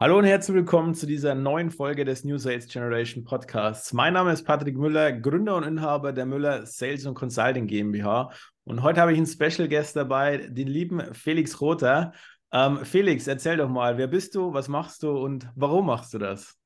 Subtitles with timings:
[0.00, 3.92] Hallo und herzlich willkommen zu dieser neuen Folge des New Sales Generation Podcasts.
[3.92, 8.30] Mein Name ist Patrick Müller, Gründer und Inhaber der Müller Sales und Consulting GmbH.
[8.62, 12.12] Und heute habe ich einen Special Guest dabei, den lieben Felix Rother.
[12.52, 16.18] Ähm, Felix, erzähl doch mal, wer bist du, was machst du und warum machst du
[16.18, 16.56] das?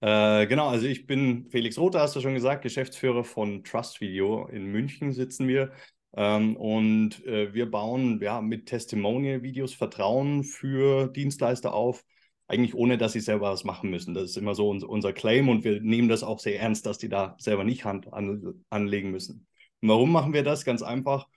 [0.00, 4.48] Äh, genau, also ich bin Felix Rother, hast du schon gesagt, Geschäftsführer von Trust Video.
[4.48, 5.70] In München sitzen wir.
[6.16, 12.02] Ähm, und äh, wir bauen ja mit Testimonial-Videos Vertrauen für Dienstleister auf
[12.46, 14.14] eigentlich ohne, dass sie selber was machen müssen.
[14.14, 17.08] Das ist immer so unser Claim und wir nehmen das auch sehr ernst, dass die
[17.08, 19.46] da selber nicht Hand an, anlegen müssen.
[19.80, 20.64] Und warum machen wir das?
[20.64, 21.28] Ganz einfach,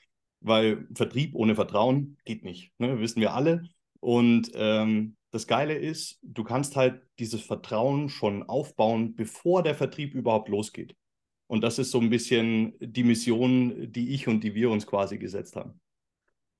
[0.41, 2.72] weil Vertrieb ohne Vertrauen geht nicht.
[2.78, 3.00] Ne?
[3.00, 3.64] Wissen wir alle.
[4.00, 10.14] Und ähm, das Geile ist, du kannst halt dieses Vertrauen schon aufbauen, bevor der Vertrieb
[10.14, 10.95] überhaupt losgeht.
[11.48, 15.17] Und das ist so ein bisschen die Mission, die ich und die wir uns quasi
[15.17, 15.80] gesetzt haben.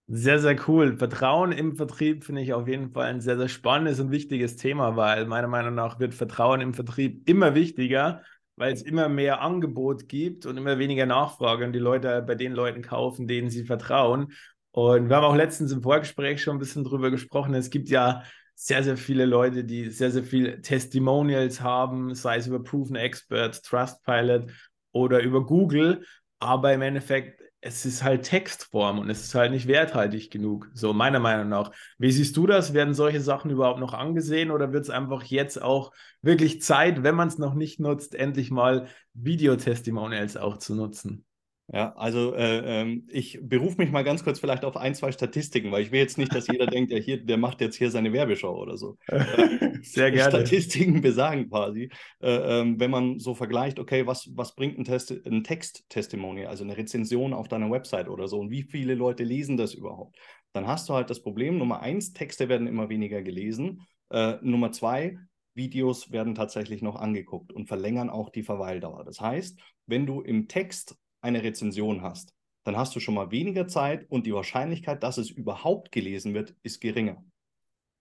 [0.10, 0.96] Sehr, sehr cool.
[0.98, 4.96] Vertrauen im Vertrieb finde ich auf jeden Fall ein sehr, sehr spannendes und wichtiges Thema,
[4.96, 8.22] weil meiner Meinung nach wird Vertrauen im Vertrieb immer wichtiger,
[8.56, 12.54] weil es immer mehr Angebot gibt und immer weniger Nachfrage und die Leute bei den
[12.54, 14.32] Leuten kaufen, denen sie vertrauen.
[14.72, 17.54] Und wir haben auch letztens im Vorgespräch schon ein bisschen drüber gesprochen.
[17.54, 18.24] Es gibt ja
[18.56, 23.62] sehr, sehr viele Leute, die sehr, sehr viel Testimonials haben, sei es über Proven Expert,
[23.62, 24.52] Trustpilot
[24.94, 26.06] oder über Google.
[26.40, 30.94] Aber im Endeffekt es ist halt Textform und es ist halt nicht werthaltig genug, so
[30.94, 31.72] meiner Meinung nach.
[31.98, 32.74] Wie siehst du das?
[32.74, 35.92] Werden solche Sachen überhaupt noch angesehen oder wird es einfach jetzt auch
[36.22, 41.27] wirklich Zeit, wenn man es noch nicht nutzt, endlich mal Videotestimonials auch zu nutzen?
[41.70, 45.70] Ja, also äh, ähm, ich berufe mich mal ganz kurz vielleicht auf ein, zwei Statistiken,
[45.70, 48.14] weil ich will jetzt nicht, dass jeder denkt, ja, hier, der macht jetzt hier seine
[48.14, 48.98] Werbeschau oder so.
[49.82, 50.32] Sehr gerne.
[50.32, 51.90] Statistiken besagen quasi,
[52.22, 56.64] äh, äh, wenn man so vergleicht, okay, was, was bringt ein, Test, ein Text-Testimony, also
[56.64, 60.16] eine Rezension auf deiner Website oder so und wie viele Leute lesen das überhaupt?
[60.54, 63.82] Dann hast du halt das Problem, Nummer eins, Texte werden immer weniger gelesen.
[64.10, 65.18] Äh, Nummer zwei,
[65.54, 69.04] Videos werden tatsächlich noch angeguckt und verlängern auch die Verweildauer.
[69.04, 70.96] Das heißt, wenn du im Text
[71.28, 72.34] eine Rezension hast,
[72.64, 76.56] dann hast du schon mal weniger Zeit und die Wahrscheinlichkeit, dass es überhaupt gelesen wird,
[76.64, 77.24] ist geringer.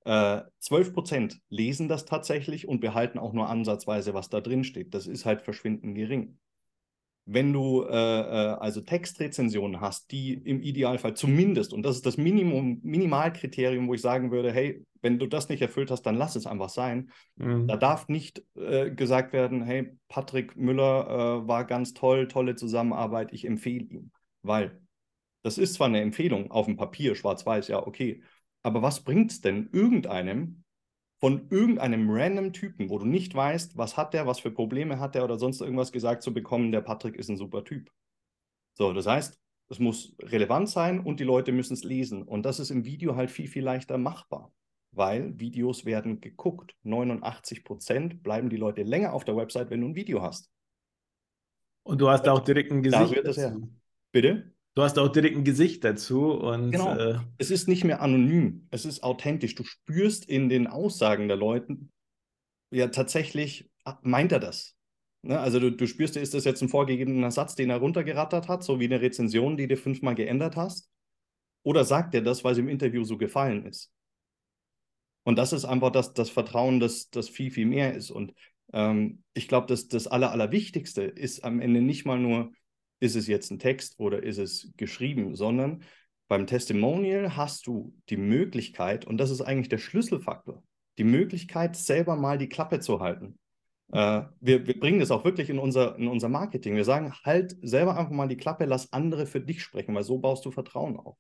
[0.04, 4.94] Äh, 12% lesen das tatsächlich und behalten auch nur ansatzweise, was da drin steht.
[4.94, 6.38] Das ist halt verschwindend gering.
[7.28, 12.16] Wenn du äh, äh, also Textrezensionen hast, die im Idealfall zumindest, und das ist das
[12.16, 16.36] Minimum, Minimalkriterium, wo ich sagen würde, hey, wenn du das nicht erfüllt hast, dann lass
[16.36, 17.10] es einfach sein.
[17.36, 17.66] Mhm.
[17.66, 23.32] Da darf nicht äh, gesagt werden, hey, Patrick Müller äh, war ganz toll, tolle Zusammenarbeit,
[23.32, 24.12] ich empfehle ihn.
[24.42, 24.80] Weil
[25.42, 28.22] das ist zwar eine Empfehlung auf dem Papier, schwarz-weiß, ja, okay.
[28.62, 30.64] Aber was bringt es denn irgendeinem,
[31.18, 35.14] von irgendeinem random Typen, wo du nicht weißt, was hat der, was für Probleme hat
[35.14, 37.90] der oder sonst irgendwas gesagt zu bekommen, der Patrick ist ein super Typ.
[38.74, 42.22] So, das heißt, es muss relevant sein und die Leute müssen es lesen.
[42.22, 44.52] Und das ist im Video halt viel, viel leichter machbar,
[44.92, 46.76] weil Videos werden geguckt.
[46.82, 50.50] 89 Prozent bleiben die Leute länger auf der Website, wenn du ein Video hast.
[51.82, 53.02] Und du hast auch direkt ein Gesicht.
[53.02, 53.56] Da rührt das her.
[54.12, 54.55] Bitte?
[54.76, 56.94] Du hast auch direkt ein Gesicht dazu und genau.
[56.94, 59.54] Äh, es ist nicht mehr anonym, es ist authentisch.
[59.54, 61.78] Du spürst in den Aussagen der Leute,
[62.70, 64.76] ja tatsächlich ah, meint er das.
[65.22, 65.40] Ne?
[65.40, 68.78] Also du, du spürst, ist das jetzt ein vorgegebener Satz, den er runtergerattert hat, so
[68.78, 70.90] wie eine Rezension, die du fünfmal geändert hast?
[71.62, 73.90] Oder sagt er das, weil es im Interview so gefallen ist?
[75.24, 78.10] Und das ist einfach das, das Vertrauen, das, das viel, viel mehr ist.
[78.10, 78.34] Und
[78.74, 82.52] ähm, ich glaube, das, das Aller, Allerwichtigste ist am Ende nicht mal nur,
[83.00, 85.82] ist es jetzt ein Text oder ist es geschrieben, sondern
[86.28, 90.62] beim Testimonial hast du die Möglichkeit, und das ist eigentlich der Schlüsselfaktor,
[90.98, 93.38] die Möglichkeit, selber mal die Klappe zu halten.
[93.92, 96.74] Äh, wir, wir bringen das auch wirklich in unser, in unser Marketing.
[96.74, 100.18] Wir sagen, halt selber einfach mal die Klappe, lass andere für dich sprechen, weil so
[100.18, 101.16] baust du Vertrauen auf.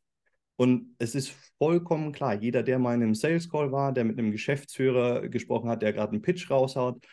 [0.56, 4.18] Und es ist vollkommen klar, jeder, der mal in einem Sales Call war, der mit
[4.18, 7.04] einem Geschäftsführer gesprochen hat, der gerade einen Pitch raushaut,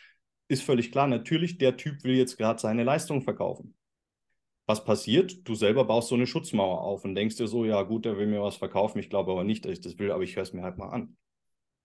[0.48, 3.76] ist völlig klar, natürlich, der Typ will jetzt gerade seine Leistung verkaufen
[4.66, 5.48] was passiert?
[5.48, 8.28] Du selber baust so eine Schutzmauer auf und denkst dir so, ja gut, der will
[8.28, 10.54] mir was verkaufen, ich glaube aber nicht, dass ich das will, aber ich höre es
[10.54, 11.18] mir halt mal an.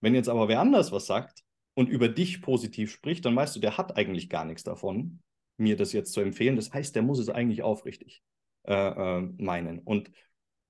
[0.01, 1.43] Wenn jetzt aber wer anders was sagt
[1.75, 5.21] und über dich positiv spricht, dann weißt du, der hat eigentlich gar nichts davon,
[5.57, 6.57] mir das jetzt zu empfehlen.
[6.57, 8.23] Das heißt, der muss es eigentlich aufrichtig
[8.65, 9.81] äh, äh, meinen.
[9.81, 10.11] Und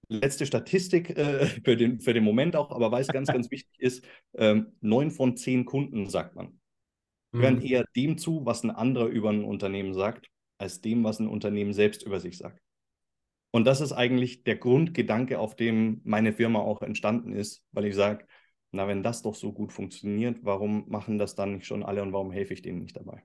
[0.08, 3.78] letzte Statistik äh, für, den, für den Moment auch, aber weil es ganz, ganz wichtig
[3.78, 4.04] ist,
[4.34, 6.58] ähm, neun von zehn Kunden, sagt man,
[7.34, 7.62] hören mhm.
[7.62, 11.72] eher dem zu, was ein anderer über ein Unternehmen sagt, als dem, was ein Unternehmen
[11.72, 12.60] selbst über sich sagt.
[13.50, 17.94] Und das ist eigentlich der Grundgedanke, auf dem meine Firma auch entstanden ist, weil ich
[17.94, 18.26] sage,
[18.72, 22.12] na, wenn das doch so gut funktioniert, warum machen das dann nicht schon alle und
[22.12, 23.22] warum helfe ich denen nicht dabei?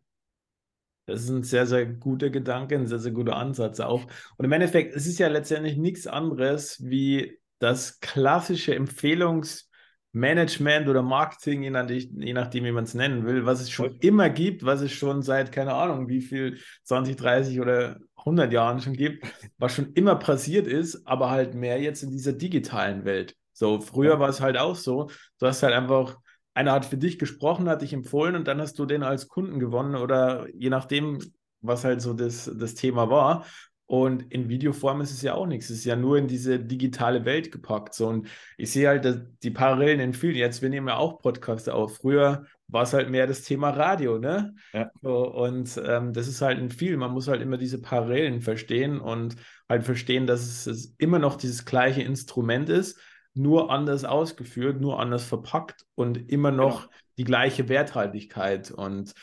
[1.06, 4.06] Das ist ein sehr, sehr guter Gedanke, ein sehr, sehr guter Ansatz auch.
[4.38, 9.70] Und im Endeffekt, es ist ja letztendlich nichts anderes wie das klassische Empfehlungs-
[10.14, 13.98] Management oder Marketing, je, nach, je nachdem, wie man es nennen will, was es schon
[14.00, 18.80] immer gibt, was es schon seit, keine Ahnung, wie viel, 20, 30 oder 100 Jahren
[18.80, 19.26] schon gibt,
[19.58, 23.36] was schon immer passiert ist, aber halt mehr jetzt in dieser digitalen Welt.
[23.54, 26.18] So, früher war es halt auch so, du hast halt einfach,
[26.54, 29.60] einer hat für dich gesprochen, hat dich empfohlen und dann hast du den als Kunden
[29.60, 31.20] gewonnen oder je nachdem,
[31.62, 33.46] was halt so das, das Thema war.
[33.86, 35.70] Und in Videoform ist es ja auch nichts.
[35.70, 37.94] Es ist ja nur in diese digitale Welt gepackt.
[37.94, 38.28] So, und
[38.58, 40.36] ich sehe halt die Parallelen in vielen.
[40.36, 41.98] Jetzt, wir nehmen ja auch Podcasts auf.
[41.98, 44.56] Früher war es halt mehr das Thema Radio, ne?
[44.74, 44.90] Ja.
[45.02, 46.98] So, und ähm, das ist halt in viel.
[46.98, 49.36] Man muss halt immer diese Parallelen verstehen und
[49.70, 53.00] halt verstehen, dass es, es immer noch dieses gleiche Instrument ist,
[53.34, 56.94] nur anders ausgeführt, nur anders verpackt und immer noch genau.
[57.18, 58.72] die gleiche Werthaltigkeit.
[58.72, 59.14] Und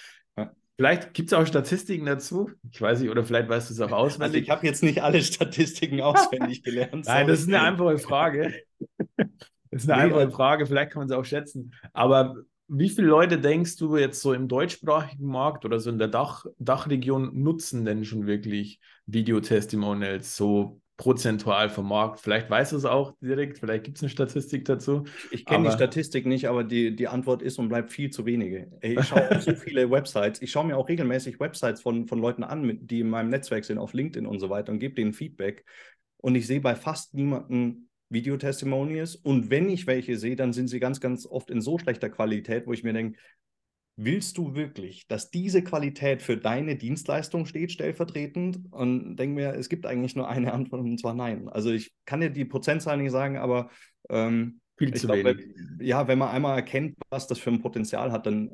[0.80, 2.52] Vielleicht gibt es auch Statistiken dazu.
[2.72, 4.22] Ich weiß nicht, oder vielleicht weißt du es auch auswendig.
[4.22, 7.04] Also ich habe jetzt nicht alle Statistiken auswendig gelernt.
[7.04, 8.54] Nein, das ist eine einfache Frage.
[9.18, 11.74] Das ist eine nee, einfache also Frage, vielleicht kann man es auch schätzen.
[11.92, 12.36] Aber
[12.66, 16.46] wie viele Leute denkst du jetzt so im deutschsprachigen Markt oder so in der Dach,
[16.58, 22.20] Dachregion nutzen denn schon wirklich Videotestimonials so prozentual vom Markt?
[22.20, 25.04] Vielleicht weißt du es auch direkt, vielleicht gibt es eine Statistik dazu.
[25.30, 28.70] Ich kenne die Statistik nicht, aber die, die Antwort ist und bleibt viel zu wenige.
[28.82, 30.42] Ich schaue so viele Websites.
[30.42, 33.78] Ich schaue mir auch regelmäßig Websites von, von Leuten an, die in meinem Netzwerk sind,
[33.78, 35.64] auf LinkedIn und so weiter und gebe denen Feedback.
[36.18, 39.16] Und ich sehe bei fast niemandem Videotestimonials.
[39.16, 42.66] Und wenn ich welche sehe, dann sind sie ganz, ganz oft in so schlechter Qualität,
[42.66, 43.18] wo ich mir denke,
[44.04, 48.60] willst du wirklich, dass diese Qualität für deine Dienstleistung steht, stellvertretend?
[48.70, 51.48] Und denke mir, es gibt eigentlich nur eine Antwort und zwar nein.
[51.48, 53.70] Also ich kann dir die Prozentzahl nicht sagen, aber
[54.08, 55.54] ähm, viel zu glaub, wenig.
[55.80, 58.50] Ja, wenn man einmal erkennt, was das für ein Potenzial hat, dann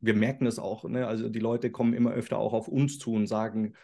[0.00, 0.84] wir merken das auch.
[0.84, 1.06] Ne?
[1.06, 3.74] Also die Leute kommen immer öfter auch auf uns zu und sagen,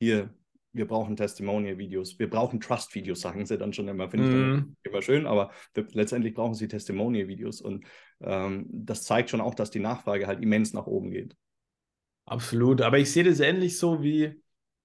[0.00, 0.30] hier,
[0.72, 4.08] wir brauchen Testimonial-Videos, wir brauchen Trust-Videos, sagen sie dann schon immer.
[4.08, 4.76] Finde ich mm.
[4.84, 5.50] immer schön, aber
[5.92, 7.84] letztendlich brauchen sie Testimonial-Videos und
[8.20, 11.36] ähm, das zeigt schon auch, dass die Nachfrage halt immens nach oben geht.
[12.24, 14.40] Absolut, aber ich sehe das ähnlich so wie,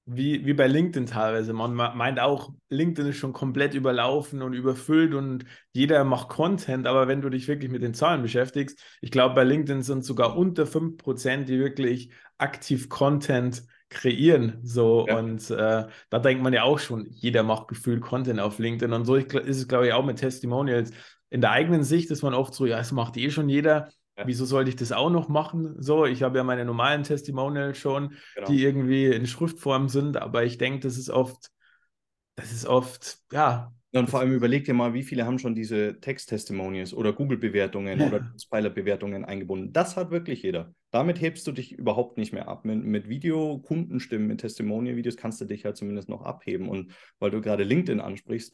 [0.05, 1.53] wie, wie bei LinkedIn teilweise.
[1.53, 7.07] Man meint auch, LinkedIn ist schon komplett überlaufen und überfüllt und jeder macht Content, aber
[7.07, 10.65] wenn du dich wirklich mit den Zahlen beschäftigst, ich glaube, bei LinkedIn sind sogar unter
[10.65, 13.63] 5%, die wirklich aktiv Content
[13.95, 14.59] kreieren.
[14.63, 15.17] So, ja.
[15.17, 18.93] und äh, da denkt man ja auch schon, jeder macht gefühlt Content auf LinkedIn.
[18.93, 20.91] Und so ist es, glaube ich, auch mit Testimonials.
[21.29, 23.89] In der eigenen Sicht ist man oft so, ja, es macht eh schon jeder.
[24.17, 24.27] Ja.
[24.27, 25.81] Wieso sollte ich das auch noch machen?
[25.81, 28.47] So, ich habe ja meine normalen Testimonials schon, genau.
[28.47, 31.49] die irgendwie in Schriftform sind, aber ich denke, das ist oft,
[32.35, 35.99] das ist oft, ja, und vor allem überleg dir mal, wie viele haben schon diese
[35.99, 38.07] Text-Testimonials oder Google-Bewertungen ja.
[38.07, 39.73] oder Spiler-Bewertungen eingebunden.
[39.73, 40.73] Das hat wirklich jeder.
[40.91, 42.65] Damit hebst du dich überhaupt nicht mehr ab.
[42.65, 46.67] Mit, mit Video, Kundenstimmen, mit Testimonial-Videos kannst du dich halt zumindest noch abheben.
[46.67, 48.53] Und weil du gerade LinkedIn ansprichst,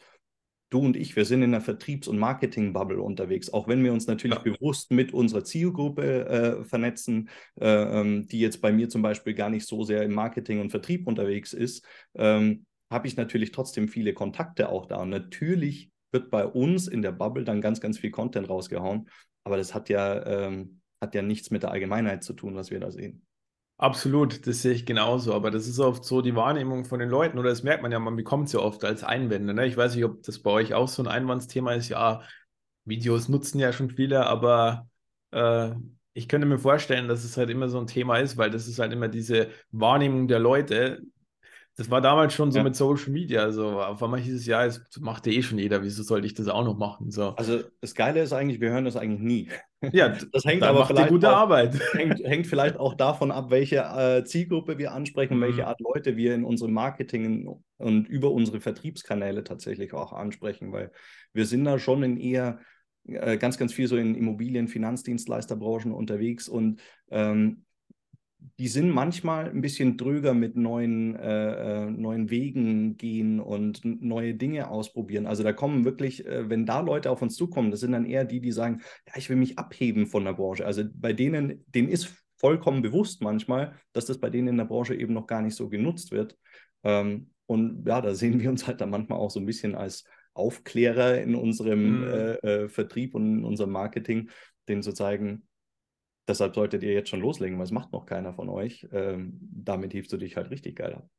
[0.72, 4.08] du und ich, wir sind in einer Vertriebs- und Marketing-Bubble unterwegs, auch wenn wir uns
[4.08, 4.42] natürlich ja.
[4.44, 7.30] bewusst mit unserer Zielgruppe äh, vernetzen,
[7.60, 10.72] äh, ähm, die jetzt bei mir zum Beispiel gar nicht so sehr im Marketing und
[10.72, 11.86] Vertrieb unterwegs ist.
[12.16, 14.98] Ähm, habe ich natürlich trotzdem viele Kontakte auch da.
[14.98, 19.10] Und natürlich wird bei uns in der Bubble dann ganz, ganz viel Content rausgehauen.
[19.46, 22.80] Aber das hat ja, ähm, hat ja nichts mit der Allgemeinheit zu tun, was wir
[22.80, 23.26] da sehen.
[23.78, 25.34] Absolut, das sehe ich genauso.
[25.34, 27.98] Aber das ist oft so die Wahrnehmung von den Leuten, oder das merkt man ja,
[27.98, 29.54] man bekommt es ja oft als Einwände.
[29.54, 29.66] Ne?
[29.66, 31.90] Ich weiß nicht, ob das bei euch auch so ein Einwandsthema ist.
[31.90, 32.22] Ja,
[32.86, 34.88] Videos nutzen ja schon viele, aber
[35.32, 35.72] äh,
[36.14, 38.80] ich könnte mir vorstellen, dass es halt immer so ein Thema ist, weil das ist
[38.80, 41.02] halt immer diese Wahrnehmung der Leute,
[41.78, 42.64] das war damals schon so ja.
[42.64, 43.44] mit Social Media.
[43.44, 46.48] Also auf einmal hieß es, ja, es macht eh schon jeder, wieso sollte ich das
[46.48, 47.12] auch noch machen?
[47.12, 47.30] So.
[47.30, 49.50] Also das Geile ist eigentlich, wir hören das eigentlich nie.
[49.94, 51.80] Ja, das hängt aber vielleicht gute auch, Arbeit.
[51.94, 55.42] Hängt, hängt, vielleicht auch davon ab, welche äh, Zielgruppe wir ansprechen, mhm.
[55.42, 57.48] welche Art Leute wir in unserem Marketing
[57.78, 60.92] und über unsere Vertriebskanäle tatsächlich auch ansprechen, weil
[61.34, 62.60] wir sind da schon in eher
[63.06, 67.64] äh, ganz, ganz viel so in Immobilien, Finanzdienstleisterbranchen unterwegs und ähm,
[68.60, 74.34] die sind manchmal ein bisschen dröger mit neuen, äh, äh, neuen Wegen gehen und neue
[74.34, 75.28] Dinge ausprobieren.
[75.28, 78.26] Also da kommen wirklich, äh, wenn da Leute auf uns zukommen, das sind dann eher
[78.26, 80.66] die, die sagen, ja, ich will mich abheben von der Branche.
[80.66, 84.96] Also bei denen, denen ist vollkommen bewusst manchmal, dass das bei denen in der Branche
[84.96, 86.36] eben noch gar nicht so genutzt wird.
[86.84, 90.04] Ähm, und ja, da sehen wir uns halt dann manchmal auch so ein bisschen als
[90.34, 92.04] Aufklärer in unserem mhm.
[92.08, 94.30] äh, äh, Vertrieb und in unserem Marketing,
[94.68, 95.44] denen zu zeigen,
[96.28, 98.88] Deshalb solltet ihr jetzt schon loslegen, weil es macht noch keiner von euch.
[98.92, 101.10] Ähm, damit hebst du dich halt richtig geil ab.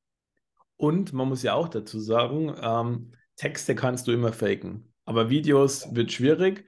[0.77, 4.93] Und man muss ja auch dazu sagen, ähm, Texte kannst du immer faken.
[5.05, 6.65] Aber Videos wird schwierig.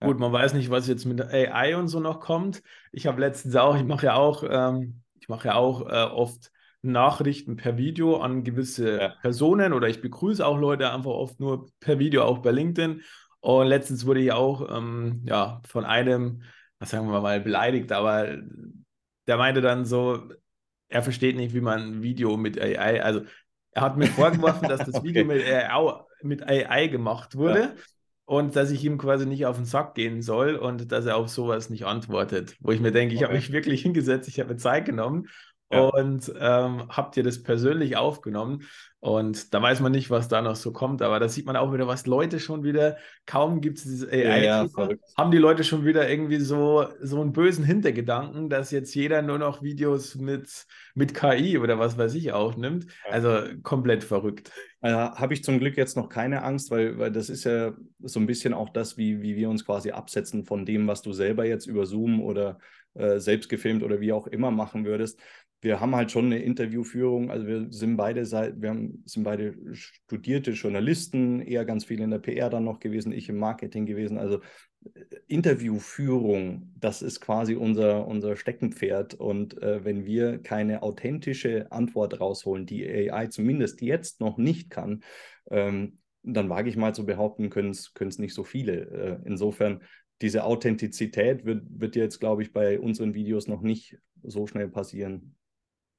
[0.00, 0.08] Ja.
[0.08, 2.62] Gut, man weiß nicht, was jetzt mit AI und so noch kommt.
[2.92, 6.50] Ich habe letztens auch, ich mache ja auch, ähm, ich mache ja auch äh, oft
[6.82, 9.08] Nachrichten per Video an gewisse ja.
[9.20, 13.02] Personen oder ich begrüße auch Leute einfach oft nur per Video auch bei LinkedIn.
[13.40, 16.42] Und letztens wurde ich auch ähm, ja, von einem,
[16.78, 18.38] was sagen wir mal, beleidigt, aber
[19.26, 20.28] der meinte dann so,
[20.88, 23.22] er versteht nicht, wie man ein Video mit AI, also
[23.72, 25.08] er hat mir vorgeworfen, dass das okay.
[25.08, 27.60] Video mit AI, mit AI gemacht wurde.
[27.60, 27.74] Ja
[28.26, 31.28] und dass ich ihm quasi nicht auf den Sack gehen soll und dass er auf
[31.28, 32.56] sowas nicht antwortet.
[32.60, 33.26] Wo ich mir denke, ich okay.
[33.26, 35.28] habe mich wirklich hingesetzt, ich habe mir Zeit genommen
[35.70, 35.80] ja.
[35.80, 38.62] und ähm, habt ihr das persönlich aufgenommen.
[38.98, 41.72] Und da weiß man nicht, was da noch so kommt, aber da sieht man auch
[41.72, 45.62] wieder, was Leute schon wieder, kaum gibt es dieses AI, ja, ja, haben die Leute
[45.62, 50.66] schon wieder irgendwie so, so einen bösen Hintergedanken, dass jetzt jeder nur noch Videos mit,
[50.94, 52.86] mit KI oder was weiß ich aufnimmt.
[53.08, 54.50] Also komplett verrückt.
[54.80, 58.18] Äh, Habe ich zum Glück jetzt noch keine Angst, weil, weil das ist ja so
[58.18, 61.44] ein bisschen auch das, wie, wie wir uns quasi absetzen von dem, was du selber
[61.44, 62.58] jetzt über Zoom oder
[62.94, 65.20] äh, selbst gefilmt oder wie auch immer machen würdest
[65.62, 70.52] wir haben halt schon eine Interviewführung, also wir sind beide wir haben, sind beide studierte
[70.52, 74.18] Journalisten, eher ganz viel in der PR dann noch gewesen, ich im Marketing gewesen.
[74.18, 74.40] Also
[74.84, 79.14] äh, Interviewführung, das ist quasi unser, unser Steckenpferd.
[79.14, 85.02] Und äh, wenn wir keine authentische Antwort rausholen, die AI zumindest jetzt noch nicht kann,
[85.50, 88.90] ähm, dann wage ich mal zu behaupten, können es nicht so viele.
[88.90, 89.80] Äh, insofern
[90.22, 95.35] diese Authentizität wird, wird jetzt, glaube ich, bei unseren Videos noch nicht so schnell passieren.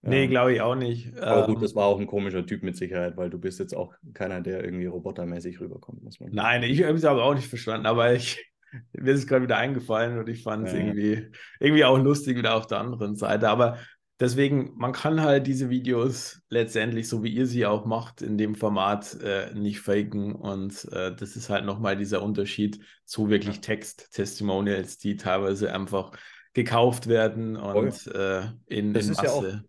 [0.02, 1.18] Nee, glaube ich auch nicht.
[1.20, 3.76] Aber gut, das ähm, war auch ein komischer Typ mit Sicherheit, weil du bist jetzt
[3.76, 7.48] auch keiner, der irgendwie robotermäßig rüberkommt, muss man Nein, ich habe es aber auch nicht
[7.48, 8.52] verstanden, aber ich,
[8.94, 10.80] mir ist es gerade wieder eingefallen und ich fand es ja.
[10.80, 11.28] irgendwie,
[11.60, 13.50] irgendwie auch lustig wieder auf der anderen Seite.
[13.50, 13.80] Aber
[14.20, 18.56] deswegen, man kann halt diese Videos letztendlich, so wie ihr sie auch macht, in dem
[18.56, 20.36] Format äh, nicht faken.
[20.36, 23.62] Und äh, das ist halt nochmal dieser Unterschied zu wirklich ja.
[23.62, 26.12] Text-Testimonials, die teilweise einfach
[26.54, 29.50] gekauft werden und äh, in, das in Masse.
[29.50, 29.62] Ja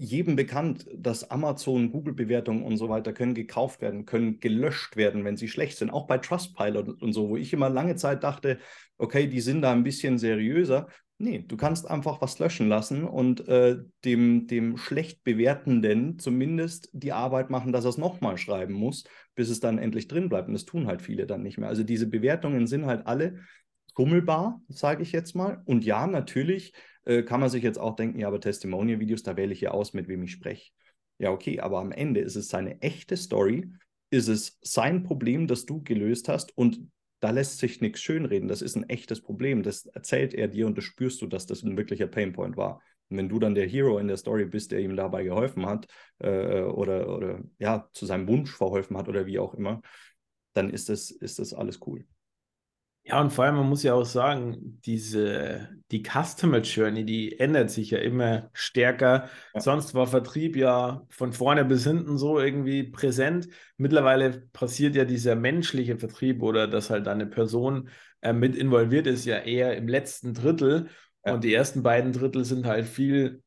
[0.00, 5.36] jedem bekannt, dass Amazon, Google-Bewertungen und so weiter können gekauft werden, können gelöscht werden, wenn
[5.36, 5.90] sie schlecht sind.
[5.90, 8.58] Auch bei Trustpilot und so, wo ich immer lange Zeit dachte,
[8.96, 10.88] okay, die sind da ein bisschen seriöser.
[11.18, 13.76] Nee, du kannst einfach was löschen lassen und äh,
[14.06, 19.04] dem, dem schlecht Bewertenden zumindest die Arbeit machen, dass er es nochmal schreiben muss,
[19.34, 20.48] bis es dann endlich drin bleibt.
[20.48, 21.68] Und das tun halt viele dann nicht mehr.
[21.68, 23.40] Also diese Bewertungen sind halt alle
[23.94, 25.60] schummelbar, sage ich jetzt mal.
[25.66, 26.72] Und ja, natürlich
[27.04, 29.92] äh, kann man sich jetzt auch denken, ja, aber Testimonial-Videos, da wähle ich ja aus,
[29.92, 30.70] mit wem ich spreche.
[31.18, 33.70] Ja, okay, aber am Ende ist es seine echte Story,
[34.10, 36.90] ist es sein Problem, das du gelöst hast und
[37.20, 38.48] da lässt sich nichts schönreden.
[38.48, 39.62] Das ist ein echtes Problem.
[39.62, 42.80] Das erzählt er dir und das spürst du, dass das ein wirklicher Painpoint war.
[43.10, 45.86] Und wenn du dann der Hero in der Story bist, der ihm dabei geholfen hat
[46.18, 49.82] äh, oder, oder ja, zu seinem Wunsch verholfen hat oder wie auch immer,
[50.54, 52.06] dann ist das, ist das alles cool.
[53.04, 57.70] Ja, und vor allem, man muss ja auch sagen, diese, die Customer Journey, die ändert
[57.70, 59.28] sich ja immer stärker.
[59.54, 59.60] Ja.
[59.60, 63.48] Sonst war Vertrieb ja von vorne bis hinten so irgendwie präsent.
[63.78, 67.88] Mittlerweile passiert ja dieser menschliche Vertrieb oder dass halt eine Person
[68.20, 70.88] äh, mit involviert ist, ja eher im letzten Drittel.
[71.24, 71.34] Ja.
[71.34, 73.42] Und die ersten beiden Drittel sind halt viel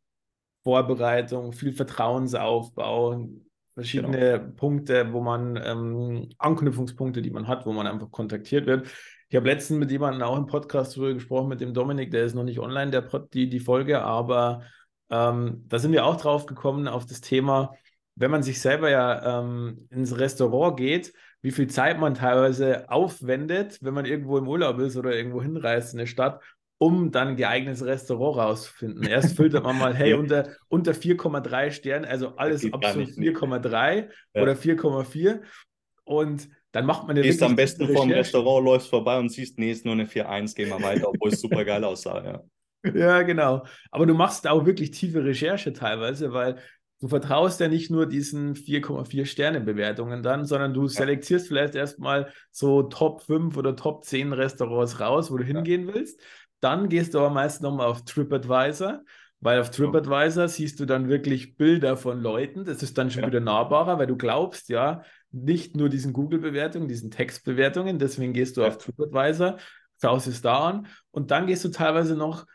[0.64, 3.30] Vorbereitung, viel Vertrauensaufbau,
[3.74, 4.52] verschiedene genau.
[4.56, 8.88] Punkte, wo man ähm, Anknüpfungspunkte, die man hat, wo man einfach kontaktiert wird.
[9.34, 12.36] Ich habe letztens mit jemandem auch im Podcast darüber gesprochen, mit dem Dominik, der ist
[12.36, 13.02] noch nicht online, der
[13.34, 14.62] die, die Folge, aber
[15.10, 17.74] ähm, da sind wir auch drauf gekommen auf das Thema,
[18.14, 23.80] wenn man sich selber ja ähm, ins Restaurant geht, wie viel Zeit man teilweise aufwendet,
[23.82, 26.40] wenn man irgendwo im Urlaub ist oder irgendwo hinreist in eine Stadt,
[26.78, 29.02] um dann ein geeignetes Restaurant rauszufinden.
[29.02, 30.18] Erst filtert man mal, hey, ja.
[30.18, 34.42] unter, unter 4,3 Sternen, also alles absolut 4,3 ja.
[34.44, 35.42] oder 4,4
[36.04, 39.60] und dann macht man ja Gehst am besten vor dem Restaurant, läufst vorbei und siehst,
[39.60, 42.44] nee, ist nur eine 4-1, gehen wir weiter, obwohl es super geil aussah, ja.
[42.94, 43.64] Ja, genau.
[43.92, 46.58] Aber du machst auch wirklich tiefe Recherche teilweise, weil
[47.00, 52.34] du vertraust ja nicht nur diesen 4,4 Sterne Bewertungen dann, sondern du selektierst vielleicht erstmal
[52.52, 55.94] so Top 5 oder Top 10 Restaurants raus, wo du hingehen ja.
[55.94, 56.20] willst.
[56.60, 59.02] Dann gehst du aber meist nochmal auf TripAdvisor,
[59.40, 62.66] weil auf TripAdvisor siehst du dann wirklich Bilder von Leuten.
[62.66, 63.28] Das ist dann schon ja.
[63.28, 65.04] wieder nahbarer, weil du glaubst, ja,
[65.34, 68.00] nicht nur diesen Google-Bewertungen, diesen Textbewertungen.
[68.00, 68.68] Deswegen gehst du ja.
[68.68, 69.58] auf TripAdvisor,
[70.00, 72.46] schaust es da an und dann gehst du teilweise noch,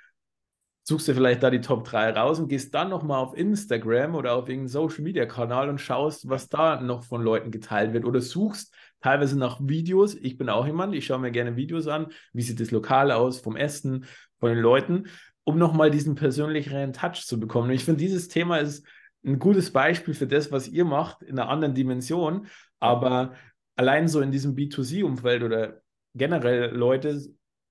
[0.85, 4.35] suchst dir vielleicht da die Top 3 raus und gehst dann nochmal auf Instagram oder
[4.35, 9.39] auf irgendeinen Social-Media-Kanal und schaust, was da noch von Leuten geteilt wird oder suchst teilweise
[9.39, 10.15] nach Videos.
[10.15, 13.41] Ich bin auch jemand, ich schaue mir gerne Videos an, wie sieht das Lokal aus,
[13.41, 14.07] vom Essen,
[14.39, 15.09] von den Leuten,
[15.45, 17.69] um nochmal diesen persönlicheren Touch zu bekommen.
[17.69, 18.87] Und ich finde, dieses Thema ist
[19.25, 22.47] ein gutes Beispiel für das, was ihr macht, in einer anderen Dimension.
[22.81, 23.35] Aber
[23.77, 25.81] allein so in diesem B2C-Umfeld oder
[26.15, 27.21] generell Leute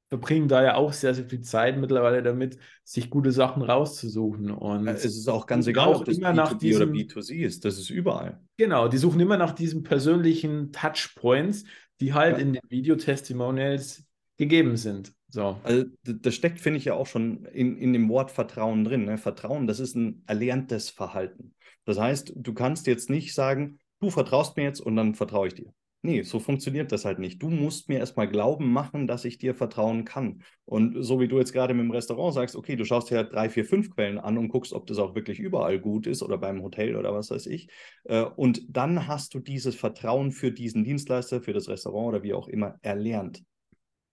[0.09, 4.51] verbringen da ja auch sehr, sehr viel Zeit mittlerweile damit, sich gute Sachen rauszusuchen.
[4.51, 7.89] Und es ist auch ganz egal, ob das B2B diesem, oder B2C ist, das ist
[7.89, 8.39] überall.
[8.57, 11.65] Genau, die suchen immer nach diesen persönlichen Touchpoints,
[11.99, 12.43] die halt ja.
[12.43, 14.05] in den Videotestimonials
[14.37, 15.13] gegeben sind.
[15.29, 15.59] So.
[15.63, 19.03] Also das steckt, finde ich, ja auch schon in, in dem Wort Vertrauen drin.
[19.03, 19.17] Ne?
[19.17, 21.53] Vertrauen, das ist ein erlerntes Verhalten.
[21.83, 25.53] Das heißt, du kannst jetzt nicht sagen, du vertraust mir jetzt und dann vertraue ich
[25.55, 25.73] dir.
[26.03, 27.41] Nee, so funktioniert das halt nicht.
[27.41, 30.43] Du musst mir erstmal glauben machen, dass ich dir vertrauen kann.
[30.63, 33.49] Und so wie du jetzt gerade mit dem Restaurant sagst, okay, du schaust dir drei,
[33.49, 36.61] vier, fünf Quellen an und guckst, ob das auch wirklich überall gut ist oder beim
[36.61, 37.69] Hotel oder was weiß ich.
[38.03, 42.33] Äh, und dann hast du dieses Vertrauen für diesen Dienstleister, für das Restaurant oder wie
[42.33, 43.43] auch immer erlernt.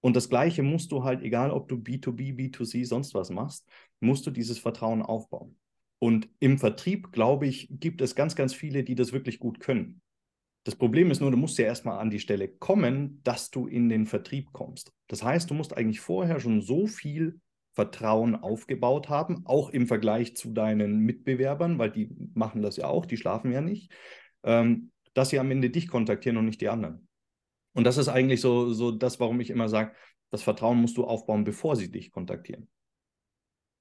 [0.00, 3.68] Und das Gleiche musst du halt, egal ob du B2B, B2C, sonst was machst,
[4.00, 5.56] musst du dieses Vertrauen aufbauen.
[6.04, 10.02] Und im Vertrieb, glaube ich, gibt es ganz, ganz viele, die das wirklich gut können.
[10.64, 13.88] Das Problem ist nur, du musst ja erstmal an die Stelle kommen, dass du in
[13.88, 14.92] den Vertrieb kommst.
[15.06, 17.40] Das heißt, du musst eigentlich vorher schon so viel
[17.72, 23.06] Vertrauen aufgebaut haben, auch im Vergleich zu deinen Mitbewerbern, weil die machen das ja auch,
[23.06, 23.90] die schlafen ja nicht,
[24.42, 27.08] ähm, dass sie am Ende dich kontaktieren und nicht die anderen.
[27.72, 29.92] Und das ist eigentlich so, so das, warum ich immer sage,
[30.30, 32.68] das Vertrauen musst du aufbauen, bevor sie dich kontaktieren.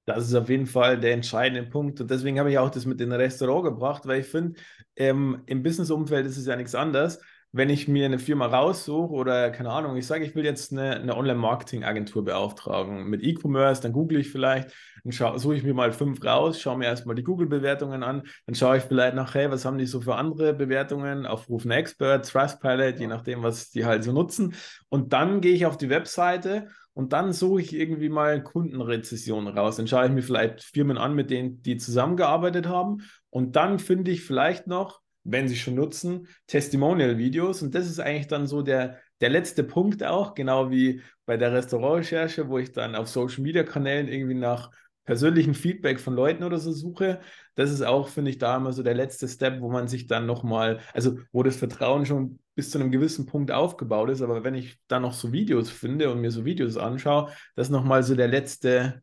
[0.06, 2.00] Das ist auf jeden Fall der entscheidende Punkt.
[2.00, 4.58] Und deswegen habe ich auch das mit dem Restaurant gebracht, weil ich finde,
[4.96, 7.20] ähm, im Business-Umfeld ist es ja nichts anderes.
[7.52, 10.96] Wenn ich mir eine Firma raussuche oder keine Ahnung, ich sage, ich will jetzt eine,
[10.96, 14.72] eine Online-Marketing-Agentur beauftragen mit E-Commerce, dann google ich vielleicht,
[15.04, 18.78] dann suche ich mir mal fünf raus, schaue mir erstmal die Google-Bewertungen an, dann schaue
[18.78, 23.06] ich vielleicht nach, hey, was haben die so für andere Bewertungen, aufrufen Expert, Trustpilot, je
[23.06, 24.54] nachdem, was die halt so nutzen.
[24.88, 29.76] Und dann gehe ich auf die Webseite und dann suche ich irgendwie mal Kundenrezessionen raus.
[29.76, 33.02] Dann schaue ich mir vielleicht Firmen an, mit denen die zusammengearbeitet haben.
[33.30, 37.62] Und dann finde ich vielleicht noch, wenn sie schon nutzen, Testimonial-Videos.
[37.62, 41.52] Und das ist eigentlich dann so der, der letzte Punkt auch, genau wie bei der
[41.52, 44.70] Restaurantrecherche, wo ich dann auf Social-Media-Kanälen irgendwie nach
[45.04, 47.20] persönlichen Feedback von Leuten oder so suche.
[47.56, 50.26] Das ist auch, finde ich, da immer so der letzte Step, wo man sich dann
[50.26, 54.22] nochmal, also wo das Vertrauen schon bis zu einem gewissen Punkt aufgebaut ist.
[54.22, 58.02] Aber wenn ich dann noch so Videos finde und mir so Videos anschaue, das nochmal
[58.02, 59.02] so der letzte,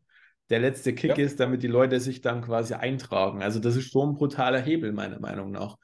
[0.50, 1.24] der letzte Kick ja.
[1.24, 3.42] ist, damit die Leute sich dann quasi eintragen.
[3.42, 5.76] Also das ist schon ein brutaler Hebel, meiner Meinung nach.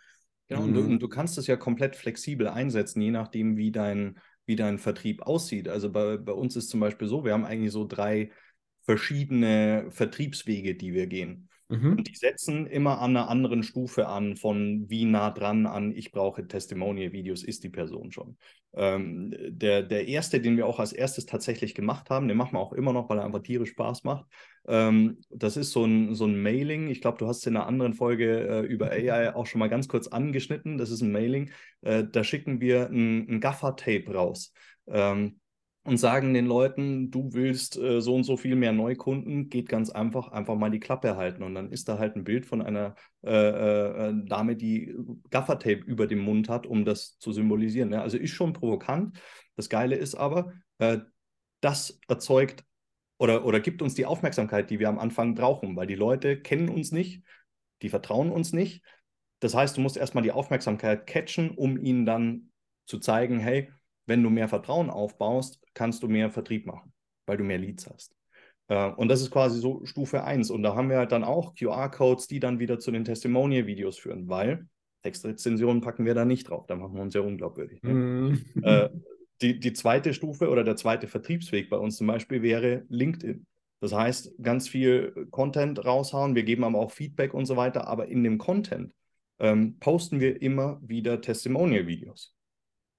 [0.49, 0.93] Genau, und du, mhm.
[0.93, 5.23] und du kannst es ja komplett flexibel einsetzen, je nachdem, wie dein, wie dein Vertrieb
[5.23, 5.69] aussieht.
[5.69, 8.31] Also bei, bei uns ist zum Beispiel so, wir haben eigentlich so drei
[8.83, 11.48] verschiedene Vertriebswege, die wir gehen.
[11.69, 11.99] Mhm.
[11.99, 16.13] Und die setzen immer an einer anderen Stufe an, von wie nah dran an ich
[16.13, 18.39] brauche Testimonial-Videos ist die Person schon.
[18.75, 22.61] Ähm, der, der erste, den wir auch als erstes tatsächlich gemacht haben, den machen wir
[22.61, 24.27] auch immer noch, weil er einfach tierisch Spaß macht.
[24.67, 26.89] Ähm, das ist so ein, so ein Mailing.
[26.89, 29.11] Ich glaube, du hast es in einer anderen Folge äh, über mhm.
[29.11, 30.79] AI auch schon mal ganz kurz angeschnitten.
[30.79, 31.51] Das ist ein Mailing.
[31.83, 34.53] Äh, da schicken wir ein, ein Gaffer-Tape raus.
[34.87, 35.39] Ähm,
[35.89, 39.91] und sagen den Leuten, du willst äh, so und so viel mehr Neukunden, geht ganz
[39.91, 41.43] einfach, einfach mal die Klappe halten.
[41.43, 44.95] Und dann ist da halt ein Bild von einer äh, äh, äh Dame, die
[45.31, 47.91] Gaffertape über dem Mund hat, um das zu symbolisieren.
[47.93, 48.03] Ja?
[48.03, 49.19] Also ist schon provokant.
[49.57, 50.99] Das Geile ist aber, äh,
[51.61, 52.65] das erzeugt
[53.19, 56.69] oder, oder gibt uns die Aufmerksamkeit, die wir am Anfang brauchen, weil die Leute kennen
[56.69, 57.25] uns nicht,
[57.83, 58.85] die vertrauen uns nicht.
[59.41, 62.51] Das heißt, du musst erstmal die Aufmerksamkeit catchen, um ihnen dann
[62.87, 63.73] zu zeigen, hey,
[64.09, 66.93] wenn du mehr Vertrauen aufbaust, kannst du mehr Vertrieb machen,
[67.27, 68.15] weil du mehr Leads hast.
[68.69, 70.51] Äh, und das ist quasi so Stufe 1.
[70.51, 74.29] Und da haben wir halt dann auch QR-Codes, die dann wieder zu den Testimonial-Videos führen,
[74.29, 74.67] weil
[75.03, 76.67] Textrezensionen packen wir da nicht drauf.
[76.67, 77.83] Da machen wir uns ja unglaubwürdig.
[77.83, 77.93] Ne?
[77.93, 78.65] Mm.
[78.65, 78.89] Äh,
[79.41, 83.47] die, die zweite Stufe oder der zweite Vertriebsweg bei uns zum Beispiel wäre LinkedIn.
[83.81, 86.35] Das heißt, ganz viel Content raushauen.
[86.35, 87.87] Wir geben aber auch Feedback und so weiter.
[87.87, 88.93] Aber in dem Content
[89.39, 92.35] ähm, posten wir immer wieder Testimonial-Videos.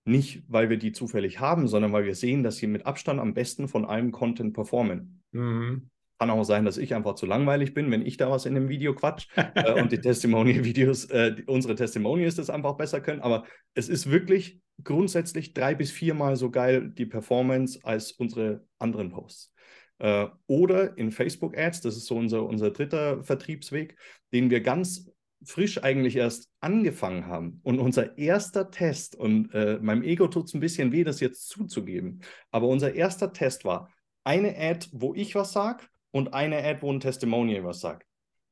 [0.09, 3.35] Nicht, weil wir die zufällig haben, sondern weil wir sehen, dass sie mit Abstand am
[3.35, 5.21] besten von allem Content performen.
[5.31, 5.89] Mhm.
[6.17, 8.69] Kann auch sein, dass ich einfach zu langweilig bin, wenn ich da was in dem
[8.69, 13.21] Video quatsch äh, und die Testimonial-Videos, äh, unsere Testimonials das einfach besser können.
[13.21, 13.45] Aber
[13.75, 19.53] es ist wirklich grundsätzlich drei bis viermal so geil die Performance als unsere anderen Posts.
[19.99, 23.95] Äh, oder in Facebook-Ads, das ist so unser, unser dritter Vertriebsweg,
[24.33, 25.08] den wir ganz
[25.43, 30.53] frisch eigentlich erst angefangen haben und unser erster Test, und äh, meinem Ego tut es
[30.53, 32.21] ein bisschen weh, das jetzt zuzugeben,
[32.51, 33.89] aber unser erster Test war
[34.23, 38.05] eine Ad, wo ich was sage und eine Ad, wo ein Testimonial was sagt.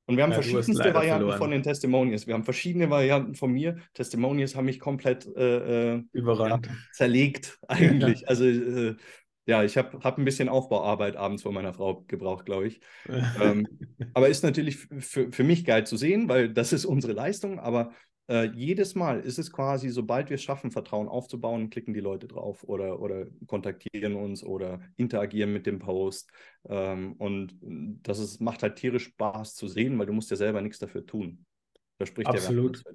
[0.08, 1.38] Und wir haben ja, verschiedenste Varianten verloren.
[1.38, 2.28] von den Testimonials.
[2.28, 3.76] Wir haben verschiedene Varianten von mir.
[3.94, 6.66] Testimonials haben mich komplett äh, äh Überrannt.
[6.66, 8.22] Ja, zerlegt, eigentlich.
[8.22, 8.28] Ja.
[8.30, 8.96] Also äh,
[9.48, 12.82] ja, ich habe hab ein bisschen Aufbauarbeit abends von meiner Frau gebraucht, glaube ich.
[13.42, 13.66] ähm,
[14.14, 17.58] aber ist natürlich für, für mich geil zu sehen, weil das ist unsere Leistung.
[17.58, 17.94] Aber
[18.30, 22.28] äh, jedes Mal ist es quasi, sobald wir es schaffen, Vertrauen aufzubauen, klicken die Leute
[22.28, 26.30] drauf oder, oder kontaktieren uns oder interagieren mit dem Post.
[26.68, 27.58] Ähm, und
[28.04, 31.06] das ist, macht halt tierisch Spaß zu sehen, weil du musst ja selber nichts dafür
[31.06, 31.46] tun.
[32.00, 32.86] Da spricht Absolut.
[32.86, 32.94] der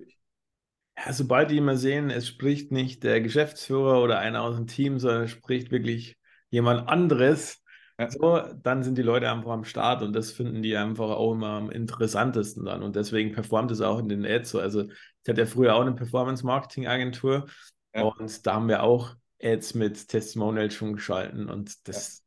[0.99, 4.99] ja, sobald die immer sehen, es spricht nicht der Geschäftsführer oder einer aus dem Team,
[4.99, 6.19] sondern es spricht wirklich
[6.53, 7.63] jemand anderes,
[7.99, 8.09] ja.
[8.09, 11.49] so, dann sind die Leute einfach am Start und das finden die einfach auch immer
[11.49, 12.83] am interessantesten dann.
[12.83, 14.61] Und deswegen performt es auch in den Ads so.
[14.61, 17.47] Also ich hatte ja früher auch eine Performance-Marketing-Agentur
[17.95, 18.03] ja.
[18.03, 22.23] und da haben wir auch Ads mit Testimonials schon geschalten und das,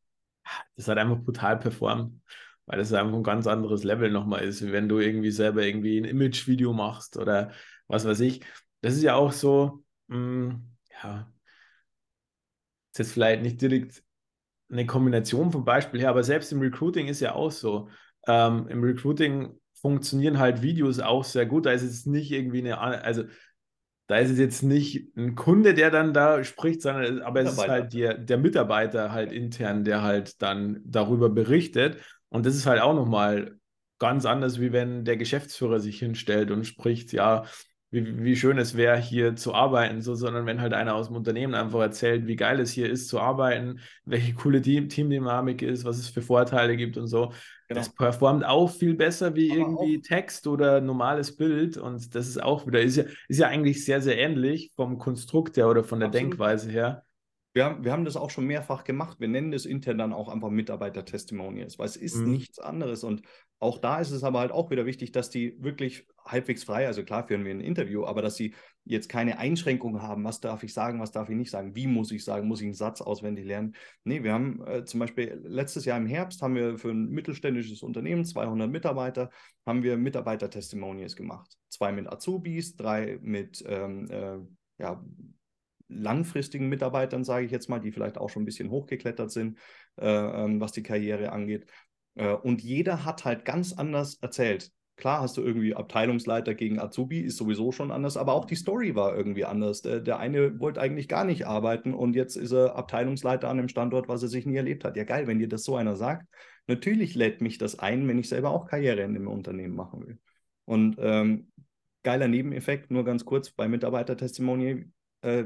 [0.46, 0.52] ja.
[0.76, 2.20] das hat einfach brutal performt
[2.66, 6.00] weil das einfach ein ganz anderes Level nochmal ist, wie wenn du irgendwie selber irgendwie
[6.00, 7.52] ein Image-Video machst oder
[7.88, 8.44] was weiß ich.
[8.82, 11.32] Das ist ja auch so, mh, hm, ja,
[12.92, 14.04] ist jetzt vielleicht nicht direkt
[14.72, 17.90] eine Kombination vom Beispiel her, aber selbst im Recruiting ist ja auch so.
[18.28, 21.66] Ähm, Im Recruiting funktionieren halt Videos auch sehr gut.
[21.66, 23.24] Da ist es nicht irgendwie eine, also
[24.08, 27.68] da ist es jetzt nicht ein Kunde, der dann da spricht, sondern aber es ist
[27.68, 31.98] halt der, der Mitarbeiter halt intern, der halt dann darüber berichtet.
[32.30, 33.58] Und das ist halt auch nochmal
[34.00, 37.46] ganz anders, wie wenn der Geschäftsführer sich hinstellt und spricht, ja,
[37.92, 41.16] wie, wie schön es wäre, hier zu arbeiten, so, sondern wenn halt einer aus dem
[41.16, 45.86] Unternehmen einfach erzählt, wie geil es hier ist zu arbeiten, welche coole Team Teamdynamik ist,
[45.86, 47.32] was es für Vorteile gibt und so.
[47.68, 47.80] Genau.
[47.80, 50.08] Das performt auch viel besser wie Aber irgendwie auch.
[50.08, 51.78] Text oder normales Bild.
[51.78, 55.58] Und das ist auch wieder, ist ja, ist ja eigentlich sehr, sehr ähnlich vom Konstrukt
[55.58, 56.32] her oder von der Absolut.
[56.34, 57.05] Denkweise her.
[57.56, 59.22] Wir haben, wir haben das auch schon mehrfach gemacht.
[59.22, 62.32] Wir nennen das intern dann auch einfach Mitarbeiter-Testimonials, weil es ist mhm.
[62.34, 63.06] nichts anderes.
[63.06, 63.22] Und
[63.60, 67.06] auch da ist es aber halt auch wieder wichtig, dass die wirklich halbwegs frei, also
[67.06, 70.74] klar führen wir ein Interview, aber dass sie jetzt keine Einschränkungen haben, was darf ich
[70.74, 73.46] sagen, was darf ich nicht sagen, wie muss ich sagen, muss ich einen Satz auswendig
[73.46, 73.74] lernen.
[74.04, 77.84] Nee, wir haben äh, zum Beispiel letztes Jahr im Herbst haben wir für ein mittelständisches
[77.84, 79.30] Unternehmen, 200 Mitarbeiter,
[79.66, 81.56] haben wir Mitarbeiter-Testimonials gemacht.
[81.70, 84.40] Zwei mit Azubis, drei mit ähm, äh,
[84.78, 85.02] ja,
[85.88, 89.58] langfristigen Mitarbeitern, sage ich jetzt mal, die vielleicht auch schon ein bisschen hochgeklettert sind,
[89.98, 91.66] äh, ähm, was die Karriere angeht.
[92.16, 94.72] Äh, und jeder hat halt ganz anders erzählt.
[94.98, 98.96] Klar hast du irgendwie Abteilungsleiter gegen Azubi, ist sowieso schon anders, aber auch die Story
[98.96, 99.82] war irgendwie anders.
[99.82, 103.68] Der, der eine wollte eigentlich gar nicht arbeiten und jetzt ist er Abteilungsleiter an einem
[103.68, 104.96] Standort, was er sich nie erlebt hat.
[104.96, 106.28] Ja, geil, wenn dir das so einer sagt.
[106.68, 110.18] Natürlich lädt mich das ein, wenn ich selber auch Karriere in dem Unternehmen machen will.
[110.64, 111.52] Und ähm,
[112.04, 114.86] geiler Nebeneffekt, nur ganz kurz bei Mitarbeiter-Testimonial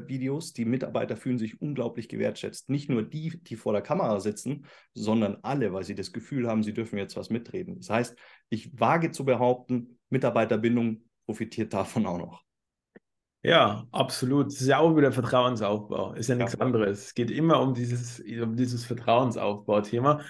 [0.07, 0.53] Videos.
[0.53, 2.69] Die Mitarbeiter fühlen sich unglaublich gewertschätzt.
[2.69, 6.63] Nicht nur die, die vor der Kamera sitzen, sondern alle, weil sie das Gefühl haben,
[6.63, 7.77] sie dürfen jetzt was mitreden.
[7.77, 8.17] Das heißt,
[8.49, 12.43] ich wage zu behaupten, Mitarbeiterbindung profitiert davon auch noch.
[13.41, 14.47] Ja, absolut.
[14.47, 16.13] Das ist ja auch wieder Vertrauensaufbau.
[16.13, 16.59] Ist ja nichts ja.
[16.59, 17.05] anderes.
[17.05, 20.21] Es geht immer um dieses, um dieses Vertrauensaufbau-Thema.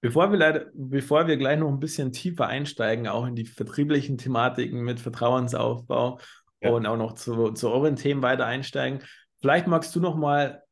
[0.00, 4.18] Bevor wir, leider, bevor wir gleich noch ein bisschen tiefer einsteigen, auch in die vertrieblichen
[4.18, 6.18] Thematiken mit Vertrauensaufbau
[6.62, 6.70] ja.
[6.70, 9.00] und auch noch zu, zu euren Themen weiter einsteigen.
[9.40, 10.62] Vielleicht magst du noch mal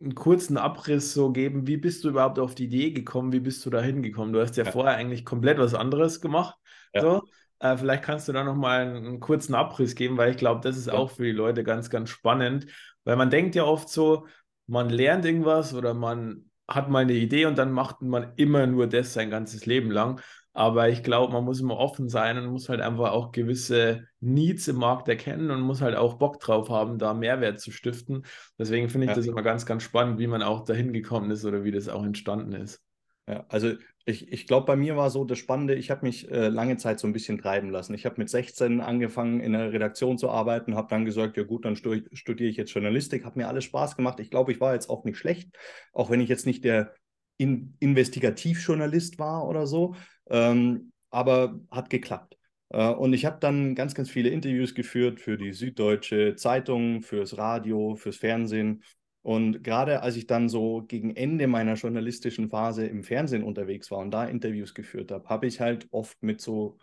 [0.00, 1.66] einen kurzen Abriss so geben.
[1.66, 3.32] Wie bist du überhaupt auf die Idee gekommen?
[3.32, 4.32] Wie bist du da hingekommen?
[4.32, 4.70] Du hast ja, ja.
[4.70, 6.56] vorher eigentlich komplett was anderes gemacht.
[6.94, 7.00] Ja.
[7.00, 7.22] So.
[7.60, 10.60] Äh, vielleicht kannst du da noch mal einen, einen kurzen Abriss geben, weil ich glaube,
[10.62, 12.66] das ist auch für die Leute ganz, ganz spannend.
[13.04, 14.26] Weil man denkt ja oft so,
[14.66, 18.86] man lernt irgendwas oder man hat mal eine Idee und dann macht man immer nur
[18.86, 20.20] das sein ganzes Leben lang.
[20.58, 24.66] Aber ich glaube, man muss immer offen sein und muss halt einfach auch gewisse Needs
[24.66, 28.24] im Markt erkennen und muss halt auch Bock drauf haben, da Mehrwert zu stiften.
[28.58, 29.14] Deswegen finde ich ja.
[29.14, 32.04] das immer ganz, ganz spannend, wie man auch dahin gekommen ist oder wie das auch
[32.04, 32.82] entstanden ist.
[33.28, 36.48] Ja, also ich, ich glaube, bei mir war so das Spannende, ich habe mich äh,
[36.48, 37.94] lange Zeit so ein bisschen treiben lassen.
[37.94, 41.66] Ich habe mit 16 angefangen, in der Redaktion zu arbeiten, habe dann gesagt, ja gut,
[41.66, 44.18] dann studiere ich jetzt Journalistik, hat mir alles Spaß gemacht.
[44.18, 45.56] Ich glaube, ich war jetzt auch nicht schlecht,
[45.92, 46.94] auch wenn ich jetzt nicht der
[47.38, 49.94] in Investigativjournalist war oder so,
[50.30, 52.38] ähm, aber hat geklappt.
[52.70, 57.38] Äh, und ich habe dann ganz, ganz viele Interviews geführt für die Süddeutsche Zeitung, fürs
[57.38, 58.82] Radio, fürs Fernsehen.
[59.22, 63.98] Und gerade als ich dann so gegen Ende meiner journalistischen Phase im Fernsehen unterwegs war
[63.98, 66.78] und da Interviews geführt habe, habe ich halt oft mit so,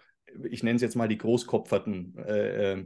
[0.49, 2.85] ich nenne es jetzt mal die Großkopferten äh, äh,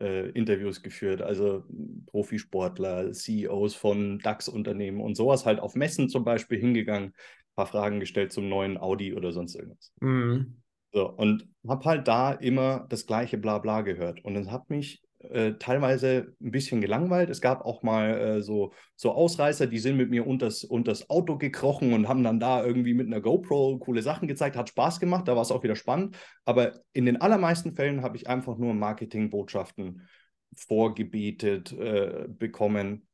[0.00, 1.64] äh, Interviews geführt, also
[2.06, 7.14] Profisportler, CEOs von DAX-Unternehmen und sowas halt auf Messen zum Beispiel hingegangen,
[7.56, 9.92] paar Fragen gestellt zum neuen Audi oder sonst irgendwas.
[10.00, 10.62] Mhm.
[10.92, 14.24] So, und habe halt da immer das gleiche Blabla gehört.
[14.24, 17.30] Und es hat mich äh, teilweise ein bisschen gelangweilt.
[17.30, 21.36] Es gab auch mal äh, so, so Ausreißer, die sind mit mir unters, unters Auto
[21.36, 24.56] gekrochen und haben dann da irgendwie mit einer GoPro coole Sachen gezeigt.
[24.56, 26.16] Hat Spaß gemacht, da war es auch wieder spannend.
[26.44, 30.06] Aber in den allermeisten Fällen habe ich einfach nur Marketingbotschaften
[30.54, 33.06] vorgebetet äh, bekommen.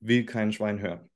[0.00, 1.08] Will kein Schwein hören.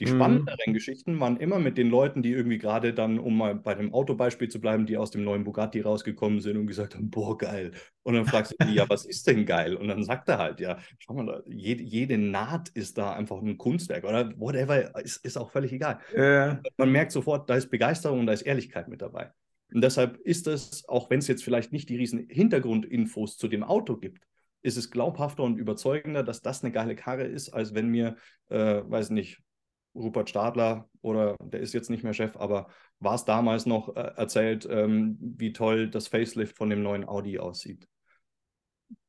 [0.00, 0.16] Die mhm.
[0.16, 3.92] spannenderen Geschichten waren immer mit den Leuten, die irgendwie gerade dann, um mal bei dem
[3.92, 7.72] Autobeispiel zu bleiben, die aus dem neuen Bugatti rausgekommen sind und gesagt haben, boah, geil.
[8.02, 9.76] Und dann fragst du die, ja, was ist denn geil?
[9.76, 13.58] Und dann sagt er halt, ja, schau mal, jede, jede Naht ist da einfach ein
[13.58, 15.98] Kunstwerk oder whatever, ist, ist auch völlig egal.
[16.14, 16.56] Äh.
[16.78, 19.30] Man merkt sofort, da ist Begeisterung und da ist Ehrlichkeit mit dabei.
[19.72, 23.62] Und deshalb ist es, auch wenn es jetzt vielleicht nicht die riesen Hintergrundinfos zu dem
[23.62, 24.24] Auto gibt,
[24.62, 28.16] ist es glaubhafter und überzeugender, dass das eine geile Karre ist, als wenn mir,
[28.48, 29.40] äh, weiß nicht,
[29.94, 32.68] Rupert Stadler oder der ist jetzt nicht mehr Chef, aber
[33.00, 37.38] war es damals noch äh, erzählt, ähm, wie toll das Facelift von dem neuen Audi
[37.38, 37.88] aussieht.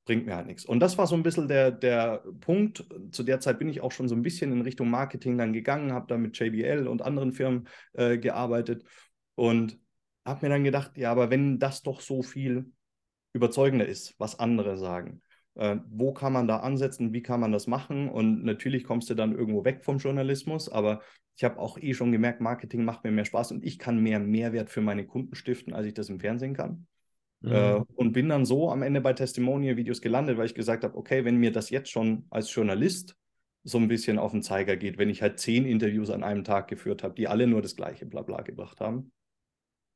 [0.05, 0.65] Bringt mir halt nichts.
[0.65, 2.85] Und das war so ein bisschen der, der Punkt.
[3.11, 5.93] Zu der Zeit bin ich auch schon so ein bisschen in Richtung Marketing dann gegangen,
[5.93, 8.83] habe da mit JBL und anderen Firmen äh, gearbeitet
[9.35, 9.79] und
[10.25, 12.71] habe mir dann gedacht, ja, aber wenn das doch so viel
[13.33, 15.21] überzeugender ist, was andere sagen,
[15.55, 18.09] äh, wo kann man da ansetzen, wie kann man das machen?
[18.09, 21.01] Und natürlich kommst du dann irgendwo weg vom Journalismus, aber
[21.35, 24.19] ich habe auch eh schon gemerkt, Marketing macht mir mehr Spaß und ich kann mehr
[24.19, 26.87] Mehrwert für meine Kunden stiften, als ich das im Fernsehen kann.
[27.41, 27.51] Mhm.
[27.51, 31.25] Äh, und bin dann so am Ende bei Testimonial-Videos gelandet, weil ich gesagt habe, okay,
[31.25, 33.15] wenn mir das jetzt schon als Journalist
[33.63, 36.67] so ein bisschen auf den Zeiger geht, wenn ich halt zehn Interviews an einem Tag
[36.67, 39.11] geführt habe, die alle nur das gleiche Blabla gebracht haben,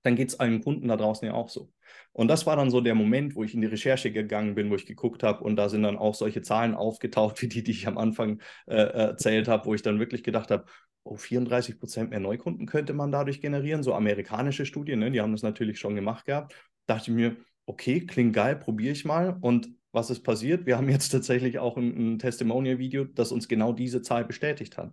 [0.05, 1.71] dann geht es allen Kunden da draußen ja auch so.
[2.13, 4.75] Und das war dann so der Moment, wo ich in die Recherche gegangen bin, wo
[4.75, 7.87] ich geguckt habe und da sind dann auch solche Zahlen aufgetaucht, wie die, die ich
[7.87, 10.65] am Anfang äh, erzählt habe, wo ich dann wirklich gedacht habe,
[11.03, 13.81] oh, 34 Prozent mehr Neukunden könnte man dadurch generieren.
[13.81, 15.09] So amerikanische Studien, ne?
[15.09, 16.53] die haben das natürlich schon gemacht gehabt.
[16.85, 19.37] Dachte ich mir, okay, klingt geil, probiere ich mal.
[19.41, 20.67] Und was ist passiert?
[20.67, 24.91] Wir haben jetzt tatsächlich auch ein, ein Testimonial-Video, das uns genau diese Zahl bestätigt hat.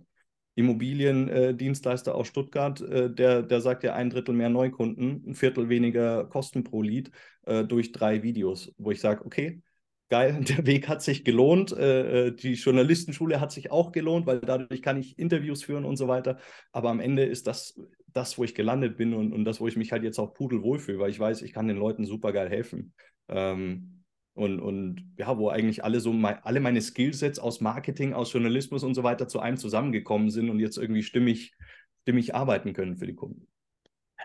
[0.54, 6.24] Immobiliendienstleister aus Stuttgart, äh, der, der sagt ja ein Drittel mehr Neukunden, ein Viertel weniger
[6.26, 7.10] Kosten pro Lead
[7.46, 9.62] äh, durch drei Videos, wo ich sage, okay,
[10.10, 14.82] geil, der Weg hat sich gelohnt, äh, die Journalistenschule hat sich auch gelohnt, weil dadurch
[14.82, 16.38] kann ich Interviews führen und so weiter.
[16.72, 17.74] Aber am Ende ist das
[18.12, 20.78] das, wo ich gelandet bin und, und das, wo ich mich halt jetzt auch pudelwohl
[20.78, 22.92] fühle, weil ich weiß, ich kann den Leuten super geil helfen.
[23.28, 24.01] Ähm,
[24.34, 28.82] und, und ja, wo eigentlich alle so mein, alle meine Skillsets aus Marketing, aus Journalismus
[28.82, 31.54] und so weiter zu einem zusammengekommen sind und jetzt irgendwie stimmig,
[32.02, 33.46] stimmig arbeiten können für die Kunden.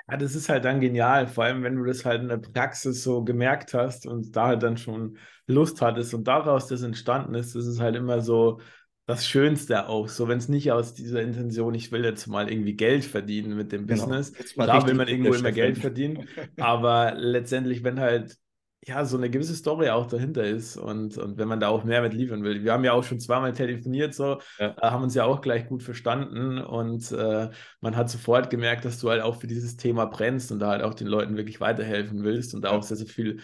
[0.09, 3.03] Ja, das ist halt dann genial, vor allem wenn du das halt in der Praxis
[3.03, 5.17] so gemerkt hast und da halt dann schon
[5.47, 8.61] Lust hattest und daraus das entstanden ist, das ist halt immer so
[9.07, 12.75] das Schönste auch, so wenn es nicht aus dieser Intention, ich will jetzt mal irgendwie
[12.75, 14.05] Geld verdienen mit dem genau.
[14.05, 18.37] Business, da will man irgendwo immer Geld verdienen, aber letztendlich, wenn halt
[18.85, 22.01] ja, so eine gewisse Story auch dahinter ist und, und wenn man da auch mehr
[22.01, 22.63] mit liefern will.
[22.63, 24.75] Wir haben ja auch schon zweimal telefoniert, so, ja.
[24.77, 27.49] äh, haben uns ja auch gleich gut verstanden und äh,
[27.81, 30.83] man hat sofort gemerkt, dass du halt auch für dieses Thema brennst und da halt
[30.83, 32.77] auch den Leuten wirklich weiterhelfen willst und da ja.
[32.77, 33.41] auch sehr, sehr viel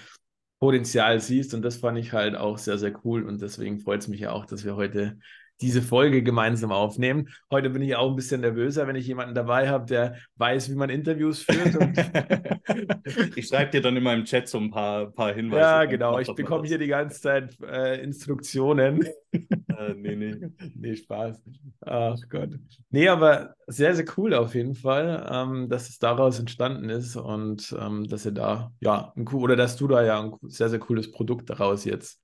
[0.60, 4.08] Potenzial siehst und das fand ich halt auch sehr, sehr cool und deswegen freut es
[4.08, 5.18] mich ja auch, dass wir heute
[5.64, 7.30] diese Folge gemeinsam aufnehmen.
[7.50, 10.76] Heute bin ich auch ein bisschen nervöser, wenn ich jemanden dabei habe, der weiß, wie
[10.76, 11.74] man Interviews führt.
[13.36, 15.62] ich schreibe dir dann immer im Chat so ein paar, paar Hinweise.
[15.62, 16.20] Ja, genau.
[16.20, 19.04] Ich bekomme hier die ganze Zeit äh, Instruktionen.
[19.32, 20.36] äh, nee, nee.
[20.76, 21.42] Nee, Spaß.
[21.86, 22.50] Ach Gott.
[22.90, 27.74] Nee, aber sehr, sehr cool auf jeden Fall, ähm, dass es daraus entstanden ist und
[27.80, 31.12] ähm, dass ihr da, ja, ein, oder dass du da ja ein sehr, sehr cooles
[31.12, 32.23] Produkt daraus jetzt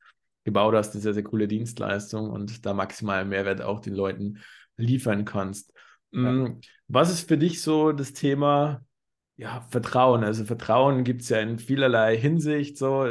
[0.50, 4.40] gebaut hast, eine sehr, sehr coole Dienstleistung und da maximal Mehrwert auch den Leuten
[4.78, 5.74] liefern kannst.
[6.12, 6.32] Ja.
[6.32, 8.82] Mm, was ist für dich so das Thema
[9.38, 10.24] ja, Vertrauen?
[10.24, 13.08] Also Vertrauen gibt es ja in vielerlei Hinsicht so.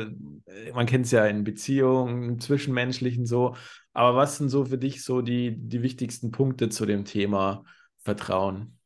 [0.74, 3.54] Man kennt es ja in Beziehungen, im Zwischenmenschlichen so.
[3.92, 7.64] Aber was sind so für dich so die, die wichtigsten Punkte zu dem Thema
[7.98, 8.77] Vertrauen?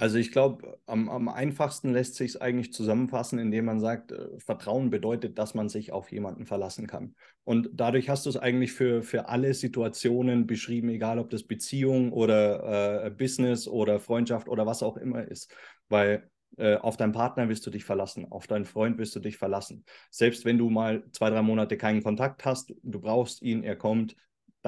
[0.00, 4.38] Also ich glaube, am, am, einfachsten lässt sich es eigentlich zusammenfassen, indem man sagt, äh,
[4.38, 7.16] Vertrauen bedeutet, dass man sich auf jemanden verlassen kann.
[7.42, 12.12] Und dadurch hast du es eigentlich für, für alle Situationen beschrieben, egal ob das Beziehung
[12.12, 15.52] oder äh, Business oder Freundschaft oder was auch immer ist.
[15.88, 19.36] Weil äh, auf deinen Partner wirst du dich verlassen, auf deinen Freund wirst du dich
[19.36, 19.84] verlassen.
[20.10, 24.14] Selbst wenn du mal zwei, drei Monate keinen Kontakt hast, du brauchst ihn, er kommt,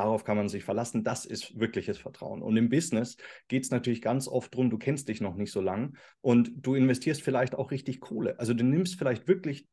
[0.00, 1.04] Darauf kann man sich verlassen.
[1.04, 2.40] Das ist wirkliches Vertrauen.
[2.40, 5.60] Und im Business geht es natürlich ganz oft darum, du kennst dich noch nicht so
[5.60, 8.40] lang und du investierst vielleicht auch richtig Kohle.
[8.40, 9.68] Also du nimmst vielleicht wirklich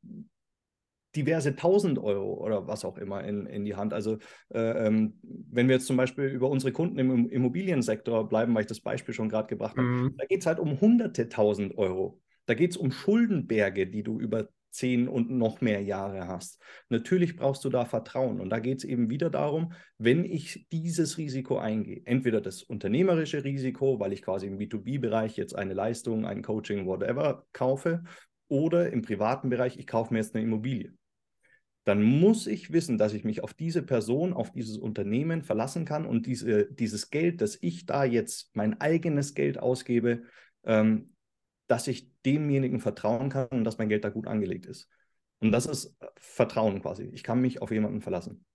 [1.16, 3.94] diverse tausend Euro oder was auch immer in, in die Hand.
[3.94, 4.18] Also
[4.54, 8.68] äh, ähm, wenn wir jetzt zum Beispiel über unsere Kunden im Immobiliensektor bleiben, weil ich
[8.68, 10.16] das Beispiel schon gerade gebracht habe, mhm.
[10.18, 12.20] da geht es halt um hunderte tausend Euro.
[12.48, 16.62] Da geht es um Schuldenberge, die du über zehn und noch mehr Jahre hast.
[16.90, 18.40] Natürlich brauchst du da Vertrauen.
[18.40, 23.44] Und da geht es eben wieder darum, wenn ich dieses Risiko eingehe, entweder das unternehmerische
[23.44, 28.04] Risiko, weil ich quasi im B2B-Bereich jetzt eine Leistung, ein Coaching, whatever kaufe,
[28.48, 30.94] oder im privaten Bereich, ich kaufe mir jetzt eine Immobilie.
[31.84, 36.06] Dann muss ich wissen, dass ich mich auf diese Person, auf dieses Unternehmen verlassen kann
[36.06, 40.24] und diese, dieses Geld, das ich da jetzt, mein eigenes Geld ausgebe,
[40.66, 41.14] ähm,
[41.68, 44.88] dass ich demjenigen vertrauen kann und dass mein Geld da gut angelegt ist.
[45.40, 47.10] Und das ist äh, Vertrauen quasi.
[47.14, 48.46] Ich kann mich auf jemanden verlassen.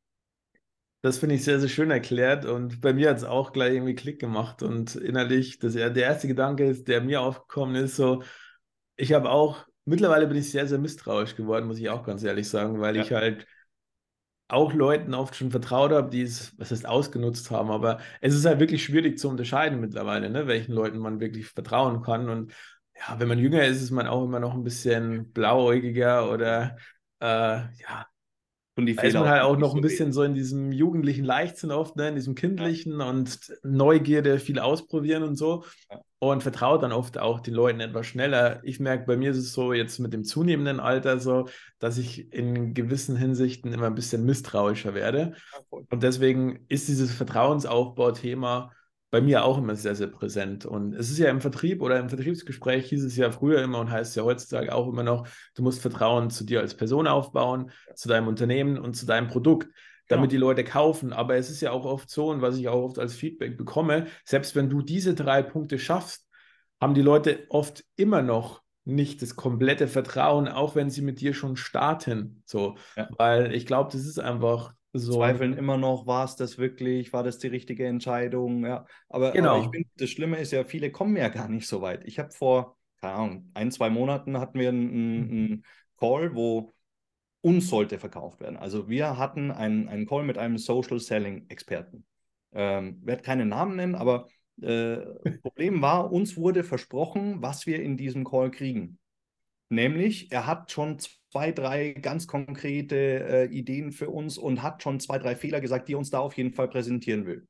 [1.03, 3.97] Das finde ich sehr, sehr schön erklärt und bei mir hat es auch gleich irgendwie
[3.97, 8.23] Klick gemacht und innerlich, das, der erste Gedanke ist, der mir aufgekommen ist, so,
[8.95, 12.49] ich habe auch, mittlerweile bin ich sehr, sehr misstrauisch geworden, muss ich auch ganz ehrlich
[12.49, 13.03] sagen, weil ja.
[13.03, 13.49] ich halt
[14.53, 17.71] auch Leuten oft schon vertraut habe, die es, was heißt, ausgenutzt haben.
[17.71, 22.03] Aber es ist halt wirklich schwierig zu unterscheiden mittlerweile, ne, welchen Leuten man wirklich vertrauen
[22.03, 22.29] kann.
[22.29, 22.53] Und
[22.97, 26.77] ja, wenn man jünger ist, ist man auch immer noch ein bisschen blauäugiger oder
[27.21, 28.07] äh, ja,
[28.75, 31.71] und die da ist man halt auch noch ein bisschen so in diesem jugendlichen Leichtsinn
[31.71, 33.11] oft, ne, in diesem kindlichen ja.
[33.11, 35.65] und Neugierde, viel ausprobieren und so.
[35.91, 36.01] Ja.
[36.19, 38.61] Und vertraut dann oft auch den Leuten etwas schneller.
[38.63, 41.49] Ich merke, bei mir ist es so jetzt mit dem zunehmenden Alter so,
[41.81, 45.35] dass ich in gewissen Hinsichten immer ein bisschen misstrauischer werde.
[45.53, 48.73] Ja, und deswegen ist dieses Vertrauensaufbau-Thema
[49.13, 50.65] bei mir auch immer sehr, sehr präsent.
[50.65, 53.91] Und es ist ja im Vertrieb oder im Vertriebsgespräch hieß es ja früher immer und
[53.91, 58.09] heißt ja heutzutage auch immer noch, du musst Vertrauen zu dir als Person aufbauen, zu
[58.09, 59.69] deinem Unternehmen und zu deinem Produkt,
[60.09, 60.31] damit genau.
[60.31, 61.13] die Leute kaufen.
[61.13, 64.07] Aber es ist ja auch oft so, und was ich auch oft als Feedback bekomme,
[64.25, 66.27] selbst wenn du diese drei Punkte schaffst,
[66.81, 71.35] haben die Leute oft immer noch nicht das komplette Vertrauen, auch wenn sie mit dir
[71.35, 72.43] schon starten.
[72.47, 73.11] So, ja.
[73.19, 75.15] weil ich glaube, das ist einfach so.
[75.15, 78.65] Zweifeln immer noch, war es das wirklich, war das die richtige Entscheidung?
[78.65, 79.57] Ja, aber, genau.
[79.57, 82.05] aber ich finde, das Schlimme ist ja, viele kommen ja gar nicht so weit.
[82.05, 85.65] Ich habe vor, keine Ahnung, ein, zwei Monaten hatten wir einen, einen
[85.99, 86.75] Call, wo
[87.41, 88.57] uns sollte verkauft werden.
[88.57, 92.05] Also wir hatten einen, einen Call mit einem Social Selling Experten.
[92.53, 94.29] Ähm, werde keine Namen nennen, aber
[94.61, 94.99] äh,
[95.41, 98.99] Problem war, uns wurde versprochen, was wir in diesem Call kriegen.
[99.71, 100.99] Nämlich, er hat schon
[101.33, 105.89] zwei, drei ganz konkrete äh, Ideen für uns und hat schon zwei, drei Fehler gesagt,
[105.89, 107.49] die uns da auf jeden Fall präsentieren will.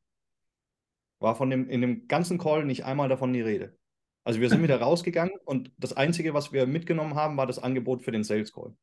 [1.19, 3.77] War von dem, in dem ganzen Call nicht einmal davon die Rede.
[4.23, 8.03] Also wir sind wieder rausgegangen und das Einzige, was wir mitgenommen haben, war das Angebot
[8.03, 8.77] für den Sales Call.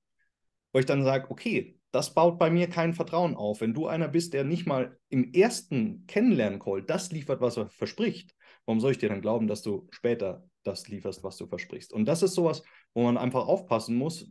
[0.73, 3.61] Wo ich dann sage, okay, das baut bei mir kein Vertrauen auf.
[3.61, 8.35] Wenn du einer bist, der nicht mal im ersten Kennenlernen-Call das liefert, was er verspricht,
[8.65, 11.93] warum soll ich dir dann glauben, dass du später das lieferst, was du versprichst?
[11.93, 14.29] Und das ist sowas, wo man einfach aufpassen muss,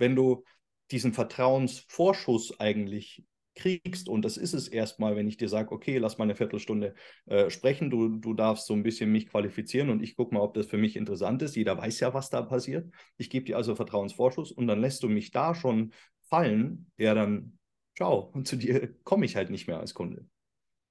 [0.00, 0.44] wenn du
[0.90, 3.22] diesen Vertrauensvorschuss eigentlich
[3.54, 6.94] kriegst, und das ist es erstmal, wenn ich dir sage, okay, lass mal eine Viertelstunde
[7.26, 10.54] äh, sprechen, du, du darfst so ein bisschen mich qualifizieren und ich gucke mal, ob
[10.54, 11.56] das für mich interessant ist.
[11.56, 12.92] Jeder weiß ja, was da passiert.
[13.18, 15.92] Ich gebe dir also Vertrauensvorschuss und dann lässt du mich da schon
[16.28, 17.58] fallen, ja, dann
[17.96, 20.26] ciao, und zu dir komme ich halt nicht mehr als Kunde.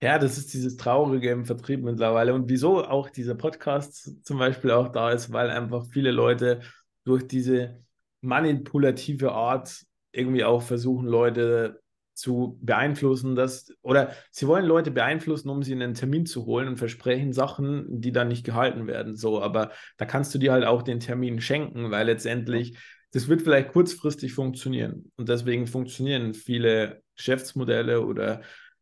[0.01, 2.33] Ja, das ist dieses Traurige im Vertrieb mittlerweile.
[2.33, 6.61] Und wieso auch dieser Podcast zum Beispiel auch da ist, weil einfach viele Leute
[7.03, 7.83] durch diese
[8.21, 11.81] manipulative Art irgendwie auch versuchen, Leute
[12.13, 16.67] zu beeinflussen, dass, oder sie wollen Leute beeinflussen, um sie in einen Termin zu holen
[16.67, 19.15] und versprechen Sachen, die dann nicht gehalten werden.
[19.15, 22.77] So, aber da kannst du dir halt auch den Termin schenken, weil letztendlich
[23.11, 25.11] das wird vielleicht kurzfristig funktionieren.
[25.15, 28.41] Und deswegen funktionieren viele Geschäftsmodelle oder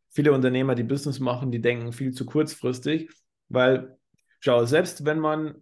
[0.09, 3.09] viele Unternehmer, die Business machen, die denken viel zu kurzfristig,
[3.49, 3.97] weil,
[4.39, 5.55] schau, selbst wenn man,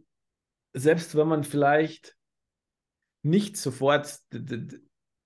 [0.73, 2.15] selbst wenn man vielleicht
[3.25, 4.19] nicht sofort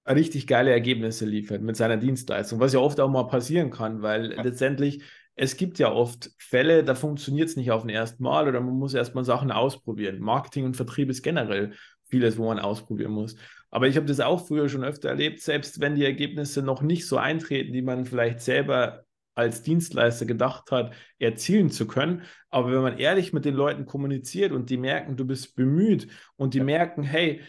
[0.07, 4.33] richtig geile Ergebnisse liefert mit seiner Dienstleistung, was ja oft auch mal passieren kann, weil
[4.33, 4.41] ja.
[4.41, 5.03] letztendlich
[5.35, 8.73] es gibt ja oft Fälle, da funktioniert es nicht auf den ersten Mal oder man
[8.73, 10.19] muss erstmal Sachen ausprobieren.
[10.19, 11.71] Marketing und Vertrieb ist generell
[12.09, 13.35] vieles, wo man ausprobieren muss.
[13.69, 17.07] Aber ich habe das auch früher schon öfter erlebt, selbst wenn die Ergebnisse noch nicht
[17.07, 22.23] so eintreten, die man vielleicht selber als Dienstleister gedacht hat, erzielen zu können.
[22.49, 26.53] Aber wenn man ehrlich mit den Leuten kommuniziert und die merken, du bist bemüht und
[26.53, 26.63] die ja.
[26.65, 27.41] merken, hey,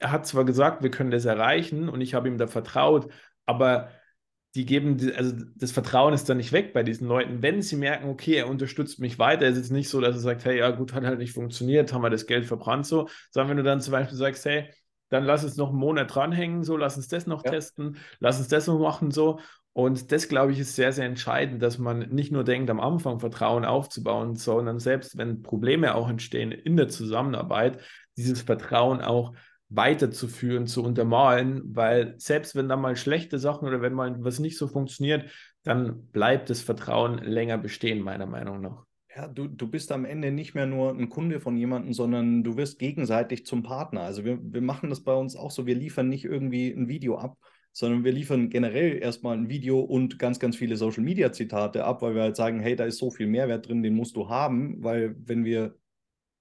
[0.00, 3.12] er hat zwar gesagt, wir können das erreichen und ich habe ihm da vertraut,
[3.46, 3.90] aber
[4.56, 7.40] die geben, also das Vertrauen ist dann nicht weg bei diesen Leuten.
[7.42, 10.44] Wenn sie merken, okay, er unterstützt mich weiter, ist es nicht so, dass er sagt,
[10.44, 13.56] hey, ja gut, hat halt nicht funktioniert, haben wir das Geld verbrannt so, sondern wenn
[13.58, 14.68] du dann zum Beispiel sagst, hey,
[15.08, 17.50] dann lass uns noch einen Monat dranhängen, so, lass uns das noch ja.
[17.52, 19.38] testen, lass uns das noch machen, so.
[19.72, 23.20] Und das, glaube ich, ist sehr, sehr entscheidend, dass man nicht nur denkt, am Anfang
[23.20, 27.80] Vertrauen aufzubauen, sondern selbst wenn Probleme auch entstehen in der Zusammenarbeit,
[28.16, 29.32] dieses Vertrauen auch
[29.70, 34.58] weiterzuführen, zu untermalen, weil selbst wenn da mal schlechte Sachen oder wenn mal was nicht
[34.58, 35.30] so funktioniert,
[35.62, 38.84] dann bleibt das Vertrauen länger bestehen, meiner Meinung nach.
[39.14, 42.56] Ja, du, du bist am Ende nicht mehr nur ein Kunde von jemandem, sondern du
[42.56, 44.02] wirst gegenseitig zum Partner.
[44.02, 47.18] Also wir, wir machen das bei uns auch so, wir liefern nicht irgendwie ein Video
[47.18, 47.36] ab,
[47.72, 52.22] sondern wir liefern generell erstmal ein Video und ganz, ganz viele Social-Media-Zitate ab, weil wir
[52.22, 55.44] halt sagen, hey, da ist so viel Mehrwert drin, den musst du haben, weil wenn
[55.44, 55.74] wir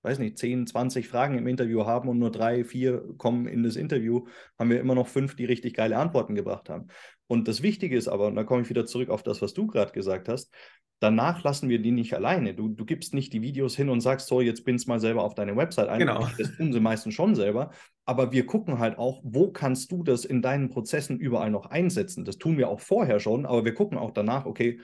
[0.01, 3.75] weiß nicht, 10, 20 Fragen im Interview haben und nur drei, vier kommen in das
[3.75, 4.25] Interview,
[4.57, 6.87] haben wir immer noch fünf, die richtig geile Antworten gebracht haben.
[7.27, 9.67] Und das Wichtige ist aber, und da komme ich wieder zurück auf das, was du
[9.67, 10.51] gerade gesagt hast,
[10.99, 12.53] danach lassen wir die nicht alleine.
[12.53, 15.35] Du, du gibst nicht die Videos hin und sagst, so, jetzt bind's mal selber auf
[15.35, 15.99] deine Website ein.
[15.99, 16.27] Genau.
[16.37, 17.71] Das tun sie meistens schon selber.
[18.05, 22.25] Aber wir gucken halt auch, wo kannst du das in deinen Prozessen überall noch einsetzen.
[22.25, 24.79] Das tun wir auch vorher schon, aber wir gucken auch danach, okay,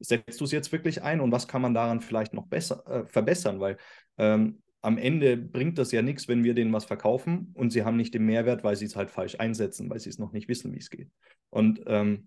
[0.00, 3.06] setzt du es jetzt wirklich ein und was kann man daran vielleicht noch besser, äh,
[3.06, 3.60] verbessern?
[3.60, 3.76] Weil
[4.18, 7.96] ähm, am Ende bringt das ja nichts, wenn wir denen was verkaufen und sie haben
[7.96, 10.74] nicht den Mehrwert, weil sie es halt falsch einsetzen, weil sie es noch nicht wissen,
[10.74, 11.08] wie es geht.
[11.50, 12.26] Und ähm,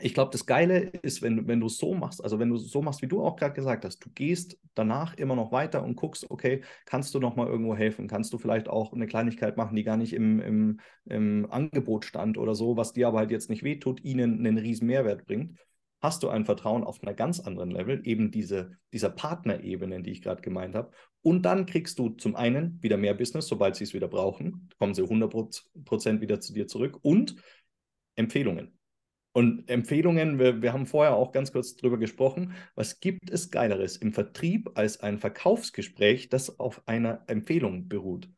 [0.00, 2.80] ich glaube, das Geile ist, wenn, wenn du es so machst, also wenn du so
[2.82, 6.30] machst, wie du auch gerade gesagt hast, du gehst danach immer noch weiter und guckst,
[6.30, 8.08] okay, kannst du noch mal irgendwo helfen?
[8.08, 12.38] Kannst du vielleicht auch eine Kleinigkeit machen, die gar nicht im, im, im Angebot stand
[12.38, 15.58] oder so, was dir aber halt jetzt nicht wehtut, ihnen einen riesen Mehrwert bringt?
[16.02, 20.22] Hast du ein Vertrauen auf einer ganz anderen Level, eben diese, dieser Partnerebene, die ich
[20.22, 20.92] gerade gemeint habe.
[21.22, 24.94] Und dann kriegst du zum einen wieder mehr Business, sobald sie es wieder brauchen, kommen
[24.94, 27.36] sie 100% wieder zu dir zurück und
[28.16, 28.80] Empfehlungen
[29.32, 33.96] und Empfehlungen, wir, wir haben vorher auch ganz kurz drüber gesprochen, was gibt es Geileres
[33.96, 38.28] im Vertrieb als ein Verkaufsgespräch, das auf einer Empfehlung beruht?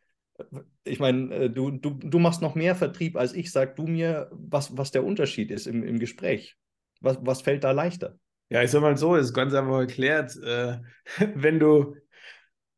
[0.85, 3.53] Ich meine, äh, du, du, du machst noch mehr Vertrieb als ich.
[3.53, 6.57] Sag du mir, was, was der Unterschied ist im, im Gespräch.
[7.01, 8.18] Was, was fällt da leichter?
[8.51, 10.37] Ja, ich sag mal so, ist ganz einfach erklärt.
[10.43, 10.80] Äh,
[11.35, 11.97] wenn du,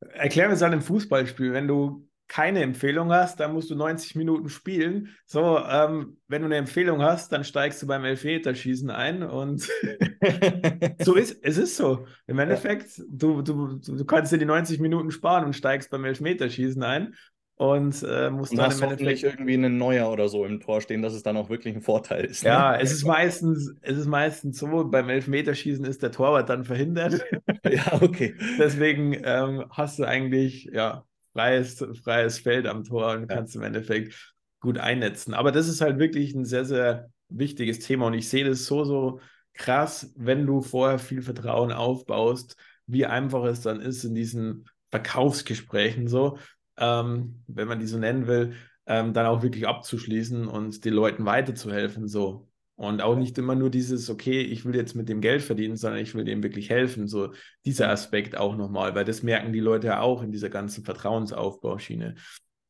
[0.00, 4.16] erklären wir es an einem Fußballspiel, wenn du keine Empfehlung hast, dann musst du 90
[4.16, 5.14] Minuten spielen.
[5.26, 9.60] So, ähm, wenn du eine Empfehlung hast, dann steigst du beim Elfmeterschießen ein und
[11.00, 12.06] so ist es ist so.
[12.26, 13.04] Im Endeffekt, ja.
[13.08, 17.14] du, du, du kannst dir die 90 Minuten sparen und steigst beim Elfmeterschießen ein
[17.56, 20.80] und äh, musst und dann hast im Endeffekt irgendwie einen Neuer oder so im Tor
[20.80, 22.42] stehen, dass es dann auch wirklich ein Vorteil ist.
[22.42, 22.50] Ne?
[22.50, 27.24] Ja, es ist meistens, es ist meistens so, beim Elfmeterschießen ist der Torwart dann verhindert.
[27.64, 28.34] ja, okay.
[28.58, 33.36] Deswegen ähm, hast du eigentlich, ja, freies, freies Feld am Tor und ja.
[33.36, 35.34] kannst im Endeffekt gut einnetzen.
[35.34, 38.84] Aber das ist halt wirklich ein sehr, sehr wichtiges Thema und ich sehe das so,
[38.84, 39.20] so
[39.52, 46.08] krass, wenn du vorher viel Vertrauen aufbaust, wie einfach es dann ist in diesen Verkaufsgesprächen
[46.08, 46.38] so,
[46.76, 48.54] ähm, wenn man die so nennen will,
[48.86, 52.48] ähm, dann auch wirklich abzuschließen und den Leuten weiterzuhelfen so.
[52.76, 56.00] Und auch nicht immer nur dieses, okay, ich will jetzt mit dem Geld verdienen, sondern
[56.00, 57.06] ich will dem wirklich helfen.
[57.06, 57.32] So
[57.64, 62.16] dieser Aspekt auch nochmal, weil das merken die Leute ja auch in dieser ganzen Vertrauensaufbauschiene.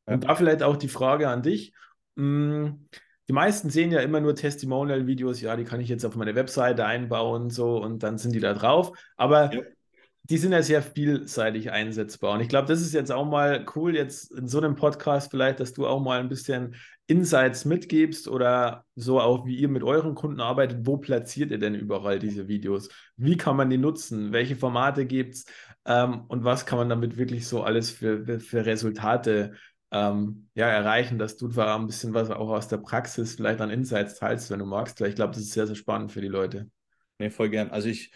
[0.07, 0.13] Ja.
[0.13, 1.73] Und da vielleicht auch die Frage an dich.
[2.17, 2.87] Hm,
[3.27, 6.85] die meisten sehen ja immer nur Testimonial-Videos, ja, die kann ich jetzt auf meine Webseite
[6.85, 8.91] einbauen, so und dann sind die da drauf.
[9.17, 9.61] Aber ja
[10.29, 12.33] die sind ja sehr vielseitig einsetzbar.
[12.33, 15.59] Und ich glaube, das ist jetzt auch mal cool, jetzt in so einem Podcast vielleicht,
[15.59, 20.15] dass du auch mal ein bisschen Insights mitgibst oder so auch, wie ihr mit euren
[20.15, 20.79] Kunden arbeitet.
[20.87, 22.89] Wo platziert ihr denn überall diese Videos?
[23.17, 24.31] Wie kann man die nutzen?
[24.31, 25.45] Welche Formate gibt es?
[25.85, 29.53] Ähm, und was kann man damit wirklich so alles für, für Resultate
[29.91, 33.69] ähm, ja, erreichen, dass du da ein bisschen was auch aus der Praxis vielleicht an
[33.69, 36.27] Insights teilst, wenn du magst, weil ich glaube, das ist sehr, sehr spannend für die
[36.29, 36.67] Leute.
[37.19, 37.69] Nee, voll gern.
[37.69, 38.11] Also ich,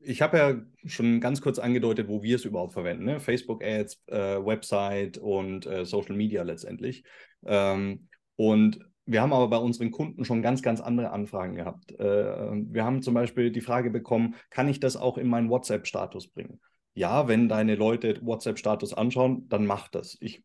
[0.00, 3.04] ich habe ja schon ganz kurz angedeutet, wo wir es überhaupt verwenden.
[3.04, 3.20] Ne?
[3.20, 7.04] Facebook-Ads, äh, Website und äh, Social Media letztendlich.
[7.44, 11.92] Ähm, und wir haben aber bei unseren Kunden schon ganz, ganz andere Anfragen gehabt.
[11.92, 16.28] Äh, wir haben zum Beispiel die Frage bekommen, kann ich das auch in meinen WhatsApp-Status
[16.28, 16.60] bringen?
[16.94, 20.16] Ja, wenn deine Leute WhatsApp-Status anschauen, dann mach das.
[20.20, 20.44] Ich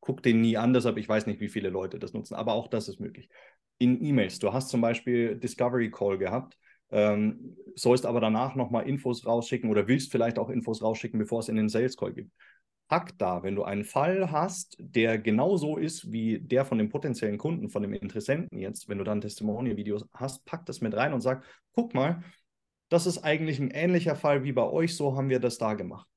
[0.00, 2.68] gucke den nie an, deshalb ich weiß nicht, wie viele Leute das nutzen, aber auch
[2.68, 3.28] das ist möglich.
[3.78, 6.56] In E-Mails, du hast zum Beispiel Discovery Call gehabt
[6.90, 11.48] ähm, sollst aber danach nochmal Infos rausschicken oder willst vielleicht auch Infos rausschicken, bevor es
[11.48, 12.32] in den Sales Call gibt.
[12.88, 17.38] Pack da, wenn du einen Fall hast, der genauso ist wie der von dem potenziellen
[17.38, 21.20] Kunden, von dem Interessenten jetzt, wenn du dann Testimonial-Videos hast, pack das mit rein und
[21.20, 22.24] sag, guck mal,
[22.88, 26.08] das ist eigentlich ein ähnlicher Fall wie bei euch, so haben wir das da gemacht.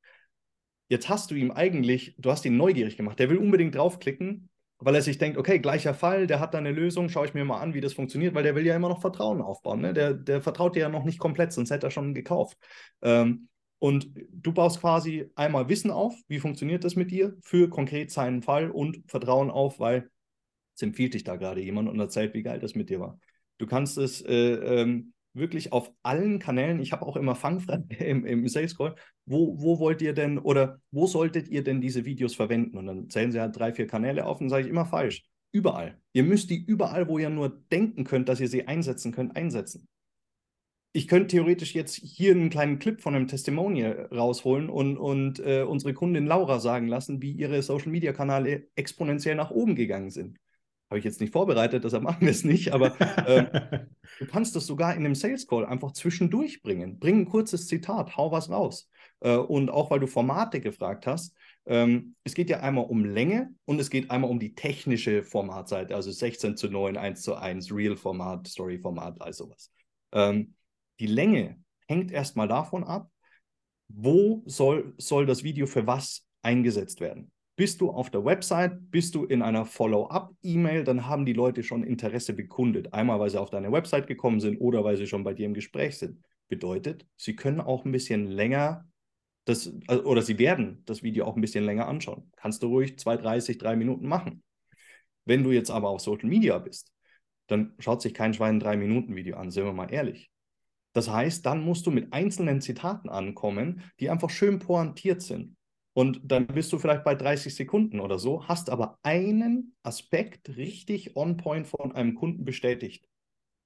[0.89, 4.49] Jetzt hast du ihm eigentlich, du hast ihn neugierig gemacht, der will unbedingt draufklicken,
[4.85, 7.45] weil er sich denkt, okay, gleicher Fall, der hat da eine Lösung, schaue ich mir
[7.45, 9.81] mal an, wie das funktioniert, weil der will ja immer noch Vertrauen aufbauen.
[9.81, 9.93] Ne?
[9.93, 12.57] Der, der vertraut dir ja noch nicht komplett, sonst hätte er schon gekauft.
[13.01, 13.47] Ähm,
[13.79, 18.41] und du baust quasi einmal Wissen auf, wie funktioniert das mit dir für konkret seinen
[18.41, 20.09] Fall und Vertrauen auf, weil
[20.75, 23.19] es empfiehlt dich da gerade jemand und erzählt, wie geil das mit dir war.
[23.57, 28.25] Du kannst es äh, ähm, wirklich auf allen Kanälen, ich habe auch immer Fangfrage im,
[28.25, 32.35] im Sales Call, wo, wo wollt ihr denn oder wo solltet ihr denn diese Videos
[32.35, 32.77] verwenden?
[32.77, 35.23] Und dann zählen sie halt drei, vier Kanäle auf und sage ich immer falsch.
[35.51, 35.99] Überall.
[36.13, 39.87] Ihr müsst die überall, wo ihr nur denken könnt, dass ihr sie einsetzen könnt, einsetzen.
[40.95, 45.63] Ich könnte theoretisch jetzt hier einen kleinen Clip von einem Testimonial rausholen und, und äh,
[45.63, 50.37] unsere Kundin Laura sagen lassen, wie ihre Social Media Kanäle exponentiell nach oben gegangen sind
[50.93, 53.87] habe ich jetzt nicht vorbereitet, deshalb machen wir es nicht, aber äh,
[54.19, 56.99] du kannst das sogar in einem Sales Call einfach zwischendurch bringen.
[56.99, 58.91] Bring ein kurzes Zitat, hau was raus.
[59.21, 61.35] Äh, und auch weil du Formate gefragt hast,
[61.65, 65.95] ähm, es geht ja einmal um Länge und es geht einmal um die technische Formatseite,
[65.95, 69.71] also 16 zu 9, 1 zu 1, Real-Format, Story-Format, all sowas.
[70.11, 70.53] Ähm,
[70.99, 73.09] die Länge hängt erstmal davon ab,
[73.87, 77.32] wo soll, soll das Video für was eingesetzt werden.
[77.55, 81.83] Bist du auf der Website, bist du in einer Follow-up-E-Mail, dann haben die Leute schon
[81.83, 82.93] Interesse bekundet.
[82.93, 85.53] Einmal, weil sie auf deine Website gekommen sind oder weil sie schon bei dir im
[85.53, 86.23] Gespräch sind.
[86.47, 88.87] Bedeutet, sie können auch ein bisschen länger
[89.45, 92.31] das, äh, oder sie werden das Video auch ein bisschen länger anschauen.
[92.35, 94.43] Kannst du ruhig 2,30, 3 Minuten machen.
[95.25, 96.91] Wenn du jetzt aber auf Social Media bist,
[97.47, 100.29] dann schaut sich kein Schwein ein Drei-Minuten-Video an, sind wir mal ehrlich.
[100.93, 105.55] Das heißt, dann musst du mit einzelnen Zitaten ankommen, die einfach schön pointiert sind.
[105.93, 111.15] Und dann bist du vielleicht bei 30 Sekunden oder so, hast aber einen Aspekt richtig
[111.15, 113.07] on point von einem Kunden bestätigt.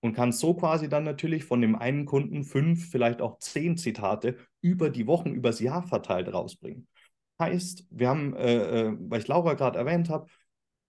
[0.01, 4.37] Und kannst so quasi dann natürlich von dem einen Kunden fünf, vielleicht auch zehn Zitate
[4.61, 6.87] über die Wochen, übers Jahr verteilt rausbringen.
[7.39, 10.27] Heißt, wir haben, äh, äh weil ich Laura gerade erwähnt habe,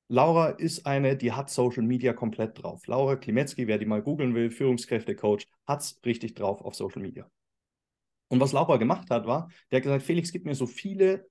[0.09, 2.87] Laura ist eine, die hat Social Media komplett drauf.
[2.87, 7.31] Laura Klimetzki, wer die mal googeln will, Führungskräftecoach, hat es richtig drauf auf Social Media.
[8.29, 11.27] Und was Laura gemacht hat, war, der hat gesagt, Felix, gib mir so viele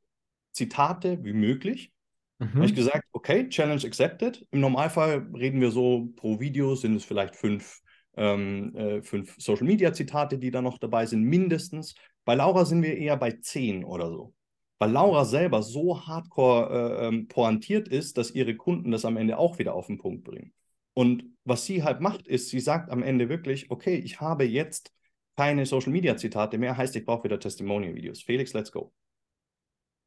[0.51, 1.91] Zitate wie möglich.
[2.39, 2.53] Mhm.
[2.53, 4.45] Habe ich gesagt, okay, Challenge accepted.
[4.51, 7.81] Im Normalfall reden wir so pro Video, sind es vielleicht fünf,
[8.15, 11.95] ähm, äh, fünf Social-Media-Zitate, die da noch dabei sind, mindestens.
[12.25, 14.33] Bei Laura sind wir eher bei zehn oder so.
[14.79, 19.37] Weil Laura selber so hardcore äh, ähm, pointiert ist, dass ihre Kunden das am Ende
[19.37, 20.53] auch wieder auf den Punkt bringen.
[20.93, 24.91] Und was sie halt macht, ist, sie sagt am Ende wirklich, okay, ich habe jetzt
[25.37, 28.21] keine Social Media Zitate mehr, heißt, ich brauche wieder Testimonial Videos.
[28.21, 28.91] Felix, let's go.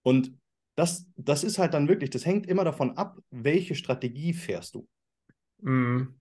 [0.02, 0.36] Und
[0.76, 4.88] das, das ist halt dann wirklich, das hängt immer davon ab, welche Strategie fährst du.
[5.62, 6.16] Mm.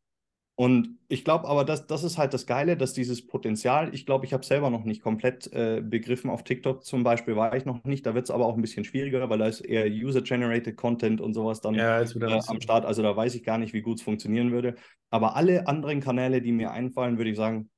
[0.56, 4.26] Und ich glaube aber, das, das ist halt das Geile, dass dieses Potenzial, ich glaube,
[4.26, 6.30] ich habe selber noch nicht komplett äh, begriffen.
[6.30, 8.06] Auf TikTok zum Beispiel war ich noch nicht.
[8.06, 11.34] Da wird es aber auch ein bisschen schwieriger, weil da ist eher User-Generated Content und
[11.34, 12.84] sowas dann ja, äh, am Start.
[12.84, 14.76] Also da weiß ich gar nicht, wie gut es funktionieren würde.
[15.10, 17.70] Aber alle anderen Kanäle, die mir einfallen, würde ich sagen,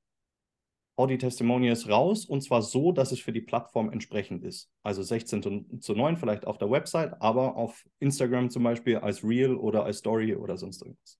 [0.96, 4.70] hau die Testimonials raus und zwar so, dass es für die Plattform entsprechend ist.
[4.82, 9.54] Also 16 zu 9 vielleicht auf der Website, aber auf Instagram zum Beispiel als Reel
[9.54, 11.18] oder als Story oder sonst irgendwas.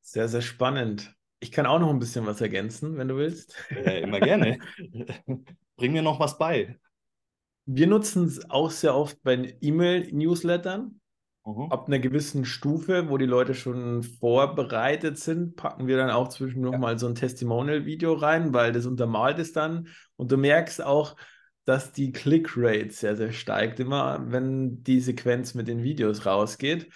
[0.00, 1.14] Sehr, sehr spannend.
[1.40, 3.54] Ich kann auch noch ein bisschen was ergänzen, wenn du willst.
[3.70, 4.58] Ja, immer gerne.
[5.76, 6.78] Bring mir noch was bei.
[7.66, 10.97] Wir nutzen es auch sehr oft bei E-Mail-Newslettern.
[11.48, 11.72] Mhm.
[11.72, 16.74] Ab einer gewissen Stufe, wo die Leute schon vorbereitet sind, packen wir dann auch zwischendurch
[16.74, 16.78] ja.
[16.78, 19.88] mal so ein Testimonial-Video rein, weil das untermalt ist dann.
[20.16, 21.16] Und du merkst auch,
[21.64, 26.90] dass die Click-Rate sehr, sehr steigt, immer wenn die Sequenz mit den Videos rausgeht.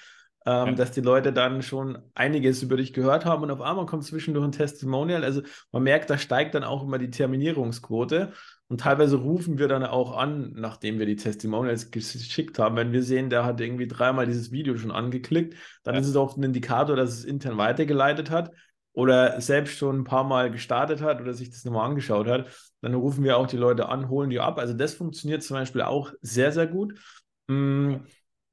[0.44, 0.72] Ähm, ja.
[0.72, 4.44] dass die Leute dann schon einiges über dich gehört haben und auf einmal kommt zwischendurch
[4.44, 5.22] ein Testimonial.
[5.22, 8.32] Also man merkt, da steigt dann auch immer die Terminierungsquote.
[8.72, 12.74] Und teilweise rufen wir dann auch an, nachdem wir die Testimonials geschickt haben.
[12.74, 16.00] Wenn wir sehen, der hat irgendwie dreimal dieses Video schon angeklickt, dann ja.
[16.00, 18.50] ist es oft ein Indikator, dass es intern weitergeleitet hat
[18.94, 22.46] oder selbst schon ein paar Mal gestartet hat oder sich das nochmal angeschaut hat.
[22.80, 24.58] Dann rufen wir auch die Leute an, holen die ab.
[24.58, 26.98] Also das funktioniert zum Beispiel auch sehr, sehr gut.
[27.48, 27.96] Mm,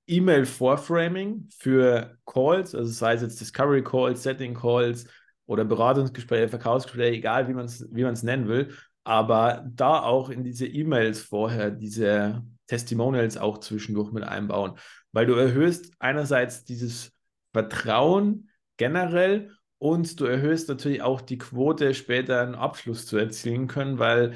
[0.05, 5.05] E-Mail-Vorframing für Calls, also sei es jetzt Discovery Calls, Setting Calls
[5.45, 10.68] oder Beratungsgespräche, Verkaufsgespräche, egal wie man es wie nennen will, aber da auch in diese
[10.68, 14.78] E-Mails vorher diese Testimonials auch zwischendurch mit einbauen,
[15.12, 17.12] weil du erhöhst einerseits dieses
[17.52, 23.97] Vertrauen generell und du erhöhst natürlich auch die Quote, später einen Abschluss zu erzielen können,
[23.97, 24.36] weil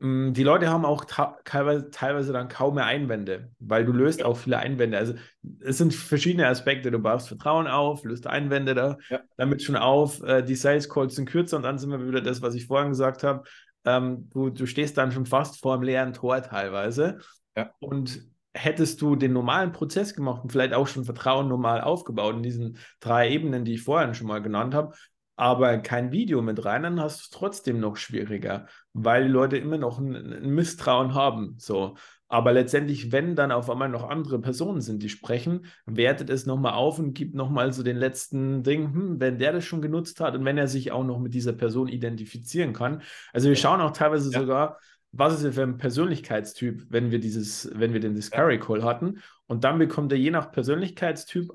[0.00, 1.04] die Leute haben auch
[1.44, 4.96] teilweise, teilweise dann kaum mehr Einwände, weil du löst auch viele Einwände.
[4.96, 5.14] Also
[5.60, 6.92] es sind verschiedene Aspekte.
[6.92, 9.20] Du baust Vertrauen auf, löst Einwände da, ja.
[9.36, 10.22] damit schon auf.
[10.22, 12.90] Äh, die Sales Calls sind kürzer und dann sind wir wieder das, was ich vorhin
[12.90, 13.42] gesagt habe.
[13.84, 17.18] Ähm, du, du stehst dann schon fast vor einem leeren Tor teilweise.
[17.56, 17.72] Ja.
[17.80, 18.22] Und
[18.54, 22.78] hättest du den normalen Prozess gemacht und vielleicht auch schon Vertrauen normal aufgebaut in diesen
[23.00, 24.94] drei Ebenen, die ich vorhin schon mal genannt habe,
[25.38, 29.56] aber kein Video mit rein, dann hast du es trotzdem noch schwieriger, weil die Leute
[29.56, 31.54] immer noch ein, ein, Misstrauen haben.
[31.58, 31.96] So.
[32.26, 36.72] Aber letztendlich, wenn dann auf einmal noch andere Personen sind, die sprechen, wertet es nochmal
[36.72, 40.34] auf und gibt nochmal so den letzten Ding, hm, wenn der das schon genutzt hat
[40.34, 43.02] und wenn er sich auch noch mit dieser Person identifizieren kann.
[43.32, 44.40] Also wir schauen auch teilweise ja.
[44.40, 44.80] sogar,
[45.12, 49.20] was ist er für ein Persönlichkeitstyp, wenn wir dieses, wenn wir den Discovery Call hatten.
[49.46, 51.52] Und dann bekommt er je nach Persönlichkeitstyp,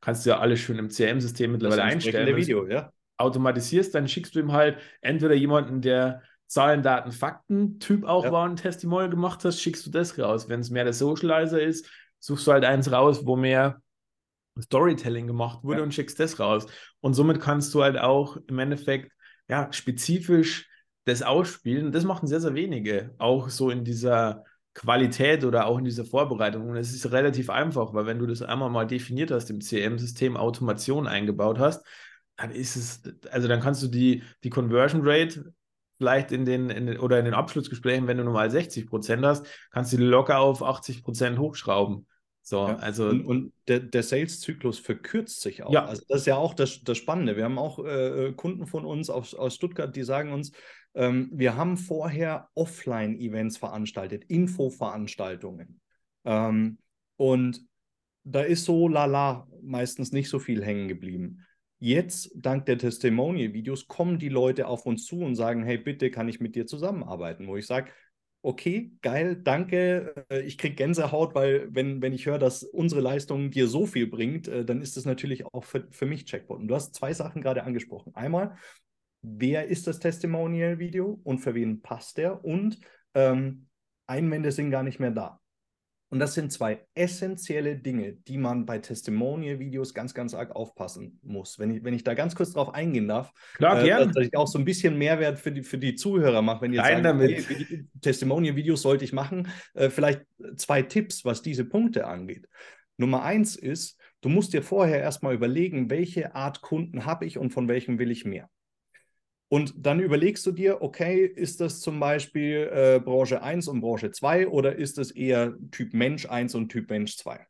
[0.00, 2.34] kannst du ja alles schön im CRM-System mittlerweile einstellen.
[2.34, 2.90] Video, ja
[3.20, 8.32] automatisierst, dann schickst du ihm halt entweder jemanden, der Zahlen, Daten, Fakten Typ auch ja.
[8.32, 10.48] war und Testimonial gemacht hast, schickst du das raus.
[10.48, 13.80] Wenn es mehr der Socializer ist, suchst du halt eins raus, wo mehr
[14.60, 15.82] Storytelling gemacht wurde ja.
[15.84, 16.66] und schickst das raus.
[17.00, 19.12] Und somit kannst du halt auch im Endeffekt
[19.48, 20.68] ja spezifisch
[21.04, 21.92] das ausspielen.
[21.92, 24.44] Das machen sehr, sehr wenige, auch so in dieser
[24.74, 26.68] Qualität oder auch in dieser Vorbereitung.
[26.68, 30.36] Und es ist relativ einfach, weil wenn du das einmal mal definiert hast im CM-System,
[30.36, 31.84] Automation eingebaut hast,
[32.40, 35.52] dann ist es, also dann kannst du die, die Conversion Rate
[35.98, 39.46] vielleicht in den, in den, oder in den Abschlussgesprächen, wenn du normal 60 Prozent hast,
[39.70, 42.06] kannst du die locker auf 80 Prozent hochschrauben.
[42.42, 42.76] So, ja.
[42.76, 45.72] also und, und der, der Sales-Zyklus verkürzt sich auch.
[45.72, 45.84] Ja.
[45.84, 47.36] Also das ist ja auch das, das Spannende.
[47.36, 50.52] Wir haben auch äh, äh Kunden von uns aus, aus Stuttgart, die sagen uns,
[50.94, 55.80] ähm, wir haben vorher Offline-Events veranstaltet, Infoveranstaltungen.
[56.24, 56.78] Ähm,
[57.16, 57.60] und
[58.24, 61.44] da ist so lala meistens nicht so viel hängen geblieben.
[61.82, 66.28] Jetzt, dank der Testimonial-Videos, kommen die Leute auf uns zu und sagen, hey, bitte kann
[66.28, 67.46] ich mit dir zusammenarbeiten?
[67.46, 67.90] Wo ich sage,
[68.42, 73.50] okay, geil, danke, äh, ich kriege Gänsehaut, weil wenn, wenn ich höre, dass unsere Leistung
[73.50, 76.60] dir so viel bringt, äh, dann ist das natürlich auch für, für mich Checkpoint.
[76.60, 78.14] Und du hast zwei Sachen gerade angesprochen.
[78.14, 78.56] Einmal,
[79.22, 82.44] wer ist das Testimonial-Video und für wen passt der?
[82.44, 82.78] Und
[83.14, 83.68] ähm,
[84.06, 85.40] Einwände sind gar nicht mehr da.
[86.10, 91.60] Und das sind zwei essentielle Dinge, die man bei Testimonial-Videos ganz, ganz arg aufpassen muss.
[91.60, 94.36] Wenn ich, wenn ich da ganz kurz drauf eingehen darf, Klar, äh, dass, dass, ich
[94.36, 97.04] auch so ein bisschen Mehrwert für die, für die Zuhörer mache, wenn ihr sagt.
[97.20, 99.48] Hey, Testimonial-Videos sollte ich machen.
[99.74, 100.22] Äh, vielleicht
[100.56, 102.48] zwei Tipps, was diese Punkte angeht.
[102.96, 107.50] Nummer eins ist, du musst dir vorher erstmal überlegen, welche Art Kunden habe ich und
[107.50, 108.50] von welchem will ich mehr.
[109.52, 114.12] Und dann überlegst du dir, okay, ist das zum Beispiel äh, Branche 1 und Branche
[114.12, 117.44] 2 oder ist es eher Typ Mensch 1 und Typ Mensch 2?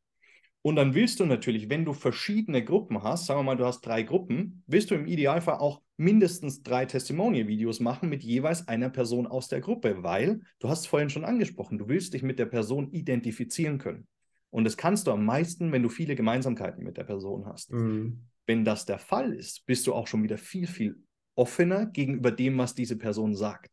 [0.62, 3.82] Und dann willst du natürlich, wenn du verschiedene Gruppen hast, sagen wir mal, du hast
[3.82, 9.26] drei Gruppen, willst du im Idealfall auch mindestens drei Testimonial-Videos machen mit jeweils einer Person
[9.26, 12.46] aus der Gruppe, weil du hast es vorhin schon angesprochen, du willst dich mit der
[12.46, 14.06] Person identifizieren können.
[14.48, 17.72] Und das kannst du am meisten, wenn du viele Gemeinsamkeiten mit der Person hast.
[17.72, 18.22] Mhm.
[18.46, 20.96] Wenn das der Fall ist, bist du auch schon wieder viel, viel
[21.34, 23.70] offener gegenüber dem, was diese Person sagt.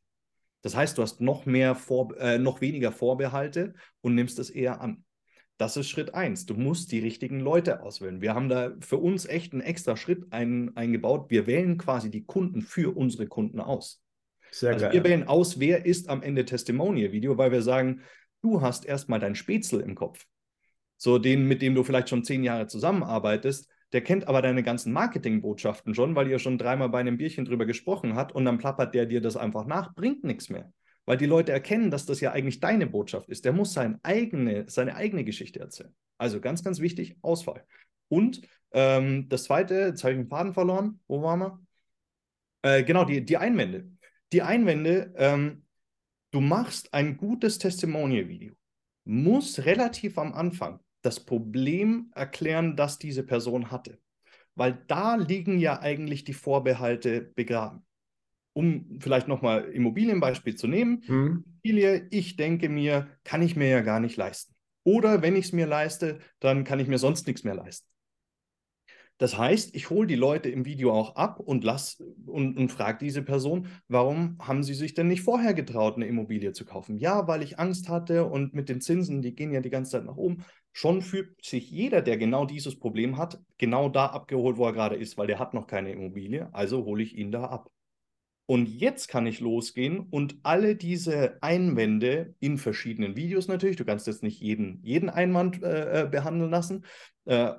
[0.61, 4.81] Das heißt, du hast noch mehr Vor äh, noch weniger Vorbehalte und nimmst es eher
[4.81, 5.03] an.
[5.57, 6.45] Das ist Schritt eins.
[6.45, 8.21] Du musst die richtigen Leute auswählen.
[8.21, 11.31] Wir haben da für uns echt einen extra Schritt ein, eingebaut.
[11.31, 14.03] Wir wählen quasi die Kunden für unsere Kunden aus.
[14.51, 14.93] Sehr also geil.
[14.93, 18.01] wir wählen aus, wer ist am Ende Testimonial-Video, weil wir sagen,
[18.41, 20.25] du hast erstmal dein Spätzle im Kopf.
[20.95, 24.91] So den, mit dem du vielleicht schon zehn Jahre zusammenarbeitest, der kennt aber deine ganzen
[24.93, 28.93] Marketingbotschaften schon, weil ihr schon dreimal bei einem Bierchen drüber gesprochen habt und dann plappert
[28.93, 30.71] der dir das einfach nach, bringt nichts mehr.
[31.05, 33.45] Weil die Leute erkennen, dass das ja eigentlich deine Botschaft ist.
[33.45, 35.95] Der muss sein eigene, seine eigene Geschichte erzählen.
[36.17, 37.63] Also ganz, ganz wichtig, Auswahl.
[38.09, 40.99] Und ähm, das zweite, jetzt habe ich den Faden verloren.
[41.07, 41.61] Wo waren wir?
[42.83, 43.89] Genau, die, die Einwände.
[44.33, 45.63] Die Einwände, ähm,
[46.31, 48.55] du machst ein gutes Testimonial-Video,
[49.05, 53.99] muss relativ am Anfang das Problem erklären, das diese Person hatte.
[54.55, 57.85] Weil da liegen ja eigentlich die Vorbehalte begraben.
[58.53, 61.03] Um vielleicht nochmal Immobilienbeispiel zu nehmen.
[61.07, 61.43] Mhm.
[61.61, 64.55] Immobilie, ich denke mir, kann ich mir ja gar nicht leisten.
[64.83, 67.87] Oder wenn ich es mir leiste, dann kann ich mir sonst nichts mehr leisten.
[69.17, 71.65] Das heißt, ich hole die Leute im Video auch ab und
[72.27, 76.51] und, und frage diese Person, warum haben sie sich denn nicht vorher getraut, eine Immobilie
[76.51, 76.97] zu kaufen?
[76.97, 80.05] Ja, weil ich Angst hatte und mit den Zinsen, die gehen ja die ganze Zeit
[80.05, 80.45] nach oben.
[80.71, 84.95] Schon fühlt sich jeder, der genau dieses Problem hat, genau da abgeholt, wo er gerade
[84.95, 87.71] ist, weil der hat noch keine Immobilie, also hole ich ihn da ab.
[88.45, 94.07] Und jetzt kann ich losgehen und alle diese Einwände in verschiedenen Videos natürlich, du kannst
[94.07, 96.85] jetzt nicht jeden, jeden Einwand äh, äh behandeln lassen,
[97.25, 97.53] äh,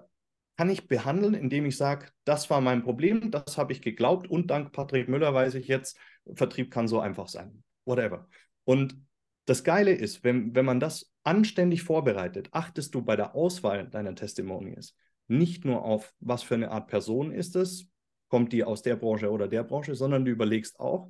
[0.59, 4.48] kann ich behandeln, indem ich sage, das war mein Problem, das habe ich geglaubt und
[4.48, 5.96] dank Patrick Müller weiß ich jetzt,
[6.34, 7.62] Vertrieb kann so einfach sein.
[7.84, 8.28] Whatever.
[8.64, 9.00] Und
[9.44, 14.16] das Geile ist, wenn, wenn man das anständig vorbereitet, achtest du bei der Auswahl deiner
[14.16, 14.96] Testimonials
[15.28, 17.88] nicht nur auf, was für eine Art Person ist es,
[18.28, 21.09] kommt die aus der Branche oder der Branche, sondern du überlegst auch,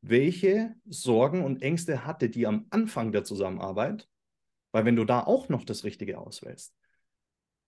[0.00, 4.08] welche Sorgen und Ängste hatte die am Anfang der Zusammenarbeit,
[4.72, 6.74] weil wenn du da auch noch das Richtige auswählst,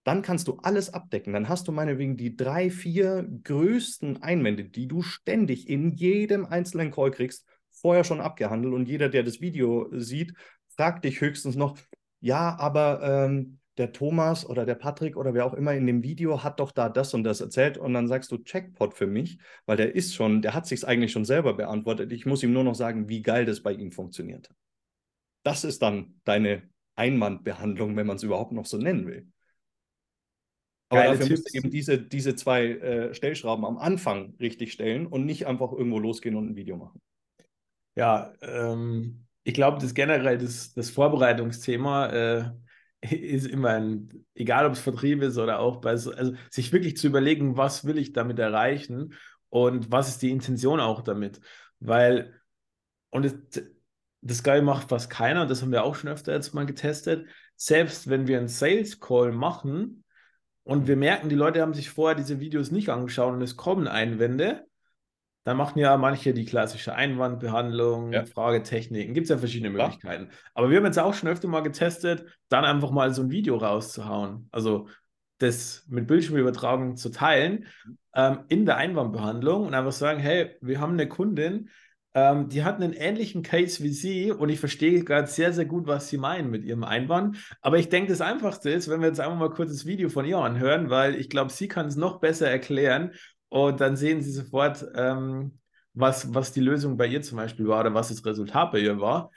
[0.04, 1.32] dann kannst du alles abdecken.
[1.32, 6.90] Dann hast du meinetwegen die drei, vier größten Einwände, die du ständig in jedem einzelnen
[6.90, 8.74] Call kriegst, vorher schon abgehandelt.
[8.74, 10.34] Und jeder, der das Video sieht,
[10.76, 11.78] fragt dich höchstens noch,
[12.20, 16.42] ja, aber ähm, der Thomas oder der Patrick oder wer auch immer in dem Video
[16.42, 19.76] hat doch da das und das erzählt und dann sagst du Checkpot für mich, weil
[19.76, 22.12] der ist schon, der hat sich eigentlich schon selber beantwortet.
[22.12, 24.50] Ich muss ihm nur noch sagen, wie geil das bei ihm funktioniert.
[25.42, 26.62] Das ist dann deine
[26.94, 29.26] Einwandbehandlung, wenn man es überhaupt noch so nennen will.
[30.92, 35.06] Aber Geile dafür musst du eben diese, diese zwei äh, Stellschrauben am Anfang richtig stellen
[35.06, 37.00] und nicht einfach irgendwo losgehen und ein Video machen.
[37.94, 42.50] Ja, ähm, ich glaube, das generell das, das Vorbereitungsthema äh,
[43.10, 46.98] ist immer ein, egal ob es Vertrieb ist oder auch bei so, also sich wirklich
[46.98, 49.14] zu überlegen, was will ich damit erreichen
[49.48, 51.40] und was ist die Intention auch damit.
[51.80, 52.38] Weil,
[53.08, 53.64] und das,
[54.20, 57.26] das Geil macht fast keiner, das haben wir auch schon öfter jetzt mal getestet.
[57.56, 60.01] Selbst wenn wir einen Sales Call machen,
[60.64, 63.88] und wir merken, die Leute haben sich vorher diese Videos nicht angeschaut und es kommen
[63.88, 64.64] Einwände,
[65.44, 68.24] dann machen ja manche die klassische Einwandbehandlung, ja.
[68.24, 70.28] Fragetechniken, gibt es ja verschiedene Möglichkeiten.
[70.30, 70.38] Ja.
[70.54, 73.56] Aber wir haben jetzt auch schon öfter mal getestet, dann einfach mal so ein Video
[73.56, 74.48] rauszuhauen.
[74.52, 74.88] Also
[75.38, 77.66] das mit Bildschirmübertragung zu teilen
[78.14, 81.70] ähm, in der Einwandbehandlung und einfach sagen, hey, wir haben eine Kundin,
[82.14, 85.86] Ähm, die hatten einen ähnlichen Case wie Sie und ich verstehe gerade sehr, sehr gut,
[85.86, 87.38] was Sie meinen mit Ihrem Einwand.
[87.62, 90.26] Aber ich denke, das Einfachste ist, wenn wir jetzt einfach mal kurz das Video von
[90.26, 93.12] ihr anhören, weil ich glaube, sie kann es noch besser erklären
[93.48, 95.58] und dann sehen Sie sofort, ähm,
[95.94, 99.00] was, was die Lösung bei ihr zum Beispiel war oder was das Resultat bei ihr
[99.00, 99.30] war.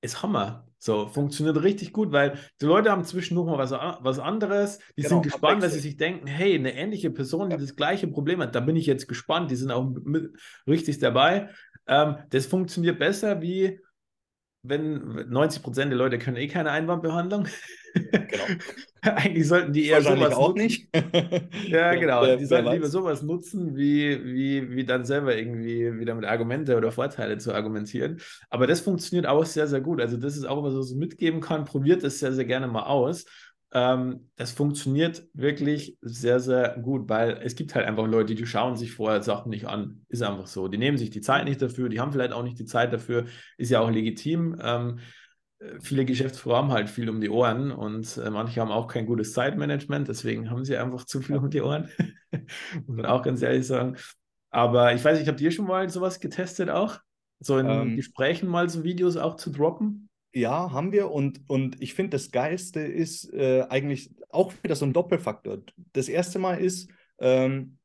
[0.00, 0.65] Ist Hammer.
[0.86, 4.78] So, funktioniert richtig gut, weil die Leute haben zwischendurch mal was, was anderes.
[4.96, 8.06] Die genau, sind gespannt, weil sie sich denken, hey, eine ähnliche Person, die das gleiche
[8.06, 9.50] Problem hat, da bin ich jetzt gespannt.
[9.50, 10.30] Die sind auch mit,
[10.64, 11.50] richtig dabei.
[11.88, 13.80] Ähm, das funktioniert besser wie
[14.68, 17.48] wenn 90 Prozent der Leute können eh keine Einwandbehandlung.
[17.94, 18.44] Genau.
[19.02, 20.62] Eigentlich sollten die eher sowas auch nutzen.
[20.62, 20.88] nicht.
[21.68, 22.36] ja, genau.
[22.36, 26.90] die sollten lieber sowas nutzen, wie, wie, wie dann selber irgendwie wieder mit Argumente oder
[26.90, 28.20] Vorteile zu argumentieren.
[28.50, 30.00] Aber das funktioniert auch sehr, sehr gut.
[30.00, 31.64] Also, das ist auch, was ich so mitgeben kann.
[31.64, 33.26] Probiert es sehr, sehr gerne mal aus
[33.76, 38.74] ähm, das funktioniert wirklich sehr, sehr gut, weil es gibt halt einfach Leute, die schauen
[38.74, 40.06] sich vorher Sachen nicht an.
[40.08, 40.66] Ist einfach so.
[40.68, 43.26] Die nehmen sich die Zeit nicht dafür, die haben vielleicht auch nicht die Zeit dafür,
[43.58, 44.56] ist ja auch legitim.
[44.62, 45.00] Ähm,
[45.80, 49.34] viele Geschäftsführer haben halt viel um die Ohren und äh, manche haben auch kein gutes
[49.34, 51.90] Zeitmanagement, deswegen haben sie einfach zu viel um die Ohren.
[52.86, 53.96] Muss man auch ganz ehrlich sagen.
[54.48, 56.98] Aber ich weiß nicht, habt ihr schon mal sowas getestet auch?
[57.40, 60.08] So in ähm, Gesprächen mal so Videos auch zu droppen?
[60.36, 61.10] Ja, haben wir.
[61.10, 65.62] Und, und ich finde, das Geilste ist äh, eigentlich auch wieder so ein Doppelfaktor.
[65.94, 67.78] Das erste Mal ist, ähm,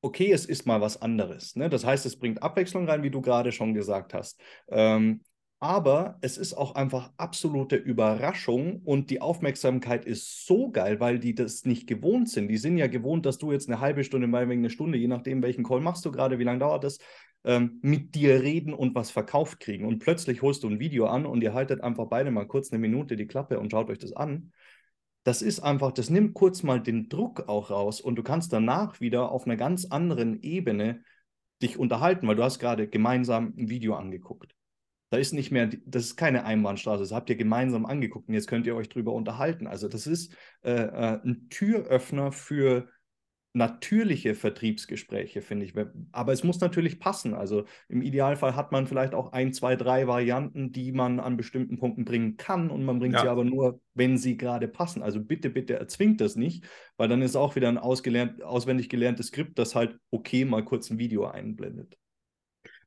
[0.00, 1.56] okay, es ist mal was anderes.
[1.56, 1.68] Ne?
[1.68, 4.40] Das heißt, es bringt Abwechslung rein, wie du gerade schon gesagt hast.
[4.68, 5.24] Ähm,
[5.60, 11.34] aber es ist auch einfach absolute Überraschung und die Aufmerksamkeit ist so geil, weil die
[11.34, 12.48] das nicht gewohnt sind.
[12.48, 15.08] Die sind ja gewohnt, dass du jetzt eine halbe Stunde, mal wegen eine Stunde, je
[15.08, 16.98] nachdem, welchen Call machst du gerade, wie lange dauert das,
[17.44, 19.84] ähm, mit dir reden und was verkauft kriegen.
[19.84, 22.80] Und plötzlich holst du ein Video an und ihr haltet einfach beide mal kurz eine
[22.80, 24.52] Minute die Klappe und schaut euch das an.
[25.24, 29.00] Das ist einfach, das nimmt kurz mal den Druck auch raus und du kannst danach
[29.00, 31.02] wieder auf einer ganz anderen Ebene
[31.62, 34.54] dich unterhalten, weil du hast gerade gemeinsam ein Video angeguckt.
[35.10, 38.48] Da ist nicht mehr, das ist keine Einbahnstraße, das habt ihr gemeinsam angeguckt und jetzt
[38.48, 39.66] könnt ihr euch drüber unterhalten.
[39.66, 42.88] Also das ist äh, äh ein Türöffner für
[43.54, 45.74] natürliche Vertriebsgespräche, finde ich.
[46.10, 47.34] Aber es muss natürlich passen.
[47.34, 51.78] Also im Idealfall hat man vielleicht auch ein, zwei, drei Varianten, die man an bestimmten
[51.78, 53.22] Punkten bringen kann und man bringt ja.
[53.22, 55.02] sie aber nur, wenn sie gerade passen.
[55.02, 56.64] Also bitte, bitte erzwingt das nicht,
[56.96, 60.90] weil dann ist auch wieder ein ausgelernt, auswendig gelerntes Skript, das halt okay mal kurz
[60.90, 61.96] ein Video einblendet.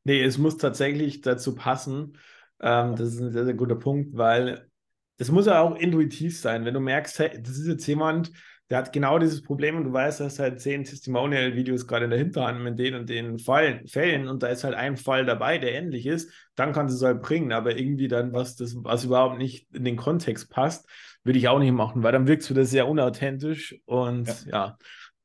[0.04, 2.18] Nee, es muss tatsächlich dazu passen.
[2.60, 4.70] Ähm, das ist ein sehr, sehr guter Punkt, weil
[5.16, 6.66] das muss ja auch intuitiv sein.
[6.66, 8.32] Wenn du merkst, hey, das ist jetzt jemand,
[8.70, 12.20] der hat genau dieses Problem und du weißt, dass halt zehn Testimonial-Videos gerade in der
[12.20, 15.74] Hinterhand mit den und den Fallen, Fällen und da ist halt ein Fall dabei, der
[15.74, 19.38] ähnlich ist, dann kannst du es halt bringen, aber irgendwie dann was, das, was überhaupt
[19.38, 20.88] nicht in den Kontext passt,
[21.24, 24.78] würde ich auch nicht machen, weil dann wirkst du das sehr unauthentisch und ja, ja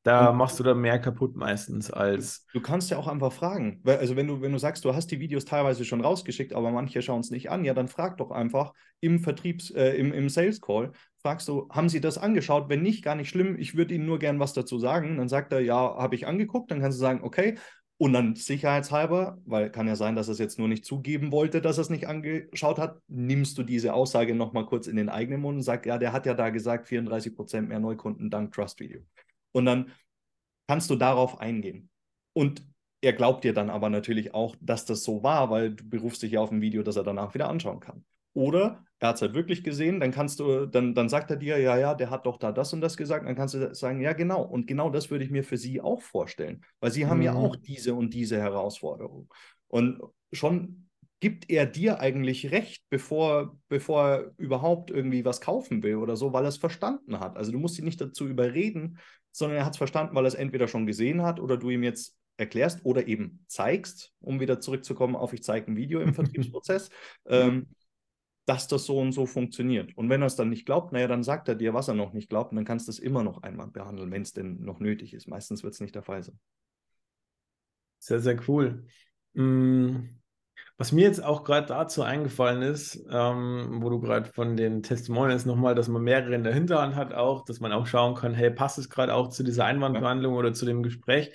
[0.03, 2.45] da und machst du dann mehr kaputt meistens als.
[2.53, 3.81] Du kannst ja auch einfach fragen.
[3.85, 7.01] Also wenn du, wenn du sagst, du hast die Videos teilweise schon rausgeschickt, aber manche
[7.01, 10.59] schauen es nicht an, ja, dann frag doch einfach im Vertriebs, äh, im, im Sales
[10.59, 10.91] Call,
[11.23, 12.69] fragst du, haben Sie das angeschaut?
[12.69, 15.17] Wenn nicht, gar nicht schlimm, ich würde Ihnen nur gern was dazu sagen.
[15.17, 16.69] Dann sagt er, ja, habe ich angeguckt.
[16.69, 17.57] Dann kannst du sagen, okay.
[17.97, 21.61] Und dann sicherheitshalber, weil kann ja sein, dass er es jetzt nur nicht zugeben wollte,
[21.61, 25.41] dass er es nicht angeschaut hat, nimmst du diese Aussage nochmal kurz in den eigenen
[25.41, 28.79] Mund und sagst, ja, der hat ja da gesagt, 34 Prozent mehr Neukunden dank Trust
[28.79, 29.01] Video.
[29.53, 29.91] Und dann
[30.67, 31.89] kannst du darauf eingehen.
[32.33, 32.65] Und
[33.01, 36.33] er glaubt dir dann aber natürlich auch, dass das so war, weil du berufst dich
[36.33, 38.03] ja auf ein Video, das er danach wieder anschauen kann.
[38.33, 41.57] Oder er hat es halt wirklich gesehen, dann kannst du, dann, dann sagt er dir,
[41.59, 44.13] ja, ja, der hat doch da das und das gesagt, dann kannst du sagen, ja,
[44.13, 44.41] genau.
[44.41, 47.23] Und genau das würde ich mir für sie auch vorstellen, weil sie haben mhm.
[47.23, 49.31] ja auch diese und diese Herausforderung.
[49.67, 49.99] Und
[50.31, 56.15] schon gibt er dir eigentlich recht, bevor, bevor er überhaupt irgendwie was kaufen will oder
[56.15, 57.37] so, weil er es verstanden hat.
[57.37, 58.99] Also du musst ihn nicht dazu überreden,
[59.31, 61.83] sondern er hat es verstanden, weil er es entweder schon gesehen hat oder du ihm
[61.83, 66.89] jetzt erklärst oder eben zeigst, um wieder zurückzukommen auf ich zeige ein Video im Vertriebsprozess.
[67.25, 67.67] ähm,
[68.45, 69.95] dass das so und so funktioniert.
[69.97, 72.13] Und wenn er es dann nicht glaubt, naja, dann sagt er dir, was er noch
[72.13, 74.79] nicht glaubt, und dann kannst du es immer noch einmal behandeln, wenn es denn noch
[74.79, 75.27] nötig ist.
[75.27, 76.39] Meistens wird es nicht der Fall sein.
[77.99, 78.85] Sehr, sehr cool.
[79.33, 80.09] Mm,
[80.77, 85.45] was mir jetzt auch gerade dazu eingefallen ist, ähm, wo du gerade von den Testimonials
[85.45, 88.51] nochmal, dass man mehrere in der Hinterhand hat, auch, dass man auch schauen kann, hey,
[88.51, 90.39] passt es gerade auch zu dieser Einwandbehandlung ja.
[90.39, 91.33] oder zu dem Gespräch?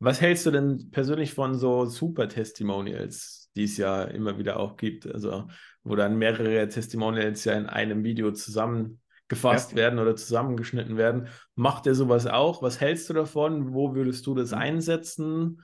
[0.00, 5.06] Was hältst du denn persönlich von so Super-Testimonials, die es ja immer wieder auch gibt?
[5.06, 5.48] Also
[5.84, 9.76] wo dann mehrere Testimonials ja in einem Video zusammengefasst ja.
[9.76, 11.28] werden oder zusammengeschnitten werden.
[11.54, 12.62] Macht er sowas auch?
[12.62, 13.72] Was hältst du davon?
[13.72, 14.58] Wo würdest du das mhm.
[14.58, 15.62] einsetzen?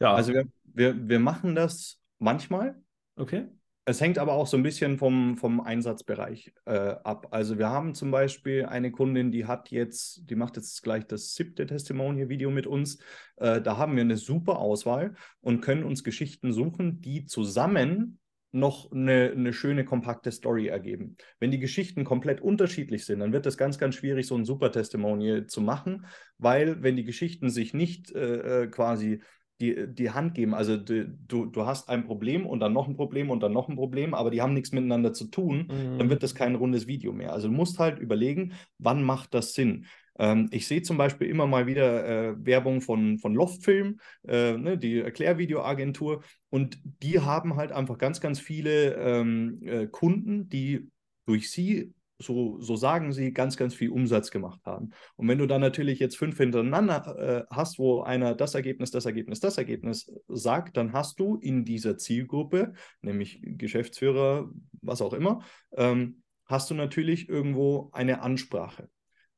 [0.00, 0.14] Ja.
[0.14, 2.80] Also wir, wir, wir machen das manchmal.
[3.16, 3.48] Okay.
[3.86, 7.28] Es hängt aber auch so ein bisschen vom, vom Einsatzbereich äh, ab.
[7.32, 11.34] Also wir haben zum Beispiel eine Kundin, die hat jetzt, die macht jetzt gleich das
[11.34, 12.98] siebte Testimonial-Video mit uns.
[13.36, 18.18] Äh, da haben wir eine super Auswahl und können uns Geschichten suchen, die zusammen
[18.52, 21.16] noch eine, eine schöne, kompakte Story ergeben.
[21.38, 24.70] Wenn die Geschichten komplett unterschiedlich sind, dann wird es ganz, ganz schwierig, so ein super
[24.70, 26.06] Testimonial zu machen,
[26.38, 29.20] weil wenn die Geschichten sich nicht äh, äh quasi
[29.60, 30.54] die, die Hand geben.
[30.54, 33.68] Also du, du, du hast ein Problem und dann noch ein Problem und dann noch
[33.68, 35.98] ein Problem, aber die haben nichts miteinander zu tun, mhm.
[35.98, 37.32] dann wird das kein rundes Video mehr.
[37.32, 39.86] Also du musst halt überlegen, wann macht das Sinn.
[40.18, 44.78] Ähm, ich sehe zum Beispiel immer mal wieder äh, Werbung von, von Loftfilm, äh, ne,
[44.78, 50.88] die Erklärvideoagentur, und die haben halt einfach ganz, ganz viele ähm, äh, Kunden, die
[51.26, 51.92] durch sie
[52.24, 54.90] so, so sagen sie, ganz, ganz viel Umsatz gemacht haben.
[55.16, 59.06] Und wenn du dann natürlich jetzt fünf hintereinander äh, hast, wo einer das Ergebnis, das
[59.06, 62.72] Ergebnis, das Ergebnis sagt, dann hast du in dieser Zielgruppe,
[63.02, 64.50] nämlich Geschäftsführer,
[64.82, 65.42] was auch immer,
[65.76, 68.88] ähm, hast du natürlich irgendwo eine Ansprache.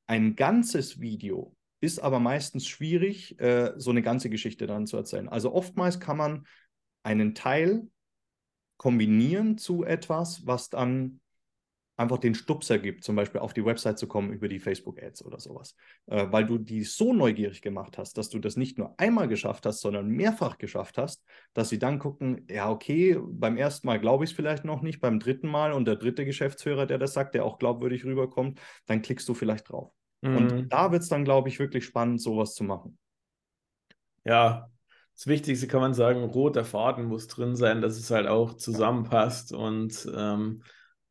[0.07, 5.29] Ein ganzes Video ist aber meistens schwierig, äh, so eine ganze Geschichte dann zu erzählen.
[5.29, 6.47] Also oftmals kann man
[7.03, 7.89] einen Teil
[8.77, 11.21] kombinieren zu etwas, was dann
[11.97, 15.41] einfach den Stupser gibt, zum Beispiel auf die Website zu kommen über die Facebook-Ads oder
[15.41, 15.75] sowas.
[16.07, 19.65] Äh, weil du die so neugierig gemacht hast, dass du das nicht nur einmal geschafft
[19.67, 21.25] hast, sondern mehrfach geschafft hast,
[21.55, 25.01] dass sie dann gucken, ja, okay, beim ersten Mal glaube ich es vielleicht noch nicht,
[25.01, 29.03] beim dritten Mal und der dritte Geschäftsführer, der das sagt, der auch glaubwürdig rüberkommt, dann
[29.03, 29.93] klickst du vielleicht drauf.
[30.21, 30.37] Mhm.
[30.37, 32.99] Und da wird es dann, glaube ich, wirklich spannend, sowas zu machen.
[34.25, 34.71] Ja,
[35.15, 39.53] das Wichtigste kann man sagen, roter Faden muss drin sein, dass es halt auch zusammenpasst
[39.55, 40.63] und ähm,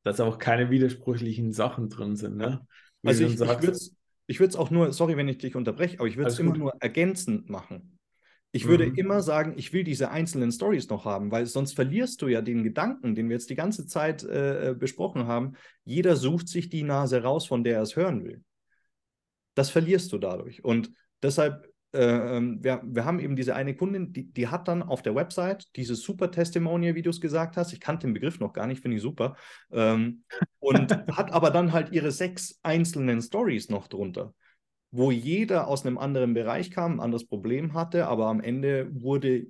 [0.06, 2.38] dass auch keine widersprüchlichen Sachen drin sind.
[2.38, 2.66] Ne?
[3.02, 3.96] Wie also ich, ich würde es
[4.28, 7.50] ich auch nur, sorry, wenn ich dich unterbreche, aber ich würde es immer nur ergänzend
[7.50, 7.98] machen.
[8.52, 8.96] Ich würde mhm.
[8.96, 12.64] immer sagen, ich will diese einzelnen Stories noch haben, weil sonst verlierst du ja den
[12.64, 15.54] Gedanken, den wir jetzt die ganze Zeit äh, äh besprochen haben.
[15.84, 18.44] Jeder sucht sich die Nase raus, von der er es hören will.
[19.56, 20.64] Das verlierst du dadurch.
[20.64, 20.92] Und
[21.24, 25.68] deshalb wir, wir haben eben diese eine Kundin, die, die hat dann auf der Website
[25.78, 27.72] diese super Testimonial, wie du es gesagt hast.
[27.72, 29.38] Ich kannte den Begriff noch gar nicht, finde ich super.
[29.72, 30.24] Ähm,
[30.60, 34.34] und hat aber dann halt ihre sechs einzelnen Stories noch drunter,
[34.92, 39.48] wo jeder aus einem anderen Bereich kam, ein anderes Problem hatte, aber am Ende wurde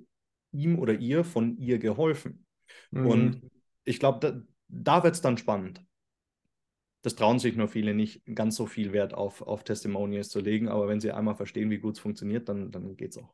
[0.52, 2.46] ihm oder ihr von ihr geholfen.
[2.90, 3.06] Mhm.
[3.06, 3.50] Und
[3.84, 5.85] ich glaube, da, da wird es dann spannend
[7.06, 10.66] das trauen sich nur viele nicht, ganz so viel Wert auf, auf Testimonials zu legen.
[10.66, 13.32] Aber wenn sie einmal verstehen, wie gut es funktioniert, dann, dann geht es auch.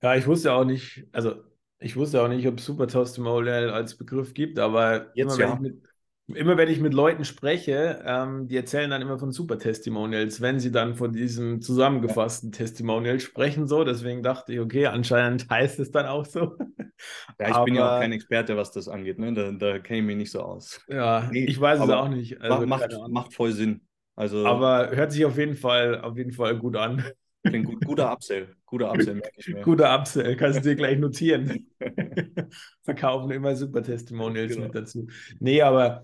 [0.00, 1.34] Ja, ich wusste auch nicht, also
[1.80, 5.48] ich wusste auch nicht, ob es Super Testimonial als Begriff gibt, aber Jetzt immer, ja.
[5.48, 5.82] wenn ich mit,
[6.26, 10.58] immer wenn ich mit Leuten spreche, ähm, die erzählen dann immer von Super Testimonials, wenn
[10.58, 12.58] sie dann von diesem zusammengefassten ja.
[12.58, 13.84] Testimonial sprechen, so.
[13.84, 16.56] Deswegen dachte ich, okay, anscheinend heißt es dann auch so.
[17.38, 19.34] Ja, ich Aber, bin ja auch kein Experte, was das angeht, ne?
[19.34, 20.80] Da, da kenne ich mich nicht so aus.
[20.88, 22.40] Ja, nee, ich weiß es auch nicht.
[22.40, 23.82] Also, macht, macht voll Sinn.
[24.16, 27.04] Also, Aber hört sich auf jeden Fall, auf jeden Fall gut an.
[27.42, 28.56] Gut, guter Upsell.
[28.64, 29.60] Guter Upsell, merke ich mir.
[29.62, 31.66] Guter Upsell, kannst du dir gleich notieren.
[32.82, 34.66] Verkaufen immer super Testimonials genau.
[34.66, 35.08] mit dazu.
[35.40, 36.02] Nee, aber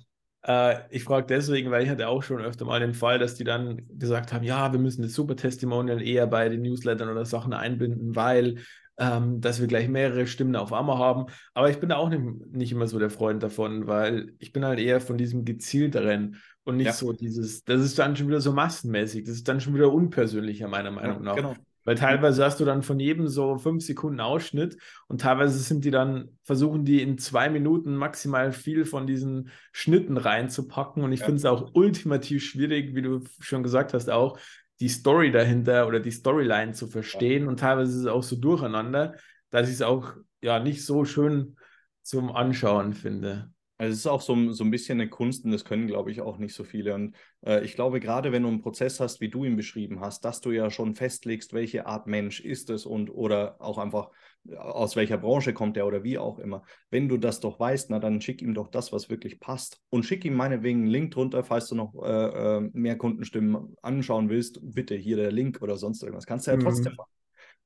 [0.91, 3.82] ich frage deswegen, weil ich hatte auch schon öfter mal den Fall, dass die dann
[3.99, 8.16] gesagt haben, ja, wir müssen das Super Testimonial eher bei den Newslettern oder Sachen einbinden,
[8.16, 8.57] weil
[9.01, 11.26] ähm, dass wir gleich mehrere Stimmen auf einmal haben.
[11.55, 12.22] Aber ich bin da auch nicht,
[12.53, 16.76] nicht immer so der Freund davon, weil ich bin halt eher von diesem gezielteren und
[16.76, 16.93] nicht ja.
[16.93, 20.68] so dieses, das ist dann schon wieder so massenmäßig, das ist dann schon wieder unpersönlicher,
[20.68, 21.36] meiner Meinung ja, nach.
[21.36, 21.55] Genau.
[21.85, 24.76] Weil teilweise hast du dann von jedem so fünf Sekunden Ausschnitt
[25.09, 30.16] und teilweise sind die dann, versuchen die in zwei Minuten maximal viel von diesen Schnitten
[30.16, 31.03] reinzupacken.
[31.03, 31.26] Und ich ja.
[31.26, 34.39] finde es auch ultimativ schwierig, wie du schon gesagt hast, auch
[34.81, 37.45] die Story dahinter oder die Storyline zu verstehen.
[37.45, 37.49] Ja.
[37.49, 39.14] Und teilweise ist es auch so durcheinander,
[39.51, 41.57] dass ich es auch ja nicht so schön
[42.03, 43.53] zum Anschauen finde.
[43.81, 46.20] Also es ist auch so, so ein bisschen eine Kunst und das können, glaube ich,
[46.20, 46.95] auch nicht so viele.
[46.95, 47.16] Und
[47.47, 50.43] äh, ich glaube, gerade wenn du einen Prozess hast, wie du ihn beschrieben hast, dass
[50.43, 54.11] du ja schon festlegst, welche Art Mensch ist es und oder auch einfach
[54.47, 56.62] äh, aus welcher Branche kommt er oder wie auch immer.
[56.91, 59.81] Wenn du das doch weißt, na dann schick ihm doch das, was wirklich passt.
[59.89, 64.28] Und schick ihm meinetwegen einen Link drunter, falls du noch äh, äh mehr Kundenstimmen anschauen
[64.28, 64.61] willst.
[64.62, 66.26] Bitte hier der Link oder sonst irgendwas.
[66.26, 66.64] Kannst du ja mhm.
[66.64, 67.11] trotzdem machen.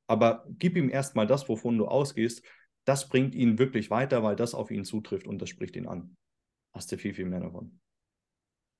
[0.07, 2.41] Aber gib ihm erstmal das, wovon du ausgehst
[2.85, 6.15] das bringt ihn wirklich weiter, weil das auf ihn zutrifft und das spricht ihn an.
[6.73, 7.79] Hast du viel, viel mehr davon.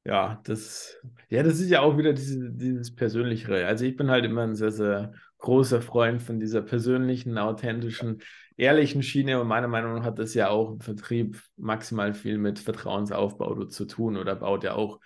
[0.06, 0.96] Ja, das,
[1.30, 3.66] ja, das ist ja auch wieder diese, dieses Persönlichere.
[3.66, 8.22] Also ich bin halt immer ein sehr, sehr großer Freund von dieser persönlichen, authentischen,
[8.56, 12.60] ehrlichen Schiene und meiner Meinung nach hat das ja auch im Vertrieb maximal viel mit
[12.60, 15.00] Vertrauensaufbau zu tun oder baut ja auch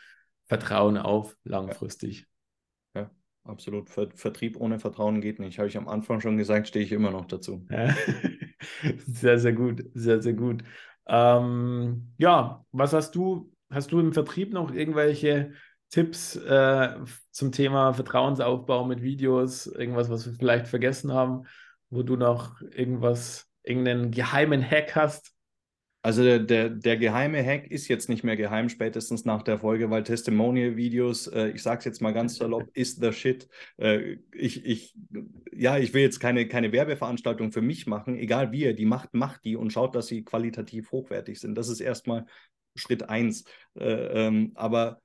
[0.48, 2.28] Vertrauen auf langfristig.
[2.94, 3.12] Ja, ja
[3.46, 3.90] absolut.
[3.90, 5.60] Vertrieb ohne Vertrauen geht nicht.
[5.60, 7.66] Habe ich am Anfang schon gesagt, stehe ich immer noch dazu.
[7.70, 7.96] Ja.
[9.06, 10.64] sehr, sehr gut, sehr, sehr gut.
[11.08, 15.54] Ähm, ja, was hast du, hast du im Vertrieb noch irgendwelche
[15.90, 16.96] Tipps äh,
[17.32, 21.48] zum Thema Vertrauensaufbau mit Videos, irgendwas, was wir vielleicht vergessen haben,
[21.90, 25.34] wo du noch irgendwas, irgendeinen geheimen Hack hast?
[26.02, 29.90] Also der, der, der geheime Hack ist jetzt nicht mehr geheim, spätestens nach der Folge,
[29.90, 33.50] weil Testimonial-Videos, äh, ich sage es jetzt mal ganz salopp, ist the shit.
[33.78, 34.96] Äh, ich, ich,
[35.52, 39.14] ja, ich will jetzt keine, keine Werbeveranstaltung für mich machen, egal wie ihr die macht,
[39.14, 41.56] macht die und schaut, dass sie qualitativ hochwertig sind.
[41.56, 42.26] Das ist erstmal
[42.76, 43.44] Schritt eins.
[43.78, 45.02] Äh, ähm, aber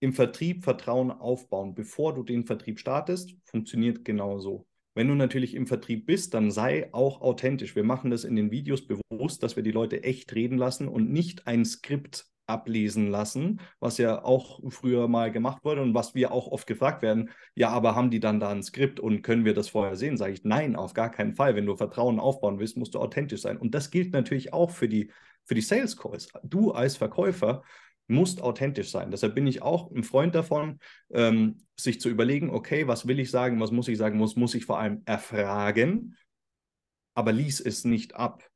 [0.00, 4.66] im Vertrieb Vertrauen aufbauen, bevor du den Vertrieb startest, funktioniert genauso.
[4.94, 7.74] Wenn du natürlich im Vertrieb bist, dann sei auch authentisch.
[7.74, 11.10] Wir machen das in den Videos bewusst, dass wir die Leute echt reden lassen und
[11.10, 16.32] nicht ein Skript ablesen lassen, was ja auch früher mal gemacht wurde und was wir
[16.32, 19.54] auch oft gefragt werden, ja, aber haben die dann da ein Skript und können wir
[19.54, 20.16] das vorher sehen?
[20.16, 21.54] Sage ich, nein, auf gar keinen Fall.
[21.54, 23.56] Wenn du Vertrauen aufbauen willst, musst du authentisch sein.
[23.56, 25.10] Und das gilt natürlich auch für die,
[25.44, 26.28] für die Sales Calls.
[26.42, 27.62] Du als Verkäufer
[28.12, 29.10] musst authentisch sein.
[29.10, 30.78] Deshalb bin ich auch ein Freund davon,
[31.10, 34.54] ähm, sich zu überlegen, okay, was will ich sagen, was muss ich sagen, muss, muss
[34.54, 36.16] ich vor allem erfragen,
[37.14, 38.48] aber lies es nicht ab.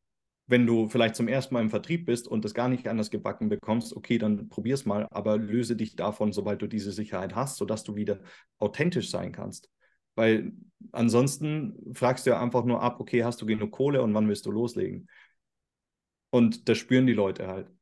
[0.49, 3.49] Wenn du vielleicht zum ersten Mal im Vertrieb bist und das gar nicht anders gebacken
[3.49, 7.83] bekommst, okay, dann probier's mal, aber löse dich davon, sobald du diese Sicherheit hast, sodass
[7.83, 8.21] du wieder
[8.59, 9.69] authentisch sein kannst.
[10.15, 10.53] Weil
[10.93, 14.47] ansonsten fragst du ja einfach nur ab, okay, hast du genug Kohle und wann willst
[14.47, 15.09] du loslegen?
[16.31, 17.76] Und das spüren die Leute halt.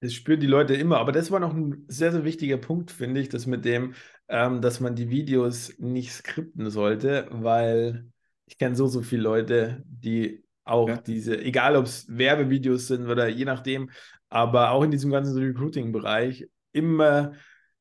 [0.00, 0.98] Das spüren die Leute immer.
[0.98, 3.94] Aber das war noch ein sehr, sehr wichtiger Punkt, finde ich, das mit dem,
[4.28, 8.06] ähm, dass man die Videos nicht skripten sollte, weil
[8.46, 10.96] ich kenne so, so viele Leute, die auch ja.
[10.98, 13.90] diese, egal ob es Werbevideos sind oder je nachdem,
[14.28, 17.32] aber auch in diesem ganzen Recruiting-Bereich immer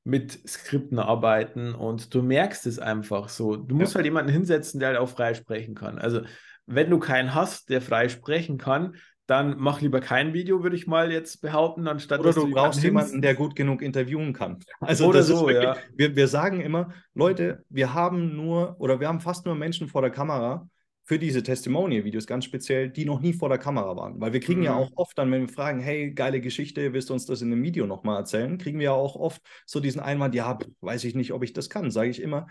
[0.03, 3.57] mit Skripten arbeiten und du merkst es einfach so.
[3.57, 3.95] Du musst ja.
[3.95, 5.99] halt jemanden hinsetzen, der halt auch frei sprechen kann.
[5.99, 6.22] Also
[6.65, 8.95] wenn du keinen hast, der frei sprechen kann,
[9.28, 12.82] dann mach lieber kein Video, würde ich mal jetzt behaupten, anstatt Oder du, du brauchst
[12.82, 14.59] jemanden, der gut genug interviewen kann.
[14.80, 15.75] Also oder so, wirklich, ja.
[15.95, 20.01] Wir, wir sagen immer, Leute, wir haben nur oder wir haben fast nur Menschen vor
[20.01, 20.69] der Kamera
[21.03, 24.19] für diese Testimonial-Videos ganz speziell, die noch nie vor der Kamera waren.
[24.19, 24.65] Weil wir kriegen mhm.
[24.65, 27.51] ja auch oft dann, wenn wir fragen, hey, geile Geschichte, willst du uns das in
[27.51, 31.15] einem Video nochmal erzählen, kriegen wir ja auch oft so diesen Einwand, ja, weiß ich
[31.15, 31.91] nicht, ob ich das kann.
[31.91, 32.47] Sage ich immer,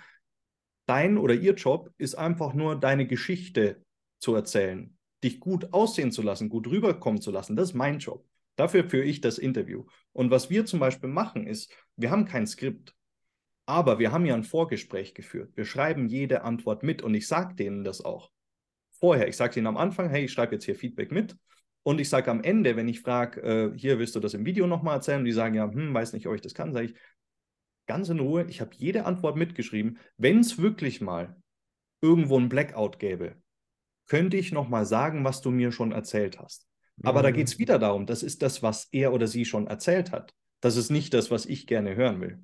[0.87, 3.83] dein oder ihr Job ist einfach nur deine Geschichte
[4.19, 4.96] zu erzählen
[5.27, 8.27] dich gut aussehen zu lassen, gut rüberkommen zu lassen, das ist mein Job.
[8.57, 9.85] Dafür führe ich das Interview.
[10.13, 12.95] Und was wir zum Beispiel machen, ist, wir haben kein Skript,
[13.67, 15.57] aber wir haben ja ein Vorgespräch geführt.
[15.57, 18.31] Wir schreiben jede Antwort mit und ich sage denen das auch.
[18.99, 21.37] Vorher, ich sage ihnen am Anfang, hey, ich schreibe jetzt hier Feedback mit.
[21.83, 24.67] Und ich sage am Ende, wenn ich frage, äh, hier willst du das im Video
[24.67, 25.19] nochmal erzählen?
[25.19, 26.95] Und die sagen ja, hm, weiß nicht, ob ich das kann, sage ich,
[27.87, 29.99] ganz in Ruhe, ich habe jede Antwort mitgeschrieben.
[30.17, 31.37] Wenn es wirklich mal
[32.01, 33.37] irgendwo ein Blackout gäbe,
[34.07, 36.67] könnte ich nochmal sagen, was du mir schon erzählt hast.
[37.03, 37.25] Aber mhm.
[37.25, 40.35] da geht es wieder darum, das ist das, was er oder sie schon erzählt hat.
[40.61, 42.43] Das ist nicht das, was ich gerne hören will.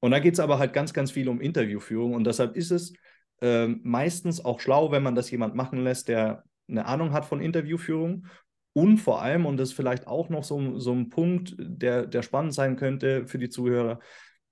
[0.00, 2.14] Und da geht es aber halt ganz, ganz viel um Interviewführung.
[2.14, 2.94] Und deshalb ist es
[3.40, 7.40] äh, meistens auch schlau, wenn man das jemand machen lässt, der eine Ahnung hat von
[7.40, 8.26] Interviewführung.
[8.72, 12.22] Und vor allem, und das ist vielleicht auch noch so, so ein Punkt, der, der
[12.22, 14.00] spannend sein könnte für die Zuhörer,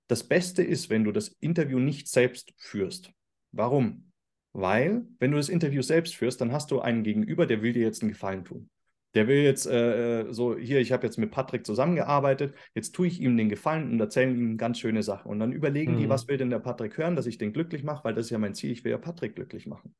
[0.07, 3.11] das Beste ist, wenn du das Interview nicht selbst führst.
[3.51, 4.08] Warum?
[4.53, 7.83] Weil, wenn du das Interview selbst führst, dann hast du einen Gegenüber, der will dir
[7.83, 8.69] jetzt einen Gefallen tun.
[9.15, 13.07] Der will jetzt äh, äh so, hier, ich habe jetzt mit Patrick zusammengearbeitet, jetzt tue
[13.07, 15.29] ich ihm den Gefallen und erzähle ihm ganz schöne Sachen.
[15.29, 15.97] Und dann überlegen mhm.
[15.97, 18.31] die, was will denn der Patrick hören, dass ich den glücklich mache, weil das ist
[18.31, 19.95] ja mein Ziel, ich will ja Patrick glücklich machen.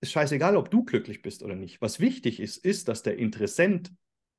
[0.00, 1.80] Ist scheißegal, ob du glücklich bist oder nicht.
[1.80, 3.92] Was wichtig ist, ist, dass der Interessent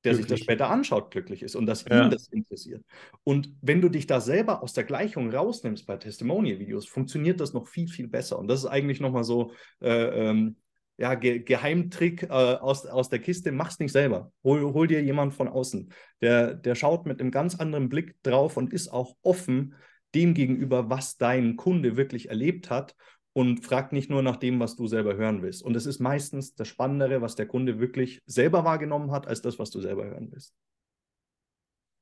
[0.05, 0.29] der glücklich.
[0.29, 2.05] sich das später anschaut, glücklich ist und dass ja.
[2.05, 2.83] ihn das interessiert.
[3.23, 7.67] Und wenn du dich da selber aus der Gleichung rausnimmst bei Testimonial-Videos, funktioniert das noch
[7.67, 8.39] viel, viel besser.
[8.39, 9.51] Und das ist eigentlich nochmal so,
[9.81, 10.55] äh, ähm,
[10.97, 14.31] ja, Ge Geheimtrick äh, aus, aus der Kiste, mach's nicht selber.
[14.43, 15.91] Hol, hol dir jemand von außen.
[16.21, 19.75] Der, der schaut mit einem ganz anderen Blick drauf und ist auch offen
[20.13, 22.95] dem gegenüber, was dein Kunde wirklich erlebt hat
[23.35, 25.61] und fragt nicht nur nach dem, was du selber hören willst.
[25.61, 29.59] Und es ist meistens das Spannendere, was der Kunde wirklich selber wahrgenommen hat, als das,
[29.59, 30.55] was du selber hören willst.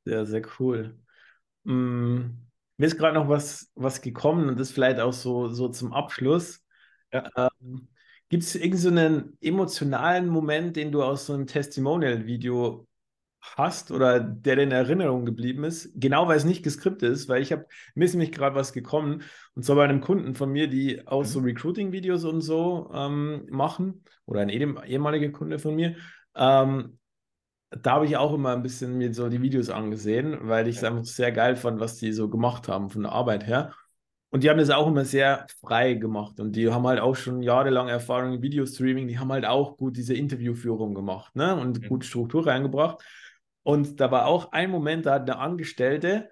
[0.05, 0.95] Sehr, sehr cool.
[1.63, 2.37] Mm,
[2.77, 6.63] mir ist gerade noch was, was gekommen und das vielleicht auch so, so zum Abschluss.
[7.11, 7.27] Ja.
[7.35, 7.87] Ähm,
[8.29, 12.87] Gibt es irgendeinen so emotionalen Moment, den du aus so einem Testimonial-Video
[13.55, 17.41] hast oder der dir in Erinnerung geblieben ist, genau weil es nicht geskriptet ist, weil
[17.41, 19.23] ich habe, mir ist nämlich gerade was gekommen
[19.53, 21.27] und zwar bei einem Kunden von mir, die auch mhm.
[21.27, 25.95] so Recruiting-Videos und so ähm, machen oder ein ehemaliger Kunde von mir.
[26.35, 26.97] Ähm,
[27.69, 30.83] da habe ich auch immer ein bisschen mir so die Videos angesehen, weil ich es
[30.83, 33.73] einfach sehr geil fand, was die so gemacht haben von der Arbeit her.
[34.29, 37.43] Und die haben das auch immer sehr frei gemacht und die haben halt auch schon
[37.43, 41.55] jahrelang Erfahrung im Videostreaming, die haben halt auch gut diese Interviewführung gemacht ne?
[41.55, 41.87] und mhm.
[41.87, 43.03] gut Struktur reingebracht.
[43.63, 46.29] Und da war auch ein Moment, da hat eine Angestellte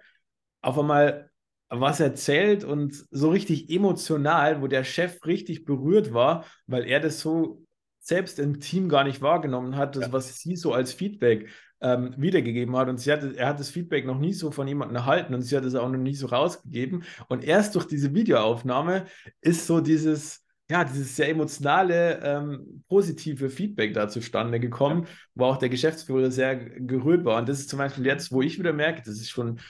[0.60, 1.30] auf einmal
[1.68, 7.20] was erzählt und so richtig emotional, wo der Chef richtig berührt war, weil er das
[7.20, 7.64] so
[7.98, 10.12] selbst im Team gar nicht wahrgenommen hat, das, ja.
[10.12, 11.48] was sie so als Feedback
[11.80, 12.88] ähm, wiedergegeben hat.
[12.88, 15.56] Und sie hat, er hat das Feedback noch nie so von jemandem erhalten und sie
[15.56, 17.04] hat es auch noch nie so rausgegeben.
[17.28, 19.06] Und erst durch diese Videoaufnahme
[19.40, 25.08] ist so dieses, ja, dieses sehr emotionale, ähm, positive Feedback da zustande gekommen, ja.
[25.34, 27.38] wo auch der Geschäftsführer sehr gerührt war.
[27.38, 29.60] Und das ist zum Beispiel jetzt, wo ich wieder merke, das ist schon,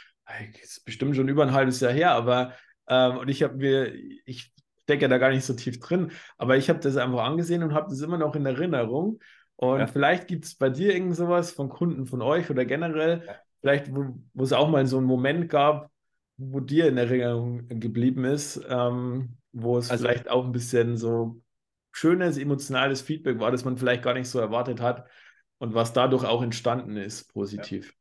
[0.62, 2.52] ist bestimmt schon über ein halbes Jahr her, aber
[2.86, 3.92] ähm, und ich habe mir,
[4.26, 4.52] ich
[4.84, 7.90] stecke da gar nicht so tief drin, aber ich habe das einfach angesehen und habe
[7.90, 9.18] das immer noch in Erinnerung.
[9.56, 9.86] Und ja.
[9.88, 13.34] vielleicht gibt es bei dir irgend sowas von Kunden von euch oder generell, ja.
[13.60, 15.90] vielleicht, wo, wo es auch mal so einen Moment gab,
[16.36, 21.40] wo dir in Erinnerung geblieben ist, ähm, wo es also, vielleicht auch ein bisschen so
[21.92, 25.06] schönes, emotionales Feedback war, das man vielleicht gar nicht so erwartet hat
[25.58, 27.86] und was dadurch auch entstanden ist, positiv.
[27.86, 27.92] Ja.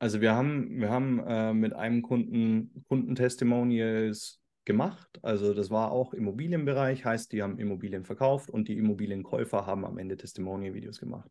[0.00, 5.08] Also wir haben, wir haben äh, mit einem Kunden Kundentestimonials gemacht.
[5.22, 9.98] Also das war auch Immobilienbereich, heißt, die haben Immobilien verkauft und die Immobilienkäufer haben am
[9.98, 11.30] Ende Testimonial-Videos gemacht.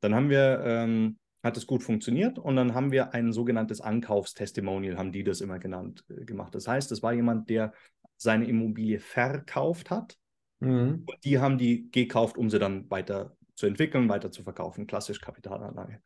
[0.00, 4.96] Dann haben wir, ähm, hat es gut funktioniert und dann haben wir ein sogenanntes Ankaufstestimonial,
[4.96, 6.54] haben die das immer genannt, äh, gemacht.
[6.54, 7.72] Das heißt, es war jemand, der
[8.16, 10.16] seine Immobilie verkauft hat
[10.60, 11.04] mhm.
[11.06, 15.20] und die haben die gekauft, um sie dann weiter zu entwickeln, weiter zu verkaufen, klassisch
[15.20, 16.00] Kapitalanlage.